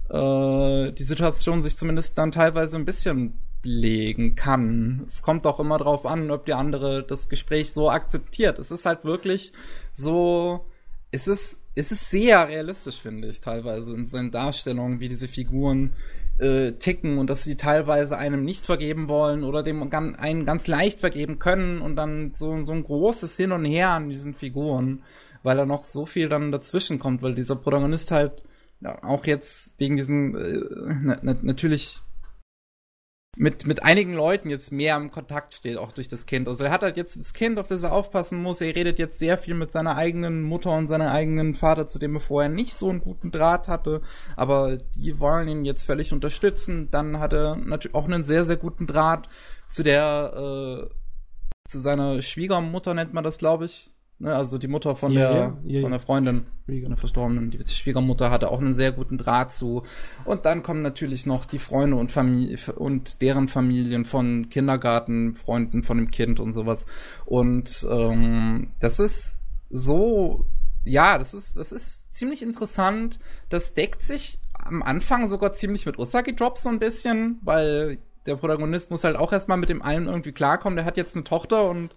[0.10, 5.04] äh, die Situation sich zumindest dann teilweise ein bisschen legen kann.
[5.06, 8.60] Es kommt auch immer drauf an, ob die andere das Gespräch so akzeptiert.
[8.60, 9.52] Es ist halt wirklich
[9.94, 10.66] so,
[11.12, 15.94] es ist, es ist sehr realistisch, finde ich, teilweise in seinen Darstellungen, wie diese Figuren
[16.40, 21.00] äh, ticken und dass sie teilweise einem nicht vergeben wollen oder dem einen ganz leicht
[21.00, 25.04] vergeben können und dann so, so ein großes Hin und Her an diesen Figuren,
[25.44, 28.44] weil da noch so viel dann dazwischen kommt, weil dieser Protagonist halt
[28.82, 32.02] ja, auch jetzt wegen diesem äh, natürlich
[33.40, 36.48] mit, mit einigen Leuten jetzt mehr im Kontakt steht, auch durch das Kind.
[36.48, 38.62] Also er hat halt jetzt das Kind, auf das er aufpassen muss.
[38.62, 42.16] Er redet jetzt sehr viel mit seiner eigenen Mutter und seinem eigenen Vater, zu dem
[42.16, 44.02] er vorher nicht so einen guten Draht hatte.
[44.36, 46.90] Aber die wollen ihn jetzt völlig unterstützen.
[46.90, 49.30] Dann hat er natürlich auch einen sehr, sehr guten Draht
[49.68, 53.92] zu der, äh, zu seiner Schwiegermutter nennt man das, glaube ich.
[54.20, 57.52] Ne, also die Mutter von ja, der ja, ja, von der Freundin, von der Verstorbenen,
[57.52, 59.84] die Schwiegermutter hatte auch einen sehr guten Draht zu.
[60.26, 65.98] Und dann kommen natürlich noch die Freunde und Familie und deren Familien von Kindergartenfreunden von
[65.98, 66.88] dem Kind und sowas.
[67.26, 69.38] Und ähm, das ist
[69.70, 70.46] so,
[70.84, 73.20] ja, das ist das ist ziemlich interessant.
[73.50, 78.36] Das deckt sich am Anfang sogar ziemlich mit Usagi Drops so ein bisschen, weil der
[78.36, 80.76] Protagonist muss halt auch erstmal mit dem einen irgendwie klarkommen.
[80.76, 81.96] Der hat jetzt eine Tochter und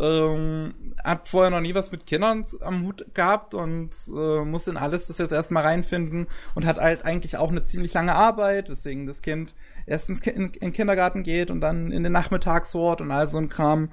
[0.00, 4.76] ähm, hat vorher noch nie was mit Kindern am Hut gehabt und äh, muss in
[4.76, 9.06] alles das jetzt erstmal reinfinden und hat halt eigentlich auch eine ziemlich lange Arbeit, weswegen
[9.06, 9.54] das Kind
[9.86, 13.38] erst ins Ki in, in Kindergarten geht und dann in den Nachmittagshort und all so
[13.38, 13.90] ein Kram.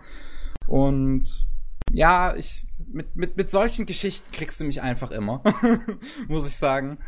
[0.65, 1.47] Und
[1.91, 5.41] ja, ich mit, mit, mit solchen Geschichten kriegst du mich einfach immer,
[6.27, 6.99] muss ich sagen.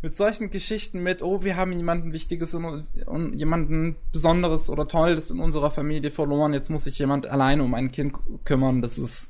[0.00, 5.30] Mit solchen Geschichten mit, oh, wir haben jemanden Wichtiges und, und jemanden Besonderes oder Tolles
[5.30, 8.14] in unserer Familie verloren, jetzt muss sich jemand alleine um ein Kind
[8.44, 9.28] kümmern, das ist,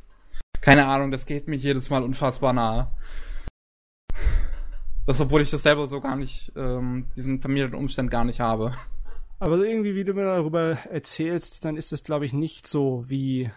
[0.61, 2.91] keine Ahnung, das geht mir jedes Mal unfassbar nahe.
[5.07, 8.75] Das, obwohl ich das selber so gar nicht, ähm, diesen Familienumstand gar nicht habe.
[9.39, 13.05] Aber so irgendwie, wie du mir darüber erzählst, dann ist es, glaube ich, nicht so
[13.09, 13.51] wie.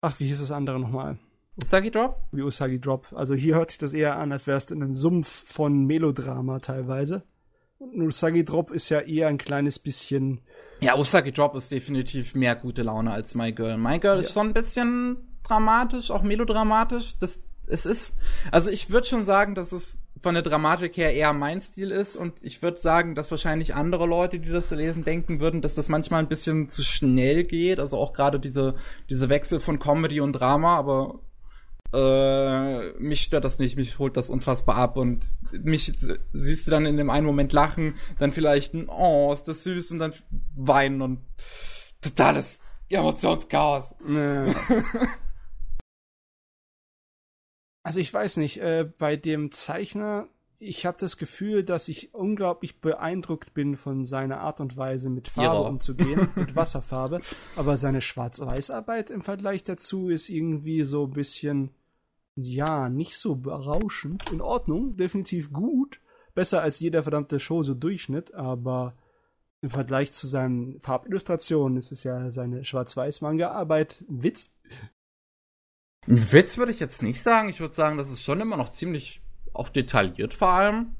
[0.00, 1.18] Ach, wie hieß das andere nochmal?
[1.60, 2.20] Usagi Drop?
[2.32, 3.06] Wie Usagi Drop.
[3.14, 6.58] Also hier hört sich das eher an, als wärst du in einem Sumpf von Melodrama
[6.58, 7.22] teilweise.
[7.78, 10.40] Und Usagi Drop ist ja eher ein kleines bisschen.
[10.80, 13.78] Ja, Usagi Drop ist definitiv mehr gute Laune als My Girl.
[13.78, 14.20] My Girl ja.
[14.20, 17.18] ist schon ein bisschen dramatisch, auch melodramatisch.
[17.18, 18.14] Das, es ist,
[18.50, 22.16] also ich würde schon sagen, dass es von der Dramatik her eher mein Stil ist
[22.16, 25.88] und ich würde sagen, dass wahrscheinlich andere Leute, die das lesen, denken würden, dass das
[25.88, 27.78] manchmal ein bisschen zu schnell geht.
[27.78, 28.74] Also auch gerade diese,
[29.08, 31.20] diese Wechsel von Comedy und Drama, aber
[31.94, 35.92] äh, mich stört das nicht, mich holt das unfassbar ab und mich
[36.32, 39.92] siehst du dann in dem einen Moment lachen, dann vielleicht ein Oh, ist das süß
[39.92, 40.12] und dann
[40.56, 41.20] weinen und
[42.00, 43.94] totales Emotionschaos.
[44.08, 44.46] Ja.
[47.86, 50.26] also ich weiß nicht, äh, bei dem Zeichner,
[50.58, 55.28] ich habe das Gefühl, dass ich unglaublich beeindruckt bin von seiner Art und Weise, mit
[55.28, 55.68] Farbe ja.
[55.68, 57.20] umzugehen, mit Wasserfarbe.
[57.54, 61.70] Aber seine Schwarz-Weiß-Arbeit im Vergleich dazu ist irgendwie so ein bisschen
[62.34, 64.32] ja, nicht so berauschend.
[64.32, 66.00] In Ordnung, definitiv gut.
[66.34, 68.96] Besser als jeder verdammte Show so Durchschnitt, aber
[69.60, 74.50] im Vergleich zu seinen Farbillustrationen ist es ja seine Schwarz-Weiß-Manga-Arbeit Witz.
[76.08, 77.48] Ein Witz würde ich jetzt nicht sagen.
[77.48, 79.20] Ich würde sagen, das ist schon immer noch ziemlich
[79.52, 80.96] auch detailliert vor allem.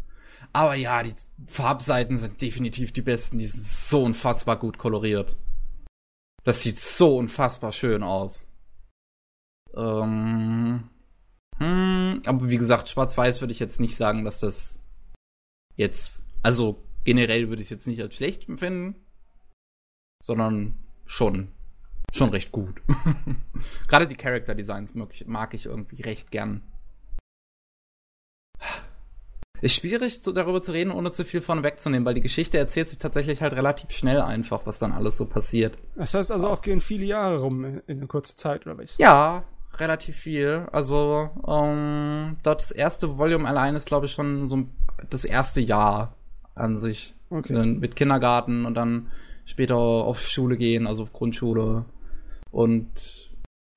[0.53, 1.15] Aber ja, die
[1.47, 3.39] Farbseiten sind definitiv die besten.
[3.39, 5.37] Die sind so unfassbar gut koloriert.
[6.45, 8.47] Das sieht so unfassbar schön aus.
[9.75, 10.89] Ähm,
[11.59, 14.79] hm, aber wie gesagt, Schwarz-Weiß würde ich jetzt nicht sagen, dass das
[15.77, 18.95] jetzt, also generell würde ich es jetzt nicht als schlecht empfinden,
[20.23, 21.53] sondern schon,
[22.13, 22.81] schon recht gut.
[23.89, 26.63] Gerade die Character Designs mag ich, mag ich irgendwie recht gern.
[29.63, 32.91] Ist schwierig, so darüber zu reden, ohne zu viel vorne wegzunehmen, weil die Geschichte erzählt
[32.91, 35.79] sich tatsächlich halt relativ schnell einfach, was dann alles so passiert.
[35.95, 38.99] Das heißt also auch gehen viele Jahre rum in, in einer kurzen Zeit, oder was?
[38.99, 39.45] Ja,
[39.79, 40.67] relativ viel.
[40.73, 44.65] Also, ähm, das erste Volume allein ist, glaube ich, schon so
[45.09, 46.15] das erste Jahr
[46.55, 47.15] an sich.
[47.31, 47.65] Okay.
[47.65, 49.11] Mit Kindergarten und dann
[49.47, 51.87] später auf Schule gehen, also auf Grundschule.
[52.51, 52.89] Und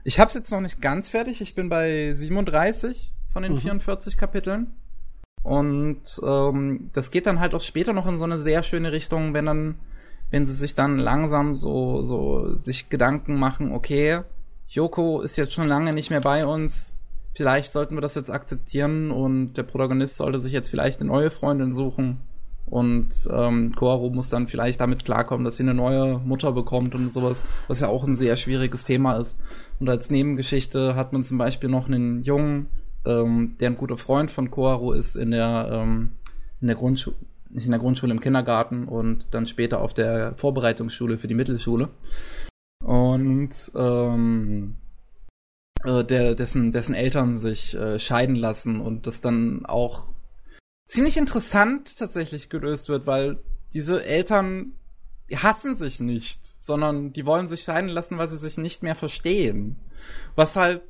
[0.03, 1.41] ich habe es jetzt noch nicht ganz fertig.
[1.41, 3.57] Ich bin bei 37 von den Mhm.
[3.57, 4.73] 44 Kapiteln.
[5.43, 9.33] Und ähm, das geht dann halt auch später noch in so eine sehr schöne Richtung,
[9.33, 9.79] wenn dann,
[10.31, 14.21] wenn sie sich dann langsam so, so sich Gedanken machen, okay,
[14.67, 16.93] Yoko ist jetzt schon lange nicht mehr bei uns,
[17.35, 21.31] vielleicht sollten wir das jetzt akzeptieren und der Protagonist sollte sich jetzt vielleicht eine neue
[21.31, 22.17] Freundin suchen.
[22.69, 27.09] Und ähm, Koharu muss dann vielleicht damit klarkommen, dass sie eine neue Mutter bekommt und
[27.09, 29.39] sowas, was ja auch ein sehr schwieriges Thema ist.
[29.79, 32.67] Und als Nebengeschichte hat man zum Beispiel noch einen Jungen,
[33.05, 36.11] ähm, der ein guter Freund von Koharu ist in der, ähm,
[36.61, 37.15] in der Grundschule,
[37.49, 41.89] nicht in der Grundschule, im Kindergarten und dann später auf der Vorbereitungsschule für die Mittelschule.
[42.85, 44.75] Und ähm,
[45.83, 50.07] äh, der, dessen, dessen Eltern sich äh, scheiden lassen und das dann auch
[50.89, 53.39] ziemlich interessant tatsächlich gelöst wird, weil
[53.73, 54.73] diese Eltern
[55.33, 59.77] hassen sich nicht, sondern die wollen sich scheiden lassen, weil sie sich nicht mehr verstehen.
[60.35, 60.81] Was halt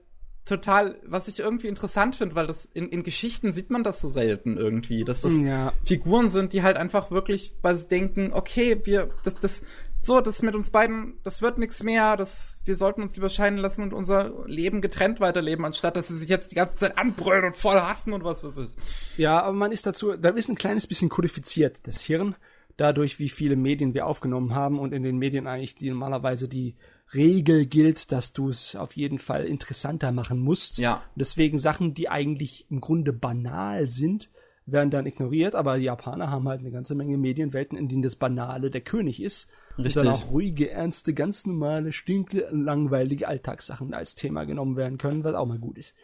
[0.46, 4.10] total, was ich irgendwie interessant finde, weil das in, in Geschichten sieht man das so
[4.10, 5.74] selten irgendwie, dass das Ja.
[5.84, 9.62] Figuren sind, die halt einfach wirklich, weil sie denken, okay, wir, das, das,
[10.02, 13.58] so, das mit uns beiden, das wird nichts mehr, das, wir sollten uns lieber scheiden
[13.58, 17.46] lassen und unser Leben getrennt weiterleben, anstatt dass sie sich jetzt die ganze Zeit anbrüllen
[17.46, 18.72] und voll hassen und was weiß ich.
[19.18, 22.36] Ja, aber man ist dazu, da ist ein kleines bisschen kodifiziert, das Hirn,
[22.78, 26.76] dadurch, wie viele Medien wir aufgenommen haben und in den Medien eigentlich die normalerweise die
[27.14, 30.78] Regel gilt, dass du es auf jeden Fall interessanter machen musst.
[30.78, 30.96] Ja.
[30.96, 34.30] Und deswegen Sachen, die eigentlich im Grunde banal sind,
[34.66, 38.16] werden dann ignoriert, aber die Japaner haben halt eine ganze Menge Medienwelten, in denen das
[38.16, 39.50] Banale der König ist.
[39.84, 39.98] Richtig.
[39.98, 45.24] Und dann auch ruhige, ernste, ganz normale, stinkle, langweilige Alltagssachen als Thema genommen werden können,
[45.24, 45.96] was auch mal gut ist.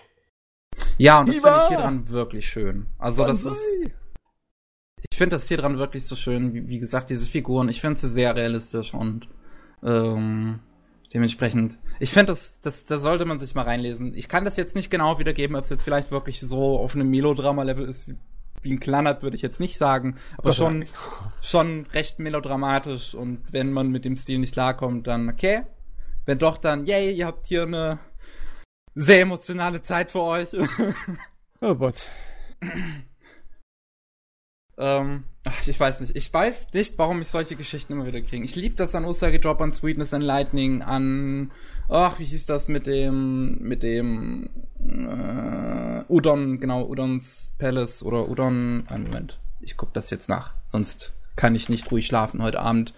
[0.97, 2.87] Ja, und das finde ich hier dran wirklich schön.
[2.97, 3.93] Also das ist, Banzai!
[5.09, 7.99] ich finde das hier dran wirklich so schön, wie, wie gesagt, diese Figuren, ich finde
[7.99, 9.29] sie sehr realistisch und
[9.83, 10.59] ähm,
[11.13, 14.13] dementsprechend, ich finde, das, das, da sollte man sich mal reinlesen.
[14.15, 17.09] Ich kann das jetzt nicht genau wiedergeben, ob es jetzt vielleicht wirklich so auf einem
[17.09, 18.05] Melodrama-Level ist,
[18.71, 20.91] ein Klannert, würde ich jetzt nicht sagen, aber schon, Wahrscheinlich.
[21.41, 25.63] schon recht melodramatisch und wenn man mit dem Stil nicht klarkommt, dann okay.
[26.25, 27.99] Wenn doch, dann, yay, ihr habt hier eine
[28.95, 30.49] sehr emotionale Zeit für euch.
[31.61, 32.05] Oh Gott.
[34.77, 36.15] Ähm, ach, ich weiß nicht.
[36.15, 38.43] Ich weiß nicht, warum ich solche Geschichten immer wieder kriege.
[38.43, 41.51] Ich liebe das an Usagi Drop, an Sweetness and Lightning, an,
[41.87, 44.49] ach, wie hieß das mit dem, mit dem,
[44.79, 49.39] äh, Udon, genau, Udons Palace oder Udon, einen Moment.
[49.61, 52.93] Ich guck das jetzt nach, sonst kann ich nicht ruhig schlafen heute Abend.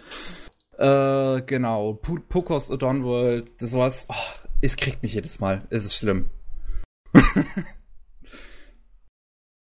[0.78, 5.86] Äh, genau, P Pokos Udon World, das sowas, oh, es kriegt mich jedes Mal, es
[5.86, 6.30] ist schlimm.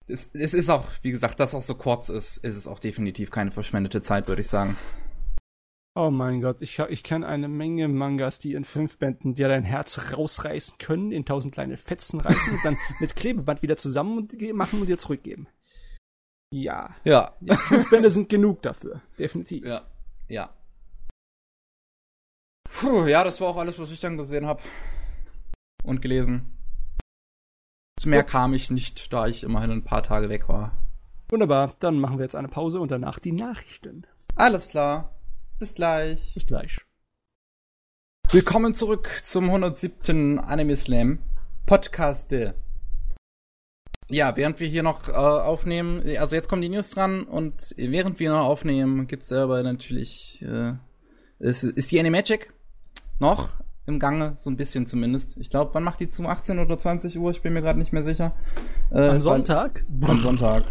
[0.08, 3.32] es, es ist auch, wie gesagt, dass auch so kurz ist, ist es auch definitiv
[3.32, 4.78] keine verschwendete Zeit, würde ich sagen.
[5.96, 9.64] Oh mein Gott, ich, ich kenne eine Menge Mangas, die in fünf Bänden dir dein
[9.64, 14.82] Herz rausreißen können, in tausend kleine Fetzen reißen und dann mit Klebeband wieder zusammen machen
[14.82, 15.48] und dir zurückgeben.
[16.52, 19.66] Ja, Ja, ja fünf Bände sind genug dafür, definitiv.
[19.66, 19.86] ja,
[20.28, 20.54] ja.
[22.70, 24.62] Puh, ja, das war auch alles, was ich dann gesehen habe
[25.84, 26.56] und gelesen.
[28.00, 30.72] Zu mehr kam ich nicht, da ich immerhin ein paar Tage weg war.
[31.30, 34.08] Wunderbar, dann machen wir jetzt eine Pause und danach die Nachrichten.
[34.36, 35.19] Alles klar.
[35.60, 36.34] Bis gleich.
[36.34, 36.78] Bis gleich.
[38.32, 40.40] Willkommen zurück zum 107.
[40.40, 41.20] Anime Slam
[41.66, 42.34] Podcast.
[44.10, 48.20] Ja, während wir hier noch äh, aufnehmen, also jetzt kommen die News dran und während
[48.20, 50.74] wir noch aufnehmen, gibt's aber natürlich, äh,
[51.40, 52.52] ist, ist die Animagic
[53.20, 53.50] noch
[53.86, 55.38] im Gange, so ein bisschen zumindest.
[55.38, 56.26] Ich glaube, wann macht die zu?
[56.26, 57.32] 18 oder 20 Uhr?
[57.32, 58.36] Ich bin mir gerade nicht mehr sicher.
[58.92, 59.84] Äh, Am weil- Sonntag?
[60.02, 60.64] Am Sonntag.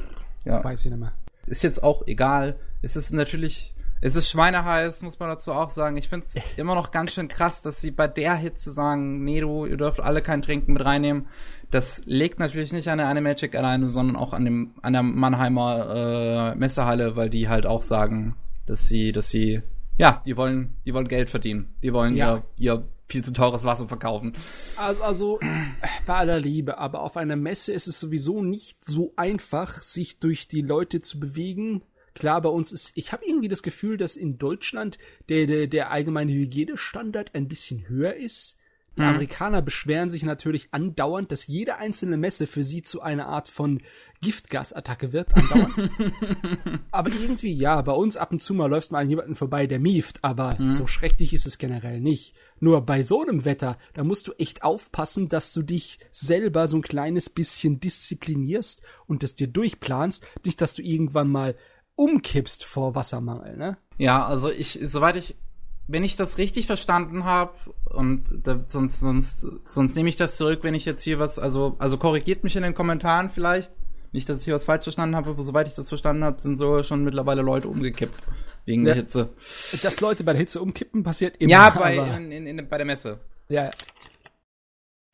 [0.45, 1.13] Ja Weiß ich nicht mehr.
[1.47, 2.59] ist jetzt auch egal.
[2.83, 5.97] Es ist natürlich, Es ist schweineheiß, muss man dazu auch sagen.
[5.97, 9.67] Ich find's immer noch ganz schön krass, dass sie bei der Hitze sagen, nee, du,
[9.67, 11.27] ihr dürft alle kein Trinken mit reinnehmen.
[11.71, 16.55] Das liegt natürlich nicht an der Animagic alleine, sondern auch an dem, an der Mannheimer
[16.55, 19.63] äh, Messehalle, weil die halt auch sagen, dass sie, dass sie,
[19.99, 21.75] ja, die wollen, die wollen Geld verdienen.
[21.83, 22.43] Die wollen ja.
[22.59, 24.35] ihr, ihr viel zu teures Wasser verkaufen.
[24.77, 25.41] Also, also
[26.07, 30.47] bei aller Liebe, aber auf einer Messe ist es sowieso nicht so einfach, sich durch
[30.47, 31.83] die Leute zu bewegen
[32.19, 35.93] Klar, bei uns ist, ich habe irgendwie das Gefühl, dass in Deutschland der, der, der
[35.93, 38.57] allgemeine Hygienestandard ein bisschen höher ist.
[38.97, 39.09] Die mhm.
[39.11, 43.81] Amerikaner beschweren sich natürlich andauernd, dass jede einzelne Messe für sie zu einer Art von
[44.21, 45.93] Giftgasattacke wird, andauernd.
[46.91, 50.25] aber irgendwie, ja, bei uns ab und zu mal läuft mal jemanden vorbei, der mieft,
[50.25, 50.73] aber mhm.
[50.73, 52.35] so schrecklich ist es generell nicht.
[52.59, 56.79] Nur bei so einem Wetter, da musst du echt aufpassen, dass du dich selber so
[56.79, 61.55] ein kleines bisschen disziplinierst und das dir durchplanst, nicht, dass du irgendwann mal
[61.99, 63.77] umkippst vor Wassermangel, ne?
[63.99, 65.37] Ja, also ich, soweit ich,
[65.89, 67.53] wenn ich das richtig verstanden habe,
[67.87, 71.77] und da, sonst, sonst, sonst nehme ich das zurück, wenn ich jetzt hier was, also,
[71.79, 73.73] also korrigiert mich in den Kommentaren vielleicht.
[74.13, 76.57] Nicht, dass ich hier was falsch verstanden habe, aber soweit ich das verstanden habe, sind
[76.57, 78.23] sogar schon mittlerweile Leute umgekippt.
[78.65, 78.95] Wegen ja.
[78.95, 79.31] der Hitze.
[79.83, 81.51] Dass Leute bei der Hitze umkippen, passiert immer.
[81.51, 83.19] Ja, bei, in, in, in, bei der Messe.
[83.49, 83.71] Ja, ja.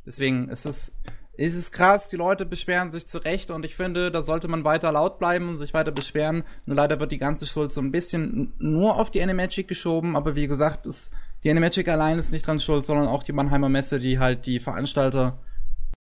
[0.06, 0.92] Deswegen ist es,
[1.36, 4.64] es ist krass, die Leute beschweren sich zu Recht und ich finde, da sollte man
[4.64, 6.44] weiter laut bleiben und sich weiter beschweren.
[6.66, 10.36] Nur leider wird die ganze Schuld so ein bisschen nur auf die Animagic geschoben, aber
[10.36, 11.12] wie gesagt, ist,
[11.42, 14.60] die Animagic allein ist nicht dran schuld, sondern auch die Mannheimer Messe, die halt die
[14.60, 15.38] Veranstalter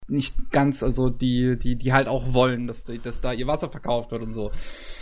[0.08, 4.12] nicht ganz, also die, die, die halt auch wollen, dass, dass da ihr Wasser verkauft
[4.12, 4.52] wird und so.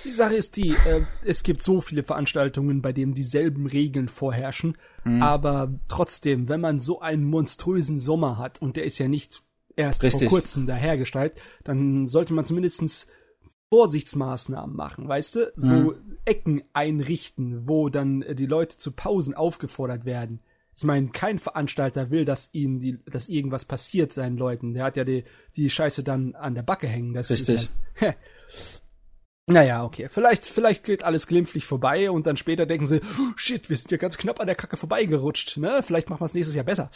[0.05, 4.77] Die Sache ist die, äh, es gibt so viele Veranstaltungen, bei denen dieselben Regeln vorherrschen,
[5.03, 5.23] mhm.
[5.23, 9.41] aber trotzdem, wenn man so einen monströsen Sommer hat, und der ist ja nicht
[9.75, 10.29] erst Richtig.
[10.29, 11.33] vor kurzem dahergestellt,
[11.63, 13.07] dann sollte man zumindestens
[13.69, 15.53] Vorsichtsmaßnahmen machen, weißt du?
[15.55, 16.17] So mhm.
[16.25, 20.41] Ecken einrichten, wo dann äh, die Leute zu Pausen aufgefordert werden.
[20.75, 24.73] Ich meine, kein Veranstalter will, dass ihm die, dass irgendwas passiert seinen Leuten.
[24.73, 25.23] Der hat ja die,
[25.55, 27.13] die Scheiße dann an der Backe hängen.
[27.13, 27.69] Das Richtig.
[27.99, 28.13] Ja,
[29.47, 30.07] naja, okay.
[30.09, 33.91] Vielleicht, vielleicht geht alles glimpflich vorbei und dann später denken sie, oh, shit, wir sind
[33.91, 35.81] ja ganz knapp an der Kacke vorbeigerutscht, ne?
[35.83, 36.89] Vielleicht machen wir es nächstes Jahr besser.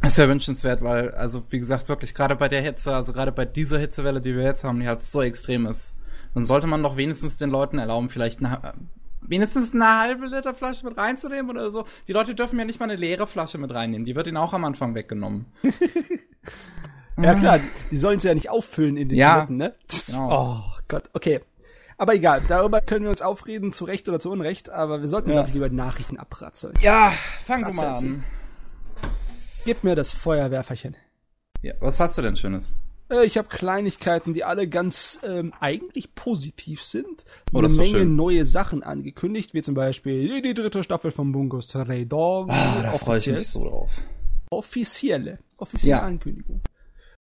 [0.00, 3.44] Das wäre wünschenswert, weil, also wie gesagt, wirklich gerade bei der Hitze, also gerade bei
[3.44, 5.94] dieser Hitzewelle, die wir jetzt haben, die halt so extrem ist,
[6.34, 8.74] dann sollte man doch wenigstens den Leuten erlauben, vielleicht eine,
[9.22, 11.84] wenigstens eine halbe Liter Flasche mit reinzunehmen oder so.
[12.08, 14.52] Die Leute dürfen ja nicht mal eine leere Flasche mit reinnehmen, die wird ihnen auch
[14.52, 15.46] am Anfang weggenommen.
[17.16, 17.60] ja klar,
[17.90, 19.74] die sollen sie ja nicht auffüllen in den ja, Toiletten, ne?
[20.06, 20.28] Genau.
[20.30, 21.40] Oh Gott, okay.
[21.98, 25.30] Aber egal, darüber können wir uns aufreden, zu Recht oder zu Unrecht, aber wir sollten,
[25.30, 25.36] ja.
[25.36, 26.74] glaube ich, lieber die Nachrichten abratzeln.
[26.82, 27.10] Ja,
[27.44, 28.24] fangen wir mal an.
[29.66, 30.94] Gib mir das Feuerwerferchen.
[31.60, 32.72] Ja, was hast du denn Schönes?
[33.10, 37.24] Äh, ich habe Kleinigkeiten, die alle ganz ähm, eigentlich positiv sind.
[37.52, 38.14] Oh, Eine Menge schön.
[38.14, 42.48] neue Sachen angekündigt, wie zum Beispiel die, dritte Staffel von Bungos Stray Dog.
[42.48, 43.90] Ah, da freue ich mich so drauf.
[44.50, 46.02] Offizielle, offizielle ja.
[46.02, 46.60] Ankündigung.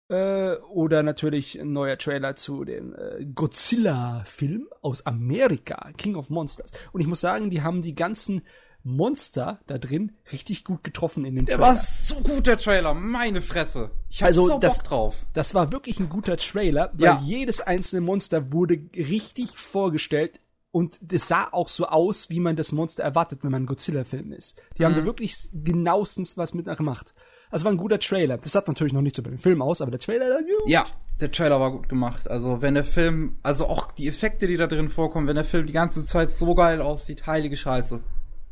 [0.09, 6.73] Äh, oder natürlich ein neuer Trailer zu dem äh, Godzilla-Film aus Amerika, King of Monsters.
[6.90, 8.43] Und ich muss sagen, die haben die ganzen
[8.87, 11.59] Monster da drin richtig gut getroffen in den Trailer.
[11.59, 12.95] Der war so gut, der Trailer.
[12.95, 13.91] Meine Fresse.
[14.09, 15.27] Ich hab also so das, Bock drauf.
[15.35, 17.23] Das war wirklich ein guter Trailer, weil ja.
[17.25, 20.41] jedes einzelne Monster wurde richtig vorgestellt
[20.71, 24.33] und es sah auch so aus, wie man das Monster erwartet, wenn man ein Godzilla-Film
[24.33, 24.57] ist.
[24.77, 24.87] Die mhm.
[24.87, 27.13] haben da wirklich genauestens was mit gemacht.
[27.51, 28.39] Also war ein guter Trailer.
[28.39, 30.41] Das hat natürlich noch nicht so bei dem Film aus, aber der Trailer.
[30.67, 30.87] Ja,
[31.21, 32.29] der Trailer war gut gemacht.
[32.29, 35.67] Also wenn der Film, also auch die Effekte, die da drin vorkommen, wenn der Film
[35.67, 38.03] die ganze Zeit so geil aussieht, heilige Scheiße.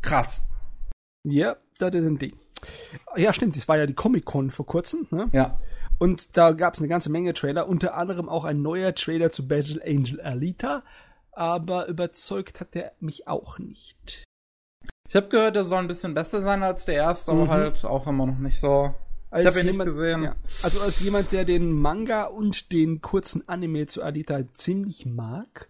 [0.04, 0.42] Krass.
[1.24, 2.36] Ja, das ist ein Ding.
[3.16, 5.28] Ja, stimmt, das war ja die Comic-Con vor kurzem, ne?
[5.32, 5.58] Ja.
[5.98, 9.48] Und da gab es eine ganze Menge Trailer, unter anderem auch ein neuer Trailer zu
[9.48, 10.82] Battle Angel Alita,
[11.32, 14.24] aber überzeugt hat der mich auch nicht.
[15.08, 17.42] Ich habe gehört, der soll ein bisschen besser sein als der erste, mhm.
[17.42, 18.94] aber halt auch immer noch nicht so.
[19.30, 20.22] Als ich habe ihn nicht gesehen.
[20.22, 20.36] Ja.
[20.62, 25.68] Also als jemand, der den Manga und den kurzen Anime zu Alita ziemlich mag,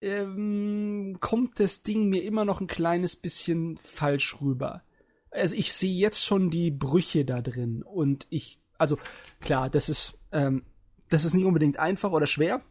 [0.00, 4.82] ähm, kommt das Ding mir immer noch ein kleines bisschen falsch rüber.
[5.30, 8.98] Also ich sehe jetzt schon die Brüche da drin und ich, also
[9.40, 10.64] klar, das ist, ähm,
[11.08, 12.62] das ist nicht unbedingt einfach oder schwer.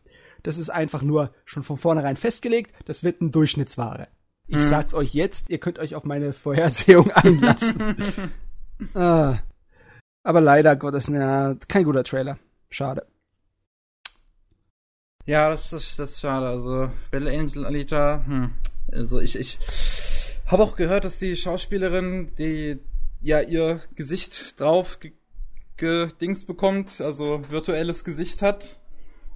[0.43, 2.73] Das ist einfach nur schon von vornherein festgelegt.
[2.85, 4.07] Das wird ein Durchschnittsware.
[4.47, 4.69] Ich hm.
[4.69, 7.95] sag's euch jetzt, ihr könnt euch auf meine Vorhersehung einlassen.
[8.93, 9.37] ah.
[10.23, 12.37] Aber leider Gottes, na, kein guter Trailer.
[12.69, 13.07] Schade.
[15.29, 16.47] Ja, das ist, das ist schade.
[16.47, 18.51] Also, Belle Angel Alita, hm.
[18.91, 19.59] Also ich, ich
[20.47, 22.79] habe auch gehört, dass die Schauspielerin, die
[23.21, 24.97] ja ihr Gesicht drauf
[25.77, 28.79] gedingst bekommt, also virtuelles Gesicht hat,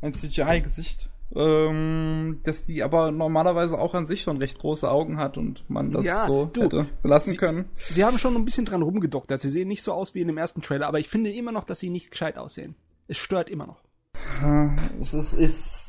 [0.02, 1.10] ein CGI-Gesicht.
[1.36, 5.91] ähm, dass die aber normalerweise auch an sich schon recht große Augen hat und man
[5.91, 7.65] das Ja, so du, hätte belassen sie- können.
[7.76, 9.41] Sie haben schon ein bisschen dran rumgedoktert.
[9.41, 11.64] Sie sehen nicht so aus wie in dem ersten Trailer, aber ich finde immer noch,
[11.64, 12.76] dass sie nicht gescheit aussehen.
[13.07, 13.82] Es stört immer noch.
[15.02, 15.82] Es ist, ist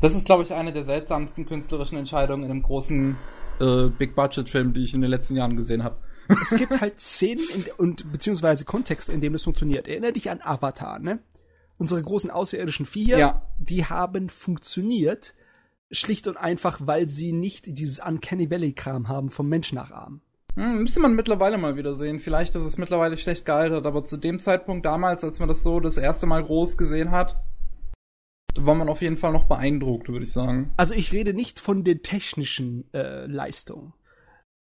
[0.00, 3.16] das ist, glaube ich, eine der seltsamsten künstlerischen Entscheidungen in einem großen
[3.60, 5.96] äh, Big-Budget-Film, die ich in den letzten Jahren gesehen habe.
[6.42, 9.88] Es gibt halt Szenen in, und beziehungsweise Kontexte, in dem das funktioniert.
[9.88, 11.20] Erinner dich an Avatar, ne?
[11.78, 13.42] Unsere großen außerirdischen Viecher, Ja.
[13.56, 15.34] die haben funktioniert,
[15.90, 20.20] schlicht und einfach, weil sie nicht dieses Uncanny Valley-Kram haben vom Mensch nachahmen.
[20.54, 22.18] Hm, müsste man mittlerweile mal wieder sehen.
[22.18, 25.80] Vielleicht ist es mittlerweile schlecht gealtert, aber zu dem Zeitpunkt damals, als man das so
[25.80, 27.36] das erste Mal groß gesehen hat,
[28.64, 30.72] war man auf jeden Fall noch beeindruckt, würde ich sagen.
[30.76, 33.92] Also ich rede nicht von den technischen äh, Leistungen.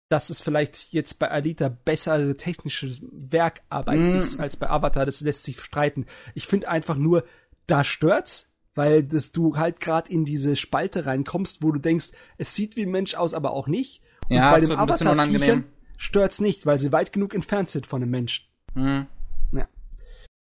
[0.10, 4.16] Dass es vielleicht jetzt bei Alita bessere technische Werkarbeit Mm.
[4.16, 6.06] ist als bei Avatar, das lässt sich streiten.
[6.36, 7.24] Ich finde einfach nur,
[7.68, 12.54] da stört's, weil das du halt gerade in diese Spalte reinkommst, wo du denkst, es
[12.56, 14.02] sieht wie ein Mensch aus, aber auch nicht.
[14.30, 15.64] Und Ja, bei dem unangenehm.
[15.98, 18.46] stört's nicht, weil sie weit genug entfernt sind von einem Menschen.
[18.74, 19.08] Hm.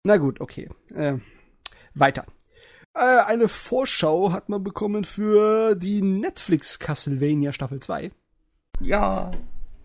[0.08, 0.70] Na gut, okay.
[0.94, 1.18] Äh,
[1.96, 2.26] weiter.
[2.96, 8.12] Äh, eine Vorschau hat man bekommen für die Netflix Castlevania Staffel 2.
[8.80, 9.32] Ja.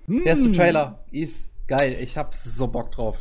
[0.06, 0.18] Hm.
[0.18, 1.96] Der erste Trailer ist geil.
[2.00, 3.18] Ich hab so Bock drauf.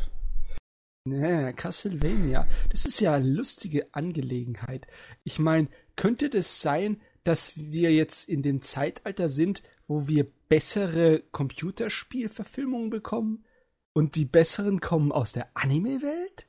[1.08, 2.46] Ja, Castlevania.
[2.70, 4.86] Das ist ja eine lustige Angelegenheit.
[5.24, 11.20] Ich meine, könnte das sein, dass wir jetzt in dem Zeitalter sind, wo wir bessere
[11.32, 13.44] Computerspielverfilmungen bekommen?
[13.92, 16.46] Und die besseren kommen aus der Anime-Welt?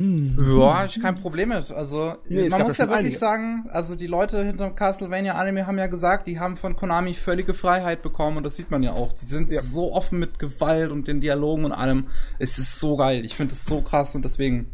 [0.00, 0.36] Hm.
[0.58, 1.70] Ja, ich kein Problem mit.
[1.70, 3.18] Also, Nee, es man muss ja ja wirklich einige.
[3.18, 7.52] sagen, also die Leute hinter Castlevania Anime haben ja gesagt, die haben von Konami völlige
[7.52, 9.12] Freiheit bekommen und das sieht man ja auch.
[9.12, 9.60] Die sind Ja.
[9.60, 12.06] so offen mit Gewalt und den Dialogen und allem.
[12.38, 13.24] Es ist so geil.
[13.26, 14.70] Ich finde es so krass und deswegen,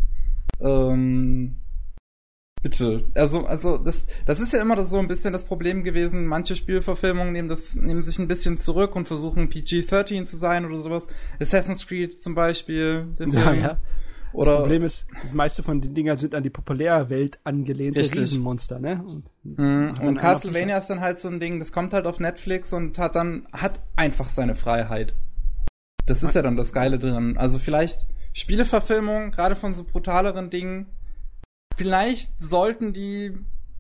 [0.61, 1.57] ähm,
[2.63, 3.05] bitte.
[3.15, 6.27] Also, also, das, das ist ja immer das so ein bisschen das Problem gewesen.
[6.27, 10.77] Manche Spielverfilmungen nehmen das, nehmen sich ein bisschen zurück und versuchen PG-13 zu sein oder
[10.81, 11.09] sowas.
[11.41, 13.07] Assassin's Creed zum Beispiel.
[13.19, 13.61] den Ja, Film.
[13.61, 13.77] ja.
[14.33, 18.21] Oder, das Problem ist, das meiste von den Dingern sind an die Populärwelt angelehnte Richtig.
[18.21, 19.03] Riesenmonster, ne?
[19.07, 19.99] Und, Mhm.
[20.01, 23.15] Und Castlevania ist dann halt so ein Ding, das kommt halt auf Netflix und hat
[23.17, 25.15] dann, hat einfach seine Freiheit.
[26.07, 27.37] Das ist ja dann das Geile drin.
[27.39, 30.87] Also vielleicht Spieleverfilmung, gerade von so brutaleren Dingen,
[31.77, 33.33] vielleicht sollten die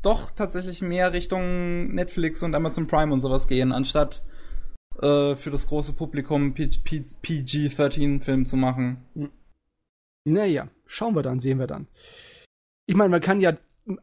[0.02, 4.22] doch tatsächlich mehr Richtung Netflix und Amazon Prime und sowas gehen, anstatt
[5.02, 8.98] äh, für das große Publikum P- P- PG-13-Film zu machen.
[10.26, 11.86] Naja, schauen wir dann, sehen wir dann.
[12.86, 13.56] Ich meine, man kann ja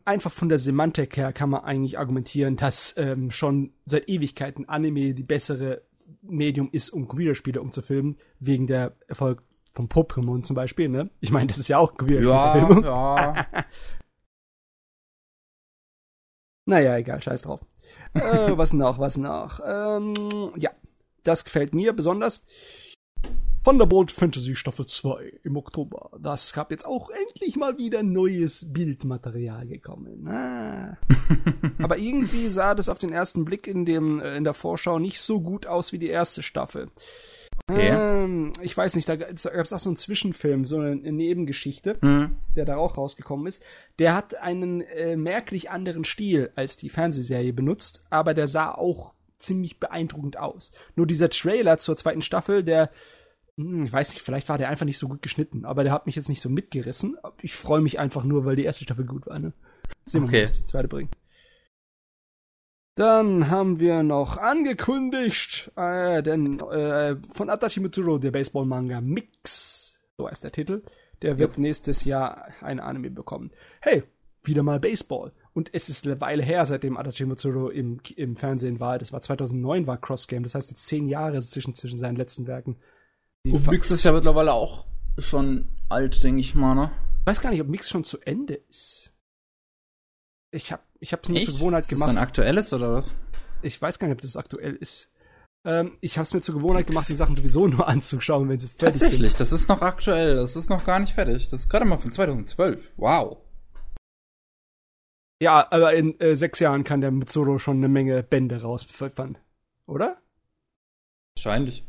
[0.05, 5.13] einfach von der Semantik her kann man eigentlich argumentieren, dass ähm, schon seit Ewigkeiten Anime
[5.13, 5.81] die bessere
[6.21, 9.43] Medium ist, um Computerspiele umzufilmen, wegen der Erfolg
[9.73, 11.09] von Pokémon zum Beispiel, ne?
[11.19, 12.83] Ich meine, das ist ja auch Computerspielverfilmung.
[12.85, 13.45] ja.
[16.65, 17.59] Naja, egal, scheiß drauf.
[18.13, 19.59] äh, was noch, was noch?
[19.65, 20.71] Ähm, ja,
[21.23, 22.41] das gefällt mir besonders.
[23.63, 26.11] Thunderbolt Fantasy Staffel 2 im Oktober.
[26.19, 30.27] Das gab jetzt auch endlich mal wieder neues Bildmaterial gekommen.
[30.27, 30.97] Ah.
[31.81, 35.21] Aber irgendwie sah das auf den ersten Blick in, dem, äh, in der Vorschau nicht
[35.21, 36.89] so gut aus wie die erste Staffel.
[37.69, 37.91] Okay.
[37.91, 42.35] Ähm, ich weiß nicht, da gab es auch so einen Zwischenfilm, so eine Nebengeschichte Hm.
[42.57, 43.61] der da auch rausgekommen ist,
[43.99, 49.13] der hat einen äh, merklich anderen Stil als die Fernsehserie benutzt, aber der sah auch
[49.39, 50.73] ziemlich beeindruckend aus.
[50.95, 52.89] Nur dieser Trailer zur zweiten Staffel, der,
[53.55, 56.15] ich weiß nicht, vielleicht war der einfach nicht so gut geschnitten, aber der hat mich
[56.15, 57.17] jetzt nicht so mitgerissen.
[57.41, 59.37] Ich freue mich einfach nur, weil die erste Staffel gut war.
[59.39, 59.53] Ne?
[60.05, 60.37] Sehen wir Okay.
[60.37, 61.15] mal, was die zweite bringt.
[62.95, 70.29] Dann haben wir noch angekündigt, äh, denn äh, von Adachi Mitsuru, der Baseball-Manga Mix, so
[70.29, 70.83] heißt der Titel,
[71.23, 73.51] der wird nächstes Jahr ein Anime bekommen.
[73.81, 74.03] Hey,
[74.43, 75.31] wieder mal Baseball.
[75.53, 78.99] Und es ist eine Weile her, seitdem Adachi Mitsuru im, im Fernsehen war.
[78.99, 80.43] Das war 2009 war Cross Game.
[80.43, 82.75] Das heißt jetzt zehn Jahre zwischen, zwischen seinen letzten Werken.
[83.45, 84.85] Die Und Mix ist ja mittlerweile auch
[85.17, 86.91] schon alt, denke ich mal, ne?
[87.21, 89.13] Ich weiß gar nicht, ob Mix schon zu Ende ist.
[90.51, 92.11] Ich habe ich hab's mir zur Gewohnheit Ist das gemacht.
[92.11, 93.15] ein aktuelles oder was?
[93.61, 95.09] Ich weiß gar nicht, ob das aktuell ist.
[95.65, 98.67] Ähm, ich habe es mir zur Gewohnheit gemacht, die Sachen sowieso nur anzuschauen, wenn sie
[98.67, 101.49] fertig Tatsächlich, das ist noch aktuell, das ist noch gar nicht fertig.
[101.49, 102.91] Das ist gerade mal von 2012.
[102.97, 103.37] Wow.
[103.37, 103.43] sind.
[105.41, 109.37] Ja, aber in äh, sechs Jahren kann der Mitsuru schon eine Menge Bände rauspfeffern.
[109.85, 110.17] Oder?
[111.35, 111.83] Wahrscheinlich.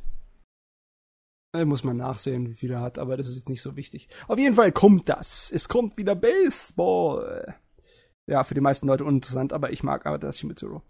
[1.65, 4.09] Muss man nachsehen, wie viel er hat, aber das ist jetzt nicht so wichtig.
[4.27, 5.53] Auf jeden Fall kommt das.
[5.55, 7.55] Es kommt wieder Baseball.
[8.27, 10.81] Ja, für die meisten Leute uninteressant, aber ich mag aber das Mitsuru.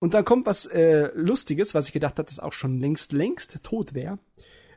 [0.00, 3.62] Und dann kommt was äh, Lustiges, was ich gedacht hatte, das auch schon längst, längst
[3.62, 4.18] tot wäre.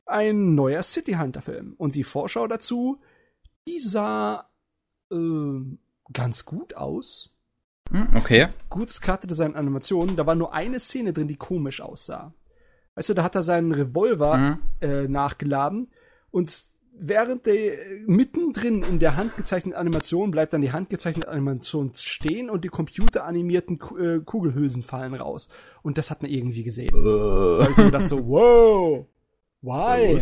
[0.05, 1.75] Ein neuer City Hunter Film.
[1.77, 3.01] Und die Vorschau dazu,
[3.67, 4.49] die sah
[5.11, 5.77] äh,
[6.13, 7.35] ganz gut aus.
[7.91, 8.49] Hm, okay.
[8.69, 10.15] Gutes Charakterdesign Animationen.
[10.15, 12.34] Da war nur eine Szene drin, die komisch aussah.
[12.98, 14.57] Weißt du, da hat er seinen Revolver Mhm.
[14.82, 15.88] äh, nachgeladen
[16.32, 16.52] und
[16.99, 17.74] während der
[18.07, 24.19] mittendrin in der handgezeichneten Animation bleibt dann die handgezeichnete Animation stehen und die computeranimierten äh,
[24.26, 25.48] Kugelhülsen fallen raus.
[25.84, 26.90] Und das hat man irgendwie gesehen.
[26.91, 29.06] Da hab ich mir gedacht so, wow,
[29.61, 30.19] why?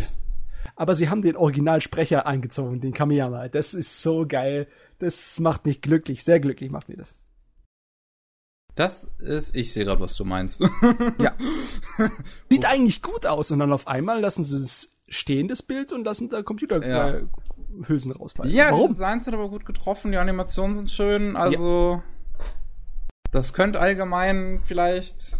[0.74, 3.48] Aber sie haben den Originalsprecher eingezogen, den Kamiyama.
[3.48, 4.66] Das ist so geil.
[4.98, 7.14] Das macht mich glücklich, sehr glücklich macht mir das.
[8.76, 10.60] Das ist, ich sehe gerade, was du meinst.
[11.18, 11.34] Ja.
[12.50, 16.04] Sieht eigentlich gut aus und dann auf einmal lassen sie es stehen, das Bild, und
[16.04, 16.42] lassen da Ja.
[16.42, 18.52] Computerhülsen rausfallen.
[18.52, 18.92] ja, die Warum?
[18.92, 22.02] Designs sind aber gut getroffen, die Animationen sind schön, also
[23.32, 25.38] das könnte allgemein vielleicht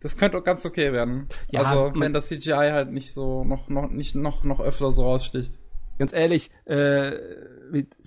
[0.00, 1.26] das könnte auch ganz okay werden.
[1.48, 5.02] Ja, also, wenn das CGI halt nicht so noch noch nicht noch noch öfter so
[5.02, 5.52] raussticht.
[5.98, 7.12] Ganz ehrlich, äh,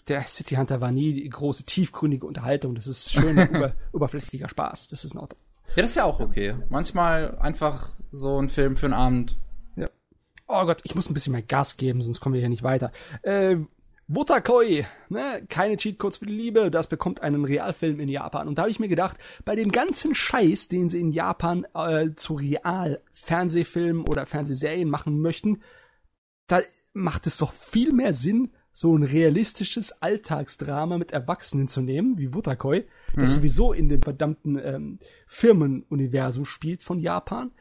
[0.07, 2.75] der City Hunter war nie die große tiefgründige Unterhaltung.
[2.75, 4.89] Das ist schön über, oberflächlicher Spaß.
[4.89, 5.39] Das ist in Ordnung.
[5.75, 6.55] Ja, das ist ja auch okay.
[6.69, 9.37] Manchmal einfach so ein Film für einen Abend.
[10.51, 12.91] Oh Gott, ich muss ein bisschen mehr Gas geben, sonst kommen wir hier nicht weiter.
[13.21, 13.57] Äh,
[14.07, 15.45] Wotakoi, ne?
[15.47, 18.47] keine Cheatcodes für die Liebe, das bekommt einen Realfilm in Japan.
[18.47, 22.15] Und da habe ich mir gedacht, bei dem ganzen Scheiß, den sie in Japan äh,
[22.15, 25.61] zu Real-Fernsehfilmen oder Fernsehserien machen möchten,
[26.47, 26.61] da
[26.93, 32.33] macht es doch viel mehr Sinn, so ein realistisches Alltagsdrama mit Erwachsenen zu nehmen, wie
[32.33, 32.85] Wotakoi,
[33.15, 37.51] das sowieso in dem verdammten ähm, Firmenuniversum spielt von Japan,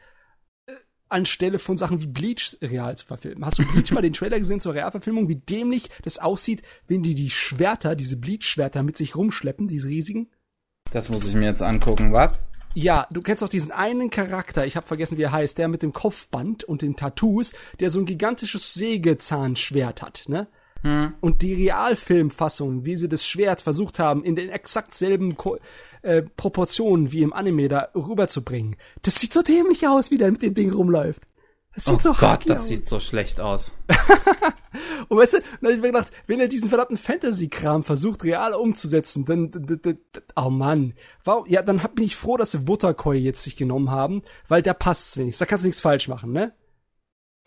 [0.65, 0.73] äh,
[1.09, 3.43] anstelle von Sachen wie Bleach real zu verfilmen.
[3.45, 7.15] Hast du Bleach mal den Trailer gesehen zur Realverfilmung, wie dämlich das aussieht, wenn die
[7.15, 10.29] die Schwerter, diese Bleach-Schwerter mit sich rumschleppen, diese riesigen?
[10.91, 12.13] Das muss ich mir jetzt angucken.
[12.13, 12.49] Was?
[12.75, 15.81] Ja, du kennst doch diesen einen Charakter, ich habe vergessen, wie er heißt, der mit
[15.81, 20.47] dem Kopfband und den Tattoos, der so ein gigantisches Sägezahnschwert hat, ne?
[20.81, 21.13] Hm.
[21.19, 25.57] Und die Realfilmfassung, wie sie das Schwert versucht haben, in den exakt selben Ko
[26.01, 30.41] äh, Proportionen wie im Anime da rüberzubringen, das sieht so dämlich aus, wie der mit
[30.41, 31.23] dem Ding rumläuft.
[31.75, 32.67] Das sieht Oh so Gott, das aus.
[32.67, 33.73] sieht so schlecht aus.
[35.07, 38.53] Und weißt du, dann hab ich mir gedacht, wenn er diesen verdammten Fantasy-Kram versucht, real
[38.53, 39.51] umzusetzen, dann,
[40.35, 40.93] oh Mann.
[41.23, 41.45] Warum?
[41.47, 44.73] Ja, dann hab- bin ich froh, dass sie Butterkoi jetzt sich genommen haben, weil da
[44.73, 45.39] passt's wenigstens.
[45.39, 46.53] Da kannst du nichts falsch machen, ne?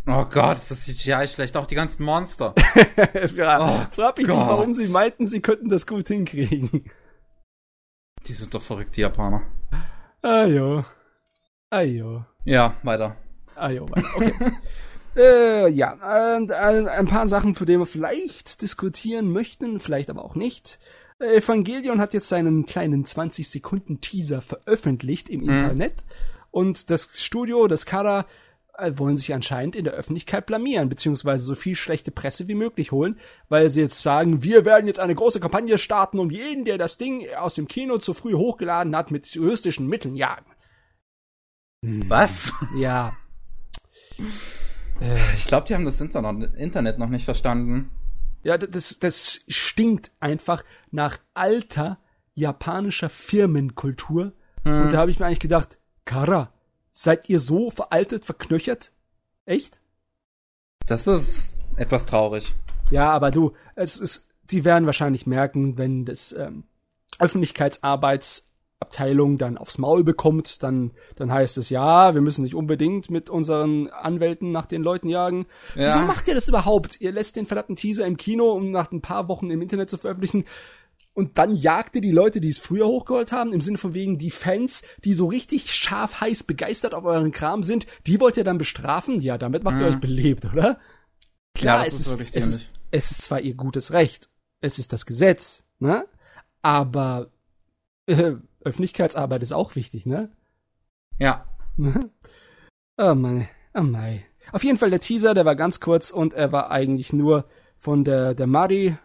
[0.07, 1.57] Oh Gott, ist das CGI schlecht.
[1.57, 2.55] Auch die ganzen Monster.
[3.37, 4.49] ja, Oh frag mich nicht, Gott.
[4.49, 6.91] warum sie meinten, sie könnten das gut hinkriegen.
[8.27, 9.43] Die sind doch verrückt, die Japaner.
[10.23, 10.85] Ah jo.
[11.71, 12.25] Ah jo.
[12.45, 13.17] Ja, weiter.
[13.55, 14.09] Ah jo, weiter.
[14.17, 14.35] okay.
[15.17, 20.25] äh, ja, und, äh, ein paar Sachen, zu denen wir vielleicht diskutieren möchten, vielleicht aber
[20.25, 20.79] auch nicht.
[21.21, 26.05] Äh, Evangelion hat jetzt seinen kleinen 20 Sekunden Teaser veröffentlicht im Internet
[26.51, 28.27] und das Studio, das Kara,
[28.95, 33.19] wollen sich anscheinend in der Öffentlichkeit blamieren, beziehungsweise so viel schlechte Presse wie möglich holen,
[33.49, 36.99] weil sie jetzt sagen, wir werden jetzt eine große Kampagne starten und jeden, der das
[36.99, 40.47] Ding aus dem Kino zu früh hochgeladen hat, mit juristischen Mitteln jagen.
[42.09, 42.53] Was?
[42.77, 43.13] Ja,
[45.35, 47.91] Ich glaube, die haben das Internet, noch nicht verstanden.
[48.45, 51.99] Ja, das, das stinkt einfach nach alter
[52.35, 54.33] japanischer Firmenkultur.
[54.65, 54.83] Hm.
[54.83, 56.52] Und da habe ich mir eigentlich gedacht, Kara,
[56.93, 58.93] seid ihr so veraltet, verknöchert?
[59.45, 59.81] Echt?
[60.87, 62.55] Das ist etwas traurig.
[62.91, 66.65] Ja, aber du, es ist, die werden wahrscheinlich merken, wenn das ähm,
[67.19, 73.31] Öffentlichkeitsarbeitsabteilung dann aufs Maul bekommt, dann, dann heißt es, ja, wir müssen nicht unbedingt mit
[73.31, 75.47] unseren Anwälten nach den Leuten jagen.
[75.75, 75.95] Ja.
[75.95, 77.01] Wieso macht ihr das überhaupt?
[77.01, 79.97] Ihr lässt den verdammten Teaser im Kino, um nach ein paar Wochen im Internet zu
[79.99, 80.45] veröffentlichen.
[81.15, 84.17] Und dann jagt ihr die Leute, die es früher hochgeholt haben, im Sinne von wegen
[84.17, 88.45] die Fans, die so richtig scharf heiß begeistert auf euren Kram sind, die wollt ihr
[88.45, 89.21] dann bestrafen?
[89.21, 89.93] Ja, damit macht ihr Mhm.
[89.95, 90.79] euch belebt, oder?
[91.55, 94.31] Klar, Ja, es, ist ist, es, ist, es ist zwar ihr gutes Recht,
[94.63, 96.07] es ist das Gesetz, ne?
[96.63, 97.31] Aber
[98.07, 98.33] äh,
[98.65, 100.31] Öffentlichkeitsarbeit ist auch wichtig, ne?
[101.19, 101.47] Ja.
[101.77, 102.11] Ne?
[102.97, 104.25] Oh Mann, oh Mai.
[104.51, 107.45] Auf jeden Fall der Teaser, der war ganz kurz und er war eigentlich nur
[107.77, 108.97] von der, der Mari,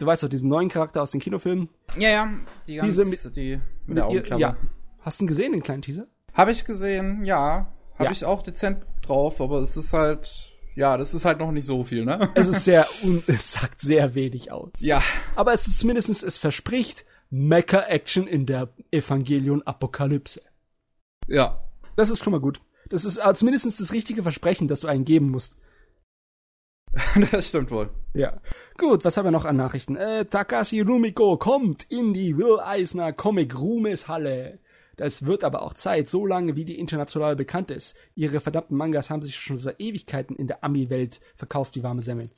[0.00, 1.68] du weißt doch, diesem neuen Charakter aus den Kinofilmen.
[1.98, 2.30] Ja, ja.
[2.66, 4.40] Die Diese ganze, mit- die mit, der Augenklappe.
[4.40, 4.56] ja.
[5.00, 6.06] Hast du ihn gesehen, den kleinen Teaser?
[6.34, 7.72] Habe ich gesehen, ja.
[7.94, 8.10] Habe Ja.
[8.10, 11.84] ich auch dezent drauf, aber es ist halt, ja, das ist halt noch nicht so
[11.84, 12.30] viel, ne?
[12.34, 14.70] Es ist sehr, un es sagt sehr wenig aus.
[14.80, 15.02] ja.
[15.36, 20.40] Aber es ist zumindestens, es verspricht Mecha-Action in der Evangelion-Apokalypse.
[21.28, 21.62] Ja.
[21.96, 22.60] Das ist schon mal gut.
[22.88, 25.56] Das ist äh, zumindest das richtige Versprechen, das du einen geben musst.
[27.30, 27.90] das stimmt wohl.
[28.14, 28.40] Ja.
[28.78, 29.96] Gut, was haben wir noch an Nachrichten?
[29.96, 34.58] Äh, Takashi Rumiko kommt in die Will Eisner Comic Ruhmeshalle.
[34.96, 37.96] Das wird aber auch Zeit, so lange wie die international bekannt ist.
[38.14, 42.30] Ihre verdammten Mangas haben sich schon seit Ewigkeiten in der Ami-Welt verkauft, wie warme Semmeln.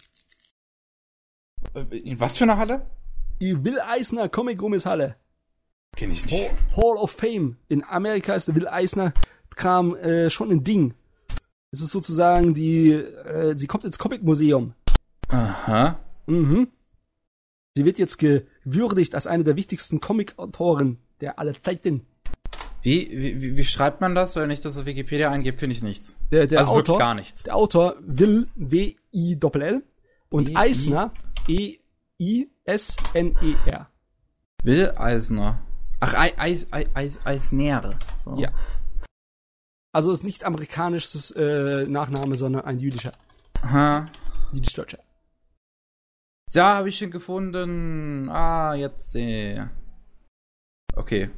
[1.74, 2.86] Äh, In was für eine Halle?
[3.40, 5.16] Die Will Eisner Comic Ruhmeshalle.
[5.96, 6.50] Kenn ich nicht.
[6.50, 7.56] Hall, Hall of Fame.
[7.68, 9.12] In Amerika ist der Will Eisner
[9.56, 10.94] Kram äh, schon ein Ding.
[11.72, 14.74] Es ist sozusagen die, äh, sie kommt ins Comic Museum.
[15.28, 15.98] Aha.
[16.26, 16.68] Mhm.
[17.74, 22.06] Sie wird jetzt gewürdigt als eine der wichtigsten Comic-Autoren der aller Zeiten.
[22.82, 23.08] Wie,
[23.40, 24.36] wie, wie schreibt man das?
[24.36, 26.14] Wenn ich das auf Wikipedia eingebe, finde ich nichts.
[26.30, 27.42] Der, der also Autor, wirklich gar nichts.
[27.44, 29.82] Der Autor Will W-I-L-L
[30.28, 31.12] und W-I- Eisner
[32.66, 33.88] E-I-S-N-E-R.
[34.64, 35.60] Will Eisner.
[36.00, 37.96] Ach, Ei- Eis, Eis, Eis, Eisnäre.
[38.24, 38.36] So.
[38.36, 38.50] Ja.
[39.92, 43.12] Also ist nicht amerikanisches äh, Nachname, sondern ein jüdischer,
[43.60, 44.08] Aha.
[44.52, 44.98] jüdisch-deutscher.
[46.52, 48.28] Ja, habe ich ihn gefunden.
[48.30, 49.70] Ah, jetzt sehe.
[50.96, 51.30] Okay.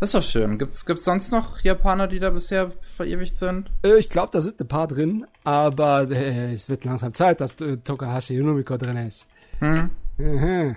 [0.00, 0.58] Das ist doch schön.
[0.58, 3.70] Gibt's, gibt's sonst noch Japaner, die da bisher verewigt sind?
[3.84, 7.60] Äh, ich glaube, da sind ein paar drin, aber äh, es wird langsam Zeit, dass
[7.60, 9.26] äh, Tokahashi Yumiko drin ist.
[9.60, 9.90] Hm?
[10.18, 10.76] Mhm.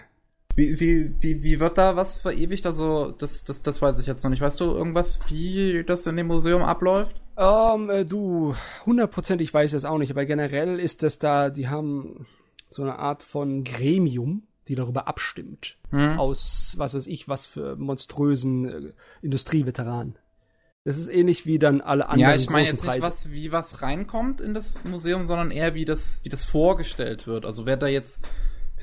[0.55, 2.65] Wie, wie, wie, wie wird da was verewigt?
[2.65, 4.41] Also, das, das, das weiß ich jetzt noch nicht.
[4.41, 7.21] Weißt du irgendwas, wie das in dem Museum abläuft?
[7.37, 8.55] Ähm, äh, du,
[8.85, 12.25] hundertprozentig weiß ich es auch nicht, aber generell ist das da, die haben
[12.69, 15.77] so eine Art von Gremium, die darüber abstimmt.
[15.89, 16.17] Hm?
[16.17, 20.17] Aus, was weiß ich, was für monströsen äh, Industrieveteranen.
[20.85, 23.81] Das ist ähnlich wie dann alle anderen Ja, ich meine jetzt nicht, was, wie was
[23.81, 27.43] reinkommt in das Museum, sondern eher, wie das, wie das vorgestellt wird.
[27.43, 28.21] Also wird da jetzt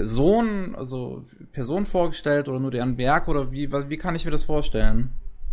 [0.03, 1.23] Personen, also
[1.53, 5.11] Personen vorgestellt oder nur deren Werk oder wie, wie kann ich mir das vorstellen?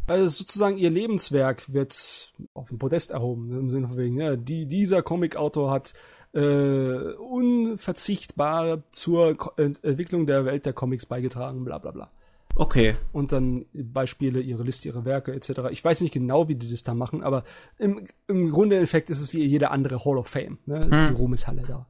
[0.08, 4.66] Also sozusagen ihr Lebenswerk wird auf den Podest erhoben, im Sinne von wegen, ja, die,
[4.66, 5.94] dieser Comicautor hat
[6.34, 12.10] äh, unverzichtbar zur Ko Ent Entwicklung der Welt der Comics beigetragen, bla bla bla.
[12.56, 12.96] Okay.
[13.14, 15.70] Und dann Beispiele, ihre Liste, ihre Werke etc.
[15.70, 17.44] Ich weiß nicht genau, wie die das da machen, aber
[17.78, 20.58] im, im Grunde Effekt ist es wie jede andere Hall of Fame.
[20.66, 20.88] Ne?
[20.88, 21.08] Ist Hm.
[21.10, 21.86] die Ruhmeshalle da.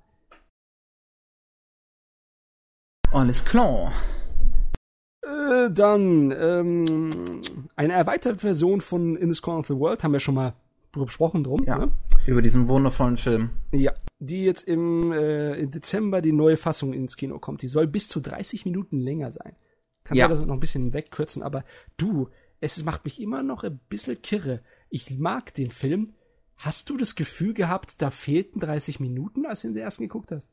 [3.12, 3.92] Alles klar.
[5.24, 7.10] Äh, dann ähm,
[7.76, 10.54] eine erweiterte Version von In this Corner of the World haben wir schon mal
[10.92, 11.64] drüber gesprochen drum.
[11.66, 11.80] Ja.
[11.80, 11.92] Ne?
[12.28, 13.50] Über diesen wundervollen Film.
[13.72, 17.64] Ja, die jetzt im, äh, Dezember die neue Fassung ins Kino kommt.
[17.64, 19.56] Die soll bis zu 30 Minuten länger sein.
[20.04, 20.26] Kann Ja.
[20.26, 20.28] ja.
[20.28, 21.64] das noch ein bisschen wegkürzen, aber
[21.98, 22.30] du,
[22.60, 24.62] es macht mich immer noch ein bisschen kirre.
[24.90, 26.14] Ich mag den Film.
[26.58, 30.50] Hast du das Gefühl gehabt, da fehlten 30 Minuten, als du den ersten geguckt hast?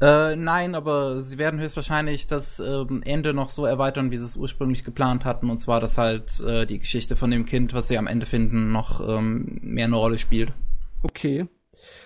[0.00, 4.36] Äh, nein, aber sie werden höchstwahrscheinlich das ähm, Ende noch so erweitern, wie sie es
[4.36, 5.50] ursprünglich geplant hatten.
[5.50, 8.72] Und zwar, dass halt äh, die Geschichte von dem Kind, was sie am Ende finden,
[8.72, 10.52] noch ähm, mehr eine Rolle spielt.
[11.02, 11.46] Okay.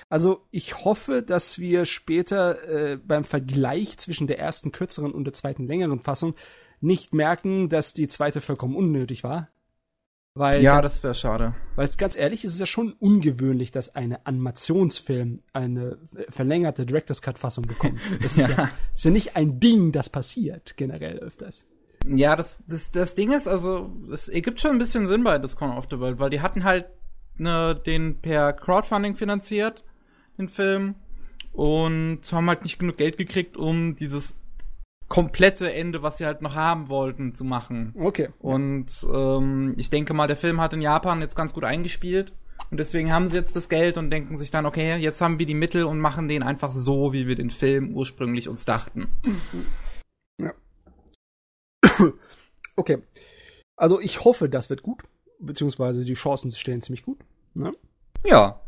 [0.09, 5.35] Also ich hoffe, dass wir später äh, beim Vergleich zwischen der ersten kürzeren und der
[5.35, 6.35] zweiten längeren Fassung
[6.81, 9.49] nicht merken, dass die zweite vollkommen unnötig war.
[10.39, 11.55] Weil ja, ganz, das wäre schade.
[11.75, 17.23] weil ganz ehrlich ist es ja schon ungewöhnlich, dass eine Animationsfilm eine äh, verlängerte Director's
[17.23, 17.99] Cut Fassung bekommt.
[18.23, 18.49] Das ist ja.
[18.49, 18.71] Ja.
[18.95, 21.65] ist ja nicht ein Ding, das passiert generell öfters.
[22.07, 25.77] Ja, das, das, das Ding ist, also, es ergibt schon ein bisschen Sinn bei Discount
[25.77, 26.87] of the World, weil die hatten halt
[27.37, 29.85] ne, den per Crowdfunding finanziert,
[30.39, 30.95] den Film,
[31.53, 34.41] und haben halt nicht genug Geld gekriegt, um dieses
[35.09, 37.95] komplette Ende, was sie halt noch haben wollten, zu machen.
[37.99, 38.29] Okay.
[38.39, 42.33] Und ähm, ich denke mal, der Film hat in Japan jetzt ganz gut eingespielt.
[42.71, 45.47] Und deswegen haben sie jetzt das Geld und denken sich dann, okay, jetzt haben wir
[45.47, 49.09] die Mittel und machen den einfach so, wie wir den Film ursprünglich uns dachten.
[52.77, 52.99] Okay.
[53.77, 55.03] Also ich hoffe, das wird gut.
[55.41, 57.19] Beziehungsweise die Chancen stehen ziemlich gut.
[57.55, 57.73] Ne?
[58.25, 58.61] Ja.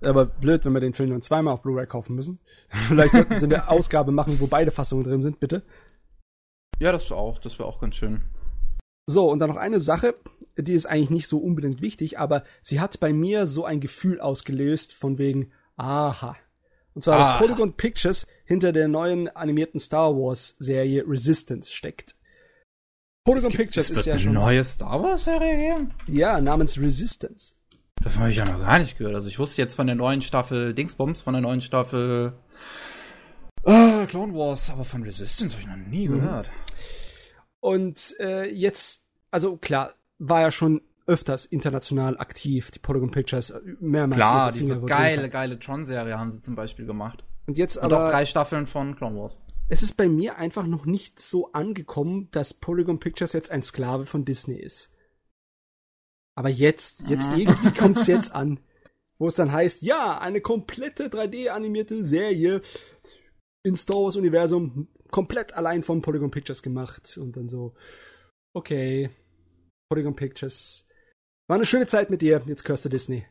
[0.00, 2.38] Aber blöd, wenn wir den Film dann zweimal auf Blu-ray kaufen müssen.
[2.68, 5.62] Vielleicht sollten sie eine Ausgabe machen, wo beide Fassungen drin sind, bitte.
[6.78, 8.22] Ja, das auch, das wäre auch ganz schön.
[9.06, 10.14] So, und dann noch eine Sache,
[10.56, 14.20] die ist eigentlich nicht so unbedingt wichtig, aber sie hat bei mir so ein Gefühl
[14.20, 16.36] ausgelöst von wegen, aha.
[16.94, 17.32] Und zwar, Aha.
[17.32, 22.16] dass Polygon Pictures hinter der neuen animierten Star Wars Serie Resistance steckt.
[23.24, 25.94] Polygon Pictures ist ja schon, neue Star Wars Serie geben?
[26.06, 27.54] ja, namens Resistance.
[28.02, 29.14] Das habe ich ja noch gar nicht gehört.
[29.16, 32.32] Also ich wusste jetzt von der neuen Staffel Dingsbums, von der neuen Staffel
[33.64, 36.20] äh, Clone Wars, aber von Resistance habe ich noch nie Mhm.
[36.20, 36.50] gehört.
[37.60, 43.60] Und äh, jetzt, also klar, war ja schon öfters international aktiv, die Polygon Pictures äh,
[43.80, 44.18] mehrmals.
[44.18, 47.24] Klar, diese geile, geile Tron-Serie haben sie zum Beispiel gemacht.
[47.46, 49.40] Und jetzt Und aber auch drei Staffeln von Clone Wars.
[49.68, 54.06] es ist bei mir einfach noch nicht so angekommen, dass Polygon Pictures jetzt ein Sklave
[54.06, 54.90] von Disney ist.
[56.38, 58.60] Aber jetzt, jetzt irgendwie kommt's jetzt an,
[59.18, 62.60] wo es dann heißt, ja, eine komplette 3D-animierte Serie
[63.64, 67.74] in Star Wars Universum komplett allein von Polygon Pictures gemacht und dann so,
[68.54, 69.10] okay,
[69.90, 70.86] Polygon Pictures.
[71.48, 73.26] War eine schöne Zeit mit dir, jetzt gehörst du Disney.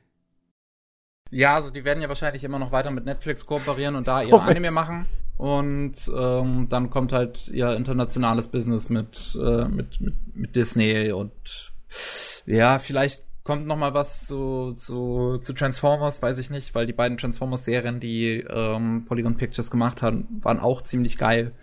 [1.31, 4.33] Ja, also die werden ja wahrscheinlich immer noch weiter mit Netflix kooperieren und da ihre
[4.33, 4.57] Hoffentlich.
[4.57, 5.05] Anime machen.
[5.37, 11.71] Und ähm, dann kommt halt ihr internationales Business mit, äh, mit, mit, mit Disney und
[12.47, 16.93] ja, vielleicht kommt noch mal was zu, zu, zu Transformers, weiß ich nicht, weil die
[16.93, 21.53] beiden Transformers-Serien, die ähm, Polygon Pictures gemacht haben, waren auch ziemlich geil.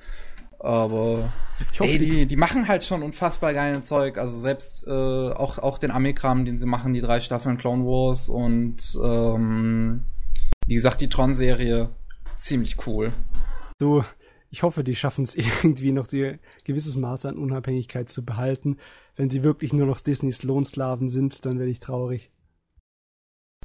[0.58, 1.32] Aber
[1.72, 4.16] ich hoffe, ey, die, die machen halt schon unfassbar geilen Zeug.
[4.16, 8.30] Also selbst äh, auch, auch den Amikram, den sie machen, die drei Staffeln Clone Wars
[8.30, 10.04] und ähm,
[10.66, 11.90] wie gesagt, die Tron-Serie,
[12.36, 13.12] ziemlich cool.
[13.78, 14.04] Du,
[14.50, 18.78] ich hoffe, die schaffen es irgendwie noch ein gewisses Maß an Unabhängigkeit zu behalten.
[19.16, 22.30] Wenn sie wirklich nur noch Disneys Lohnsklaven sind, dann werde ich traurig.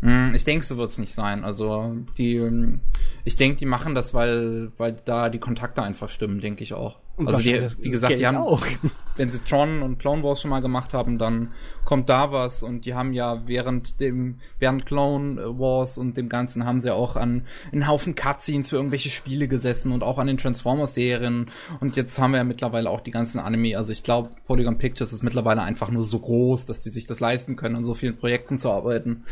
[0.01, 1.43] Hm, ich denke, so wird es nicht sein.
[1.43, 2.79] Also die,
[3.25, 6.99] ich denke, die machen das, weil, weil da die Kontakte einfach stimmen, denke ich auch.
[7.19, 8.65] Und also die, wie gesagt, die haben, auch.
[9.17, 11.51] wenn sie Tron und Clone Wars schon mal gemacht haben, dann
[11.83, 16.65] kommt da was und die haben ja während dem, während Clone Wars und dem Ganzen
[16.65, 20.37] haben sie auch an einen Haufen Cutscenes für irgendwelche Spiele gesessen und auch an den
[20.37, 21.51] Transformers-Serien
[21.81, 23.75] und jetzt haben wir ja mittlerweile auch die ganzen Anime.
[23.75, 27.19] Also ich glaube, Polygon Pictures ist mittlerweile einfach nur so groß, dass die sich das
[27.19, 29.25] leisten können, an so vielen Projekten zu arbeiten.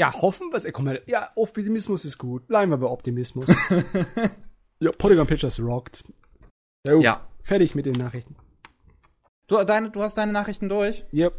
[0.00, 0.72] Ja, hoffen wir es.
[0.72, 2.46] Komm mal, ja, Optimismus ist gut.
[2.46, 3.54] Bleiben wir bei Optimismus.
[4.80, 6.02] ja, Polygon Pictures rockt.
[6.86, 7.20] Jo, ja.
[7.42, 8.36] Fertig mit den Nachrichten.
[9.48, 11.04] Du, deine, du hast deine Nachrichten durch?
[11.12, 11.34] Yep.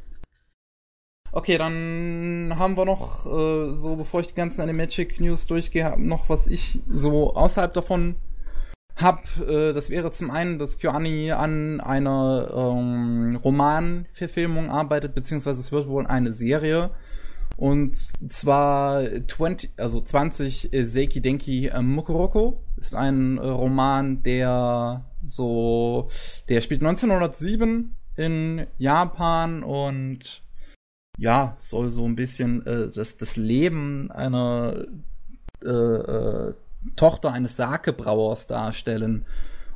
[1.32, 6.30] Okay, dann haben wir noch, äh, so bevor ich die ganzen Animagic News durchgehe, noch
[6.30, 8.15] was ich so außerhalb davon
[8.95, 9.26] hab.
[9.41, 15.88] Äh, das wäre zum einen, dass Kyoani an einer ähm, Romanverfilmung arbeitet, beziehungsweise es wird
[15.88, 16.91] wohl eine Serie.
[17.56, 25.06] Und zwar 20, also 20 äh, Seiki Denki äh, Mukuroko ist ein äh, Roman, der
[25.24, 26.10] so,
[26.49, 30.44] der spielt 1907 in Japan und
[31.18, 34.86] ja, soll so ein bisschen äh, das, das Leben einer
[35.64, 36.53] äh, äh,
[36.95, 39.26] Tochter eines Sake-Brauers darstellen.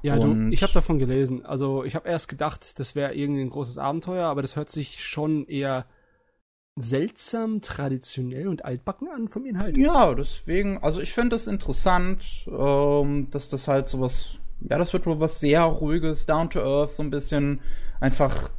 [0.04, 1.46] Ja, du, ich habe davon gelesen.
[1.46, 5.04] Also ich habe erst gedacht, das wäre irgendwie ein großes Abenteuer, aber das hört sich
[5.04, 5.86] schon eher
[6.80, 9.78] seltsam, traditionell und altbacken an vom Inhalt.
[9.78, 15.06] Ja, deswegen, also ich finde das interessant, ähm, dass das halt sowas, ja, das wird
[15.06, 17.60] wohl was sehr ruhiges, down to earth, so ein bisschen
[18.00, 18.50] einfach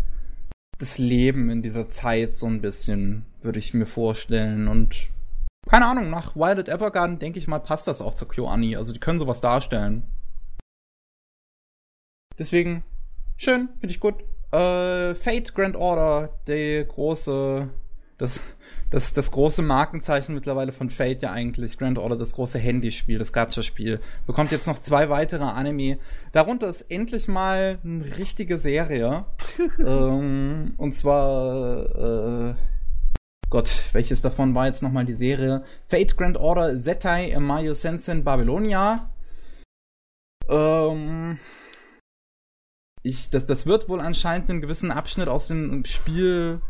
[0.78, 5.09] das Leben in dieser Zeit so ein bisschen, würde ich mir vorstellen und
[5.68, 8.98] keine Ahnung, nach Violet Evergarden denke ich mal, passt das auch zur KyoAni, also die
[8.98, 10.02] können sowas darstellen.
[12.36, 12.82] Deswegen,
[13.36, 14.16] schön, finde ich gut.
[14.51, 17.70] Äh, Fate Grand Order, der große
[18.23, 18.40] das,
[18.90, 23.32] das, das große Markenzeichen mittlerweile von Fate ja eigentlich, Grand Order, das große Handyspiel, das
[23.32, 25.99] Gacha-Spiel, bekommt jetzt noch zwei weitere Anime.
[26.31, 29.24] Darunter ist endlich mal eine richtige Serie.
[29.81, 32.55] ähm, und zwar, äh,
[33.51, 35.65] Gott, welches davon war jetzt nochmal die Serie?
[35.89, 39.11] Fate Grand Order Zetai Mayo Sensen Babylonia.
[40.49, 41.40] Ähm,
[43.03, 46.62] ich, das, das wird wohl anscheinend einen gewissen Abschnitt aus dem Spiel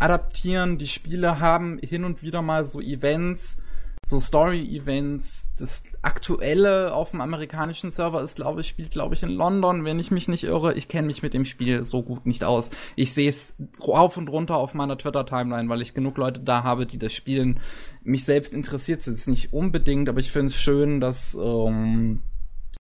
[0.00, 0.78] adaptieren.
[0.78, 3.58] Die Spiele haben hin und wieder mal so Events,
[4.04, 5.48] so Story-Events.
[5.58, 9.98] Das aktuelle auf dem amerikanischen Server ist, glaube ich, spielt, glaube ich, in London, wenn
[9.98, 10.74] ich mich nicht irre.
[10.74, 12.70] Ich kenne mich mit dem Spiel so gut nicht aus.
[12.96, 13.54] Ich sehe es
[13.86, 17.60] rauf und runter auf meiner Twitter-Timeline, weil ich genug Leute da habe, die das spielen.
[18.02, 22.22] Mich selbst interessiert es nicht unbedingt, aber ich finde es schön, dass ähm,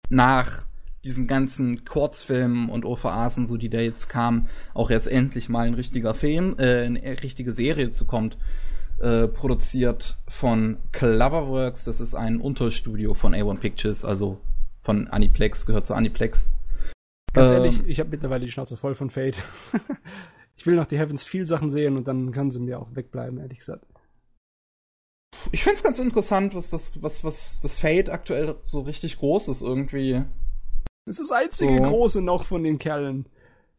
[0.09, 0.67] nach
[1.05, 5.67] diesen ganzen Kurzfilmen und OVAs und so, die da jetzt kamen, auch jetzt endlich mal
[5.67, 8.37] ein richtiger Film, äh, eine richtige Serie zu kommt,
[9.01, 11.85] äh, produziert von Cloverworks.
[11.85, 14.39] Das ist ein Unterstudio von A1 Pictures, also
[14.81, 16.49] von Aniplex, gehört zu Aniplex.
[17.33, 19.43] Ganz ähm, ehrlich, ich habe mittlerweile die Schnauze voll von Fate.
[20.57, 23.41] ich will noch die Heavens viel Sachen sehen und dann kann sie mir auch wegbleiben,
[23.41, 23.87] ehrlich gesagt.
[25.51, 29.63] Ich find's ganz interessant, was das, was, was das Fate aktuell so richtig groß ist
[29.63, 30.23] irgendwie.
[31.05, 31.83] Das ist das einzige so.
[31.83, 33.27] große noch von den Kerlen.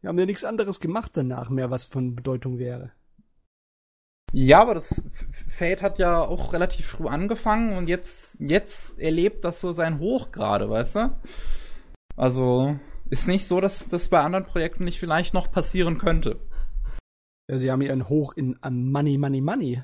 [0.00, 2.92] Wir haben ja nichts anderes gemacht danach mehr, was von Bedeutung wäre.
[4.32, 5.00] Ja, aber das
[5.48, 10.32] Fate hat ja auch relativ früh angefangen und jetzt, jetzt erlebt das so sein Hoch
[10.32, 11.20] gerade, weißt du?
[12.16, 12.76] Also,
[13.10, 16.40] ist nicht so, dass das bei anderen Projekten nicht vielleicht noch passieren könnte.
[17.48, 19.82] Ja, sie haben ja ein Hoch in, an Money, Money, Money.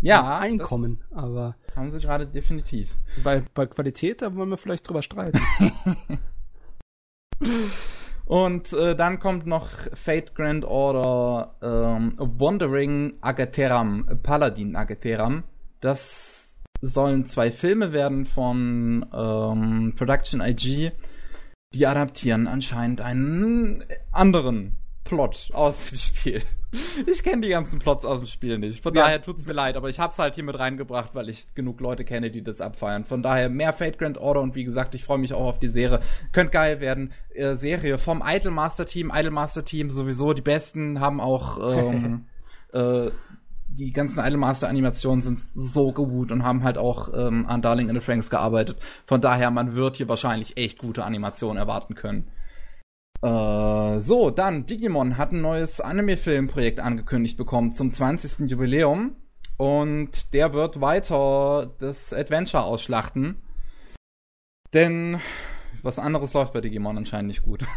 [0.00, 0.38] Ja.
[0.38, 1.56] Einkommen, aber.
[1.74, 2.96] Haben sie gerade definitiv.
[3.22, 5.40] Bei, bei Qualität, da wollen wir vielleicht drüber streiten.
[8.26, 15.44] Und äh, dann kommt noch Fate Grand Order ähm, Wandering Agateram, Paladin Agateram.
[15.80, 20.92] Das sollen zwei Filme werden von ähm, Production IG.
[21.74, 26.42] Die adaptieren anscheinend einen anderen Plot aus dem Spiel.
[27.06, 28.82] Ich kenne die ganzen Plots aus dem Spiel nicht.
[28.82, 29.02] Von ja.
[29.02, 32.04] daher tut's mir leid, aber ich hab's halt hier mit reingebracht, weil ich genug Leute
[32.04, 33.04] kenne, die das abfeiern.
[33.04, 35.68] Von daher mehr Fate Grand Order und wie gesagt, ich freue mich auch auf die
[35.68, 36.00] Serie.
[36.32, 37.12] Könnte geil werden.
[37.34, 39.12] Äh, Serie vom Idolmaster Team.
[39.14, 42.26] Idolmaster Team sowieso die besten, haben auch ähm,
[42.72, 43.10] äh,
[43.68, 47.94] die ganzen Idolmaster Animationen sind so gut und haben halt auch ähm, an Darling in
[47.94, 48.78] the Franks gearbeitet.
[49.06, 52.28] Von daher, man wird hier wahrscheinlich echt gute Animationen erwarten können.
[53.24, 58.50] Äh, so, dann Digimon hat ein neues Anime-Filmprojekt angekündigt bekommen zum 20.
[58.50, 59.16] Jubiläum.
[59.56, 63.40] Und der wird weiter das Adventure ausschlachten.
[64.74, 65.20] Denn
[65.82, 67.64] was anderes läuft bei Digimon anscheinend nicht gut.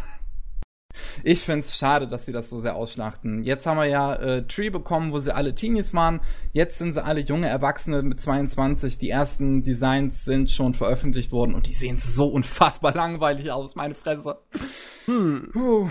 [1.24, 3.44] Ich find's schade, dass sie das so sehr ausschlachten.
[3.44, 6.22] Jetzt haben wir ja äh, Tree bekommen, wo sie alle Teenies waren.
[6.54, 8.98] Jetzt sind sie alle junge Erwachsene mit 22.
[8.98, 13.94] Die ersten Designs sind schon veröffentlicht worden und die sehen so unfassbar langweilig aus, meine
[13.94, 14.40] Fresse.
[15.08, 15.50] Hm.
[15.54, 15.90] Puh.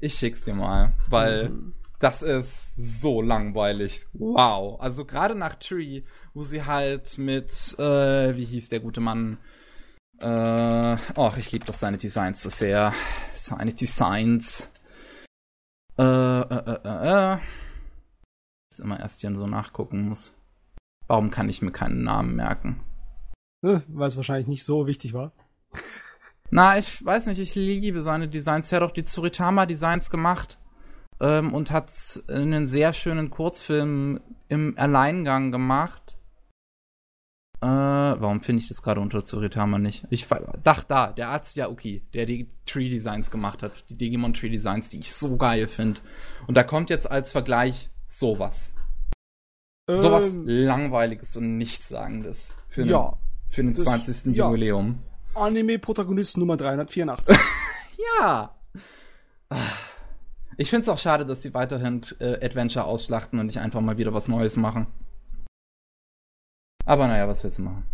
[0.00, 1.74] Ich schick's dir mal, weil hm.
[1.98, 4.06] das ist so langweilig.
[4.12, 4.80] Wow.
[4.80, 6.02] Also gerade nach Tree,
[6.34, 9.38] wo sie halt mit, äh, wie hieß der gute Mann?
[10.20, 12.92] Äh, ach, ich liebe doch seine Designs so sehr.
[13.32, 14.70] Seine Designs.
[15.96, 17.34] Äh, äh, äh, äh.
[17.34, 17.38] äh.
[18.70, 20.34] Dass immer erst hier so nachgucken muss.
[21.06, 22.84] Warum kann ich mir keinen Namen merken?
[23.62, 25.32] Äh, Weil es wahrscheinlich nicht so wichtig war.
[26.50, 28.72] Na, ich weiß nicht, ich liebe seine Designs.
[28.72, 30.58] Er hat auch die Tsuritama-Designs gemacht
[31.20, 31.90] ähm, und hat
[32.28, 36.16] einen sehr schönen Kurzfilm im Alleingang gemacht.
[37.60, 40.06] Äh, warum finde ich das gerade unter Tsuritama nicht?
[40.10, 40.28] Ich
[40.62, 44.48] dachte da, der Arzt ja okay, der die Tree Designs gemacht hat, die Digimon Tree
[44.48, 46.00] Designs, die ich so geil finde.
[46.46, 48.72] Und da kommt jetzt als Vergleich sowas.
[49.88, 53.18] Ähm, sowas langweiliges und nichtssagendes für einen, ja,
[53.48, 54.36] für den 20.
[54.36, 54.46] Ja.
[54.46, 55.02] Jubiläum.
[55.34, 57.36] Anime-Protagonist Nummer 384.
[58.20, 58.54] ja.
[60.56, 63.98] Ich finde es auch schade, dass sie weiterhin äh, Adventure ausschlachten und nicht einfach mal
[63.98, 64.86] wieder was Neues machen.
[66.84, 67.84] Aber naja, was willst du machen?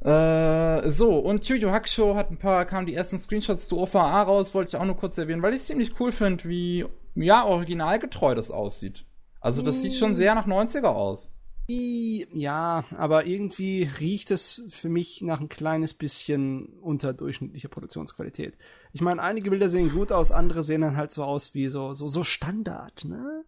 [0.00, 4.22] Äh, so, und Yu Yu Hakusho hat ein paar, kamen die ersten Screenshots zu OVA
[4.22, 7.44] raus, wollte ich auch nur kurz erwähnen, weil ich es ziemlich cool finde, wie, ja,
[7.44, 9.04] originalgetreu das aussieht.
[9.40, 11.30] Also das sieht schon sehr nach 90er aus.
[11.68, 18.56] Ja, aber irgendwie riecht es für mich nach ein kleines bisschen unterdurchschnittlicher Produktionsqualität.
[18.92, 21.92] Ich meine, einige Bilder sehen gut aus, andere sehen dann halt so aus wie so,
[21.92, 23.44] so, so Standard, ne?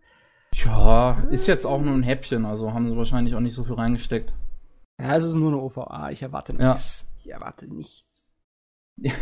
[0.54, 3.74] Ja, ist jetzt auch nur ein Häppchen, also haben sie wahrscheinlich auch nicht so viel
[3.74, 4.32] reingesteckt.
[5.00, 7.00] Ja, es ist nur eine OVA, ich erwarte nichts.
[7.02, 7.08] Ja.
[7.20, 8.26] Ich erwarte nichts.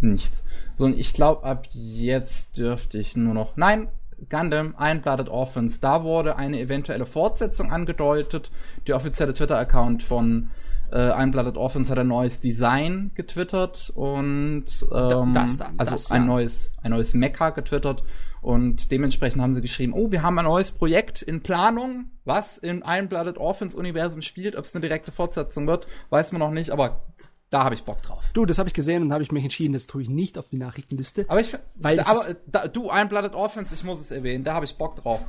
[0.00, 0.44] Nichts.
[0.74, 3.56] So, und ich glaube, ab jetzt dürfte ich nur noch.
[3.56, 3.88] Nein,
[4.30, 5.80] Gundam, Iron-Blooded Orphans.
[5.80, 8.50] Da wurde eine eventuelle Fortsetzung angedeutet.
[8.86, 10.50] Der offizielle Twitter-Account von
[10.92, 16.22] äh, Iron-Blooded Orphans hat ein neues Design getwittert und ähm, das da, also das, ein
[16.22, 16.26] ja.
[16.26, 18.04] neues ein neues Mecha getwittert
[18.44, 22.82] und dementsprechend haben sie geschrieben, oh, wir haben ein neues Projekt in Planung, was in
[22.86, 24.54] Iron-Blooded Orphans Universum spielt.
[24.54, 27.06] Ob es eine direkte Fortsetzung wird, weiß man noch nicht, aber
[27.50, 28.24] da habe ich Bock drauf.
[28.32, 30.48] Du, das habe ich gesehen und habe ich mich entschieden, das tue ich nicht auf
[30.48, 31.26] die Nachrichtenliste.
[31.28, 34.64] Aber ich, weil da, aber da, du Iron-Blooded Orphans, ich muss es erwähnen, da habe
[34.64, 35.20] ich Bock drauf.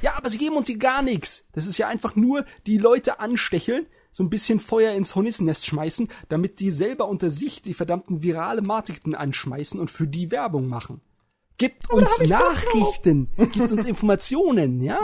[0.00, 1.44] Ja, aber sie geben uns hier gar nichts.
[1.52, 6.08] Das ist ja einfach nur die Leute anstecheln, so ein bisschen Feuer ins Hornissennest schmeißen,
[6.28, 11.00] damit die selber unter sich die verdammten virale Marketing anschmeißen und für die Werbung machen.
[11.58, 15.00] Gibt uns Nachrichten, gibt uns Informationen, ja?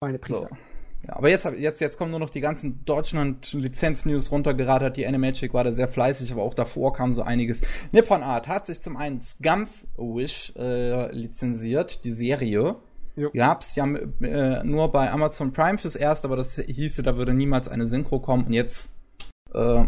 [0.00, 0.48] Meine Priester.
[0.50, 0.65] So.
[1.06, 4.96] Ja, aber jetzt, jetzt, jetzt kommen nur noch die ganzen Deutschland-Lizenz-News runtergerattert.
[4.96, 7.62] Die Animagic war da sehr fleißig, aber auch davor kam so einiges.
[7.92, 12.76] Nippon Art hat sich zum einen Scums Wish äh, lizenziert, die Serie.
[13.14, 13.30] Jo.
[13.32, 17.68] Gab's ja äh, nur bei Amazon Prime fürs erste, aber das hieße, da würde niemals
[17.68, 18.46] eine Synchro kommen.
[18.46, 18.92] Und jetzt
[19.54, 19.84] äh,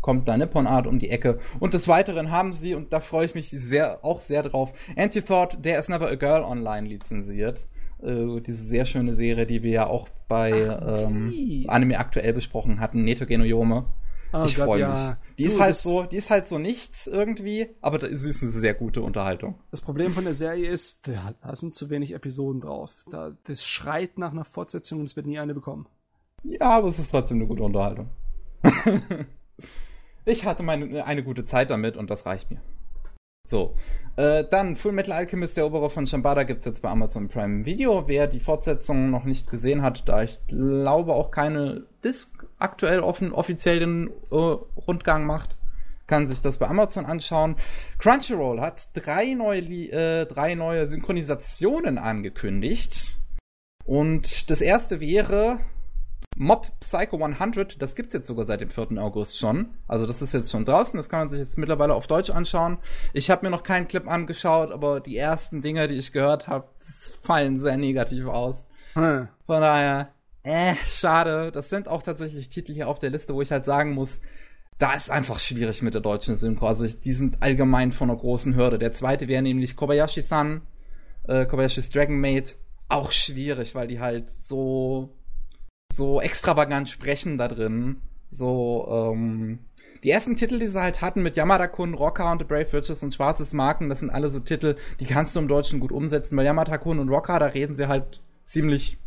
[0.00, 1.38] kommt da Nippon Art um die Ecke.
[1.60, 5.62] Und des Weiteren haben sie, und da freue ich mich sehr, auch sehr drauf, Anti-Thought,
[5.62, 7.68] There is Never a Girl online lizenziert.
[8.02, 12.80] Äh, diese sehr schöne Serie, die wir ja auch bei Ach, ähm, Anime aktuell besprochen
[12.80, 13.86] hatten, Neto Genoyome.
[14.32, 14.98] Oh ich freue mich.
[14.98, 15.18] Ja.
[15.36, 18.50] Die du, ist halt so, die ist halt so nichts irgendwie, aber sie ist eine
[18.50, 19.56] sehr gute Unterhaltung.
[19.70, 23.04] Das Problem von der Serie ist, da, da sind zu wenig Episoden drauf.
[23.10, 25.86] Da, das schreit nach einer Fortsetzung und es wird nie eine bekommen.
[26.44, 28.08] Ja, aber es ist trotzdem eine gute Unterhaltung.
[30.24, 32.60] Ich hatte meine, eine gute Zeit damit und das reicht mir.
[33.52, 33.74] So,
[34.16, 38.08] äh, dann Full Metal Alchemist, der Oberer von Shambada, gibt's jetzt bei Amazon Prime Video.
[38.08, 43.32] Wer die Fortsetzung noch nicht gesehen hat, da ich glaube auch keine Disc aktuell offen,
[43.32, 45.56] offiziell den äh, Rundgang macht,
[46.06, 47.56] kann sich das bei Amazon anschauen.
[47.98, 53.18] Crunchyroll hat drei neue, äh, drei neue Synchronisationen angekündigt.
[53.84, 55.58] Und das erste wäre
[56.36, 58.98] Mob Psycho 100, das gibt's jetzt sogar seit dem 4.
[58.98, 59.74] August schon.
[59.86, 62.78] Also das ist jetzt schon draußen, das kann man sich jetzt mittlerweile auf Deutsch anschauen.
[63.12, 66.68] Ich habe mir noch keinen Clip angeschaut, aber die ersten Dinge, die ich gehört habe,
[67.22, 68.64] fallen sehr negativ aus.
[68.94, 69.28] Hm.
[69.46, 71.52] Von daher, äh, schade.
[71.52, 74.20] Das sind auch tatsächlich Titel hier auf der Liste, wo ich halt sagen muss,
[74.78, 76.66] da ist einfach schwierig mit der deutschen Synchro.
[76.66, 78.78] Also die sind allgemein von einer großen Hürde.
[78.78, 80.62] Der zweite wäre nämlich Kobayashi-san,
[81.28, 82.56] äh, Kobayashi's Dragon Maid.
[82.88, 85.14] Auch schwierig, weil die halt so
[85.92, 88.00] so extravagant sprechen da drin.
[88.30, 89.58] So, ähm,
[90.02, 93.14] die ersten Titel, die sie halt hatten mit Yamada-kun, Rocker und The Brave Witches und
[93.14, 96.36] Schwarzes Marken, das sind alle so Titel, die kannst du im Deutschen gut umsetzen.
[96.36, 98.98] Bei Yamada-kun und Rocker, da reden sie halt ziemlich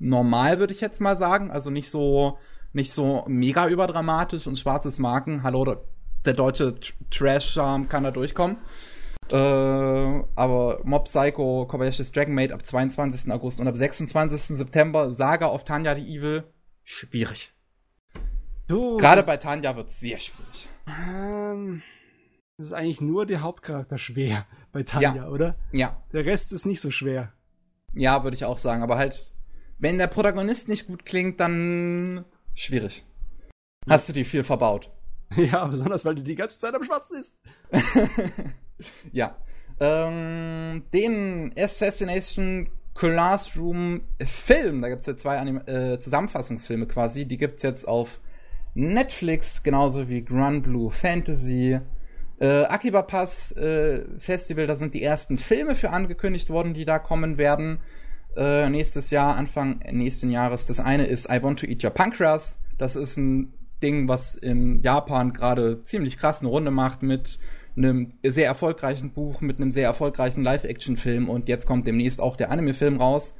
[0.00, 1.50] normal, würde ich jetzt mal sagen.
[1.50, 2.38] Also nicht so,
[2.72, 5.76] nicht so mega überdramatisch und Schwarzes Marken, hallo,
[6.24, 6.74] der deutsche
[7.10, 8.56] Trash-Charm kann da durchkommen.
[9.32, 13.30] Äh, aber Mob Psycho, Kobayashi's Dragon Maid ab 22.
[13.32, 14.58] August und ab 26.
[14.58, 16.44] September Saga of Tanya the Evil.
[16.82, 17.52] Schwierig.
[18.66, 20.68] Du, Gerade bei Tanya wird es sehr schwierig.
[20.86, 21.82] Ähm,
[22.56, 25.28] das ist eigentlich nur der Hauptcharakter schwer bei Tanya, ja.
[25.28, 25.56] oder?
[25.72, 26.02] Ja.
[26.12, 27.32] Der Rest ist nicht so schwer.
[27.94, 28.82] Ja, würde ich auch sagen.
[28.82, 29.32] Aber halt,
[29.78, 32.24] wenn der Protagonist nicht gut klingt, dann
[32.54, 33.04] schwierig.
[33.88, 34.90] Hast du dir viel verbaut.
[35.36, 37.36] Ja, besonders weil du die ganze Zeit am Schwarzen ist.
[39.12, 39.36] ja.
[39.80, 47.38] Ähm, den Assassination Classroom Film, da gibt es ja zwei Anim äh, Zusammenfassungsfilme quasi, die
[47.38, 48.20] gibt es jetzt auf
[48.74, 51.80] Netflix, genauso wie Grand Blue Fantasy.
[52.38, 56.98] Äh, Akiba Pass äh, Festival, da sind die ersten Filme für angekündigt worden, die da
[56.98, 57.80] kommen werden.
[58.36, 60.66] Äh, nächstes Jahr, Anfang nächsten Jahres.
[60.66, 62.58] Das eine ist I Want to Eat Your Pancreas.
[62.78, 63.52] Das ist ein
[63.82, 67.38] Ding, was in Japan gerade ziemlich krass eine Runde macht mit
[67.76, 72.50] einem sehr erfolgreichen Buch, mit einem sehr erfolgreichen Live-Action-Film und jetzt kommt demnächst auch der
[72.50, 73.34] Anime-Film raus.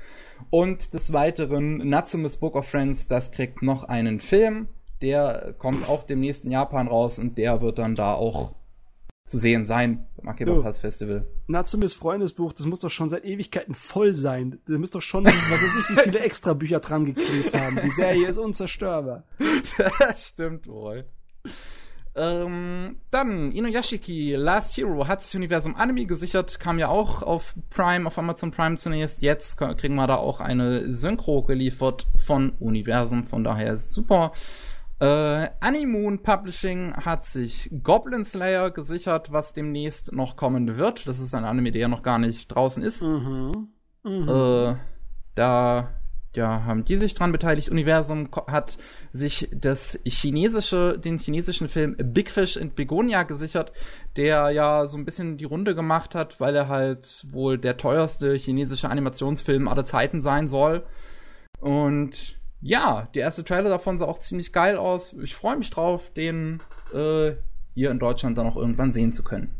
[0.48, 4.68] Und des Weiteren Natsume's Book of Friends, das kriegt noch einen Film,
[5.02, 8.54] der kommt auch demnächst in Japan raus und der wird dann da auch
[9.30, 11.24] zu sehen sein beim Akiba Pass Festival.
[11.46, 14.58] Natsumes Freundesbuch, das muss doch schon seit Ewigkeiten voll sein.
[14.66, 17.78] Da müsst doch schon, was weiß ich, wie viele extra Bücher dran geklebt haben.
[17.84, 19.24] Die Serie ist unzerstörbar.
[20.00, 21.04] das stimmt wohl.
[22.16, 28.06] Ähm, dann, Inuyashiki, Last Hero, hat sich Universum Anime gesichert, kam ja auch auf Prime,
[28.06, 29.22] auf Amazon Prime zunächst.
[29.22, 34.32] Jetzt kriegen wir da auch eine Synchro geliefert von Universum, von daher super.
[34.98, 41.06] Äh, Animoon Publishing hat sich Goblin Slayer gesichert, was demnächst noch kommen wird.
[41.06, 43.02] Das ist ein Anime, der ja noch gar nicht draußen ist.
[43.02, 43.68] Mhm.
[44.02, 44.28] Mhm.
[44.28, 44.76] Äh,
[45.36, 45.88] da
[46.34, 47.68] ja, haben die sich dran beteiligt.
[47.70, 48.78] Universum hat
[49.12, 53.72] sich das chinesische, den chinesischen Film Big Fish in Begonia gesichert,
[54.16, 58.34] der ja so ein bisschen die Runde gemacht hat, weil er halt wohl der teuerste
[58.34, 60.84] chinesische Animationsfilm aller Zeiten sein soll.
[61.58, 65.14] Und ja, der erste Trailer davon sah auch ziemlich geil aus.
[65.22, 66.60] Ich freue mich drauf, den
[66.92, 67.32] äh,
[67.74, 69.54] hier in Deutschland dann auch irgendwann sehen zu können.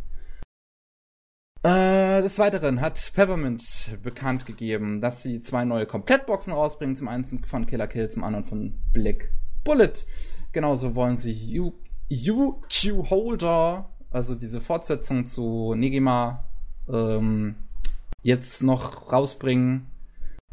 [1.62, 6.96] Äh, des Weiteren hat Peppermint bekannt gegeben, dass sie zwei neue Komplettboxen rausbringen.
[6.96, 9.30] Zum einen von Killer Kill, zum anderen von Black
[9.62, 9.92] Bullet.
[10.52, 11.60] Genauso wollen sie
[12.10, 16.44] UQ Holder, also diese Fortsetzung zu Negima,
[16.88, 17.56] ähm,
[18.22, 19.86] jetzt noch rausbringen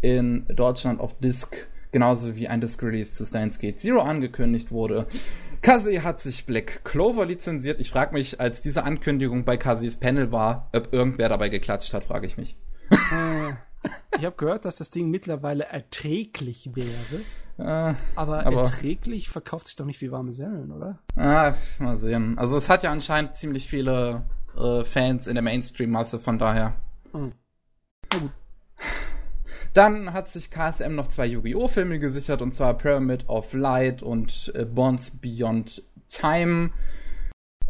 [0.02, 1.56] in Deutschland auf Disc
[1.92, 5.08] genauso wie ein Disc Release zu Steins Gate Zero angekündigt wurde.
[5.68, 7.82] Kazi hat sich Black Clover lizenziert.
[7.82, 12.06] Ich frage mich, als diese Ankündigung bei Kazis Panel war, ob irgendwer dabei geklatscht hat,
[12.06, 12.58] frage ich mich.
[14.18, 17.22] Ich habe gehört, dass das Ding mittlerweile erträglich wäre.
[17.58, 21.00] Äh, aber, aber, erträglich verkauft sich doch nicht wie warme Semmeln, oder?
[21.18, 22.38] Ah, mal sehen.
[22.38, 24.24] Also es hat ja anscheinend ziemlich viele
[24.56, 26.76] äh, Fans in der Mainstream-Masse, von daher.
[27.12, 27.34] Mhm.
[28.14, 28.32] Na gut.
[29.74, 31.68] Dann hat sich KSM noch zwei Yu-Gi-Oh!
[31.68, 36.72] Filme gesichert, und zwar Pyramid of Light und äh, Bonds Beyond Time.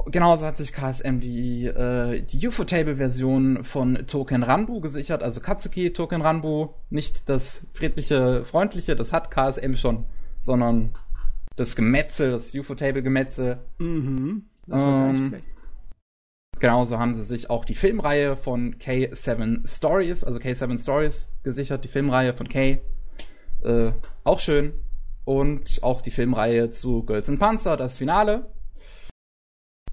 [0.06, 6.22] Genauso hat sich KSM die, äh, die UFO-Table-Version von Token Ranbu gesichert, also Katsuki Token
[6.22, 10.06] Ranbu, nicht das friedliche, freundliche, das hat KSM schon,
[10.40, 10.94] sondern
[11.56, 13.58] das Gemetzel, das UFO-Table-Gemetzel.
[13.80, 14.44] Mhm.
[14.68, 15.36] Das war ähm,
[16.60, 21.90] Genauso haben sie sich auch die Filmreihe von K7 Stories, also K7 Stories gesichert, die
[21.90, 22.80] Filmreihe von K.
[23.64, 23.92] Äh,
[24.24, 24.74] auch schön.
[25.24, 28.50] Und auch die Filmreihe zu Girls in Panzer, das Finale.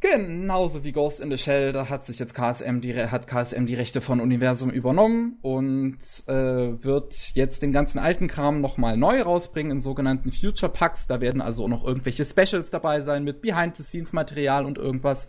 [0.01, 3.75] Genauso wie Ghost in the Shell, da hat sich jetzt KSM die, hat KSM die
[3.75, 5.97] Rechte von Universum übernommen und
[6.27, 11.07] äh, wird jetzt den ganzen alten Kram nochmal neu rausbringen in sogenannten Future Packs.
[11.07, 15.27] Da werden also auch noch irgendwelche Specials dabei sein mit Behind-the-Scenes-Material und irgendwas.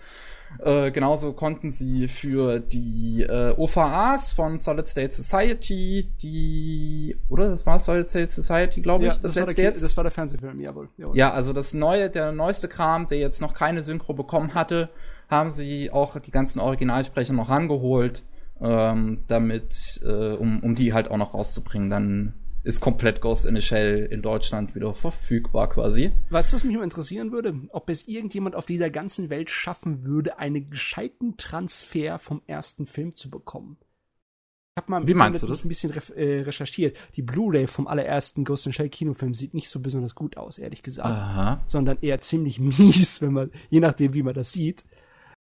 [0.64, 7.66] Äh, genauso konnten sie für die äh, OVAs von Solid State Society, die, oder das
[7.66, 9.84] war Solid State Society, glaube ich, ja, das, das, war der, jetzt.
[9.84, 11.18] das war der Fernsehfilm, jawohl, jawohl.
[11.18, 14.90] Ja, also das neue, der neueste Kram, der jetzt noch keine Synchro bekommen hatte,
[15.30, 18.24] haben sie auch die ganzen Originalsprecher noch rangeholt,
[18.62, 21.90] ähm, damit, äh, um, um die halt auch noch rauszubringen.
[21.90, 22.34] Dann
[22.66, 26.12] ist komplett Ghost in the Shell in Deutschland wieder verfügbar quasi.
[26.30, 27.54] Weißt du, was mich nur interessieren würde?
[27.70, 33.16] Ob es irgendjemand auf dieser ganzen Welt schaffen würde, einen gescheiten Transfer vom ersten Film
[33.16, 33.78] zu bekommen.
[34.78, 35.64] Ich habe mal Wie meinst du das?
[35.64, 36.98] ein bisschen äh, recherchiert.
[37.16, 40.82] Die Blu-ray vom allerersten Ghost in Shell Kinofilm sieht nicht so besonders gut aus, ehrlich
[40.82, 41.10] gesagt.
[41.10, 41.62] Aha.
[41.66, 44.84] Sondern eher ziemlich mies, wenn man, je nachdem, wie man das sieht.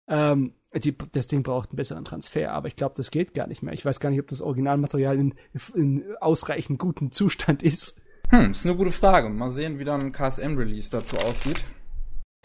[0.08, 0.54] Ähm,
[0.84, 3.74] die, das Ding braucht einen besseren Transfer, aber ich glaube, das geht gar nicht mehr.
[3.74, 5.34] Ich weiß gar nicht, ob das Originalmaterial in,
[5.74, 8.00] in ausreichend gutem Zustand ist.
[8.30, 9.30] Hm, ist eine gute Frage.
[9.30, 11.64] Mal sehen, wie dann ein KSM-Release dazu aussieht.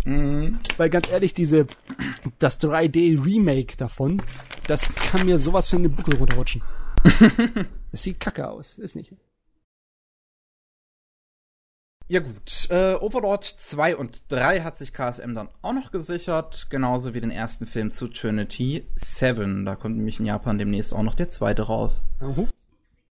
[0.05, 0.59] Mhm.
[0.77, 1.67] Weil ganz ehrlich, diese,
[2.39, 4.23] das 3D-Remake davon,
[4.67, 6.63] das kann mir sowas für eine Buckel runterrutschen.
[7.93, 9.13] das sieht kacke aus, ist nicht.
[12.11, 17.15] Ja gut, äh, Overlord 2 und 3 hat sich KSM dann auch noch gesichert, genauso
[17.15, 19.65] wie den ersten Film zu Trinity 7.
[19.65, 22.03] Da kommt nämlich in Japan demnächst auch noch der zweite raus.
[22.21, 22.49] Uh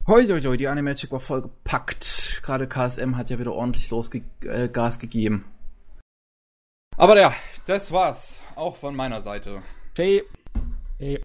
[0.07, 2.41] Hoi, hoi, hoi, die Animagic war voll gepackt.
[2.45, 5.45] Gerade KSM hat ja wieder ordentlich losge äh, Gas gegeben.
[6.97, 7.35] Aber ja,
[7.66, 8.41] das war's.
[8.55, 9.62] Auch von meiner Seite.
[9.97, 10.23] Hey.
[11.01, 11.21] Hey.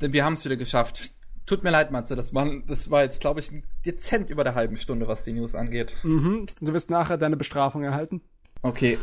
[0.00, 1.12] Denn wir haben es wieder geschafft.
[1.48, 3.50] Tut mir leid, Matze, das war, das war jetzt, glaube ich,
[3.86, 5.96] dezent über der halben Stunde, was die News angeht.
[6.02, 6.44] Mhm.
[6.60, 8.20] Du wirst nachher deine Bestrafung erhalten.
[8.60, 8.98] Okay.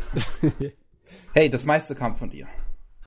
[1.33, 2.45] hey, das meiste kam von dir.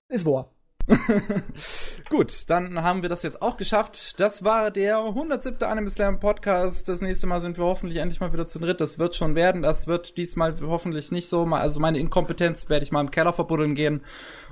[0.08, 0.50] Ist wahr.
[2.08, 4.18] Gut, dann haben wir das jetzt auch geschafft.
[4.18, 5.62] Das war der 107.
[5.62, 6.88] Anime Slam Podcast.
[6.88, 8.80] Das nächste Mal sind wir hoffentlich endlich mal wieder zu dritt.
[8.80, 9.62] Das wird schon werden.
[9.62, 11.44] Das wird diesmal hoffentlich nicht so.
[11.44, 14.00] Also meine Inkompetenz werde ich mal im Keller verbuddeln gehen.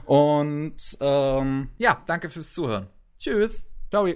[0.05, 2.87] Und ähm, ja, danke fürs Zuhören.
[3.19, 3.69] Tschüss.
[3.91, 4.07] Ciao.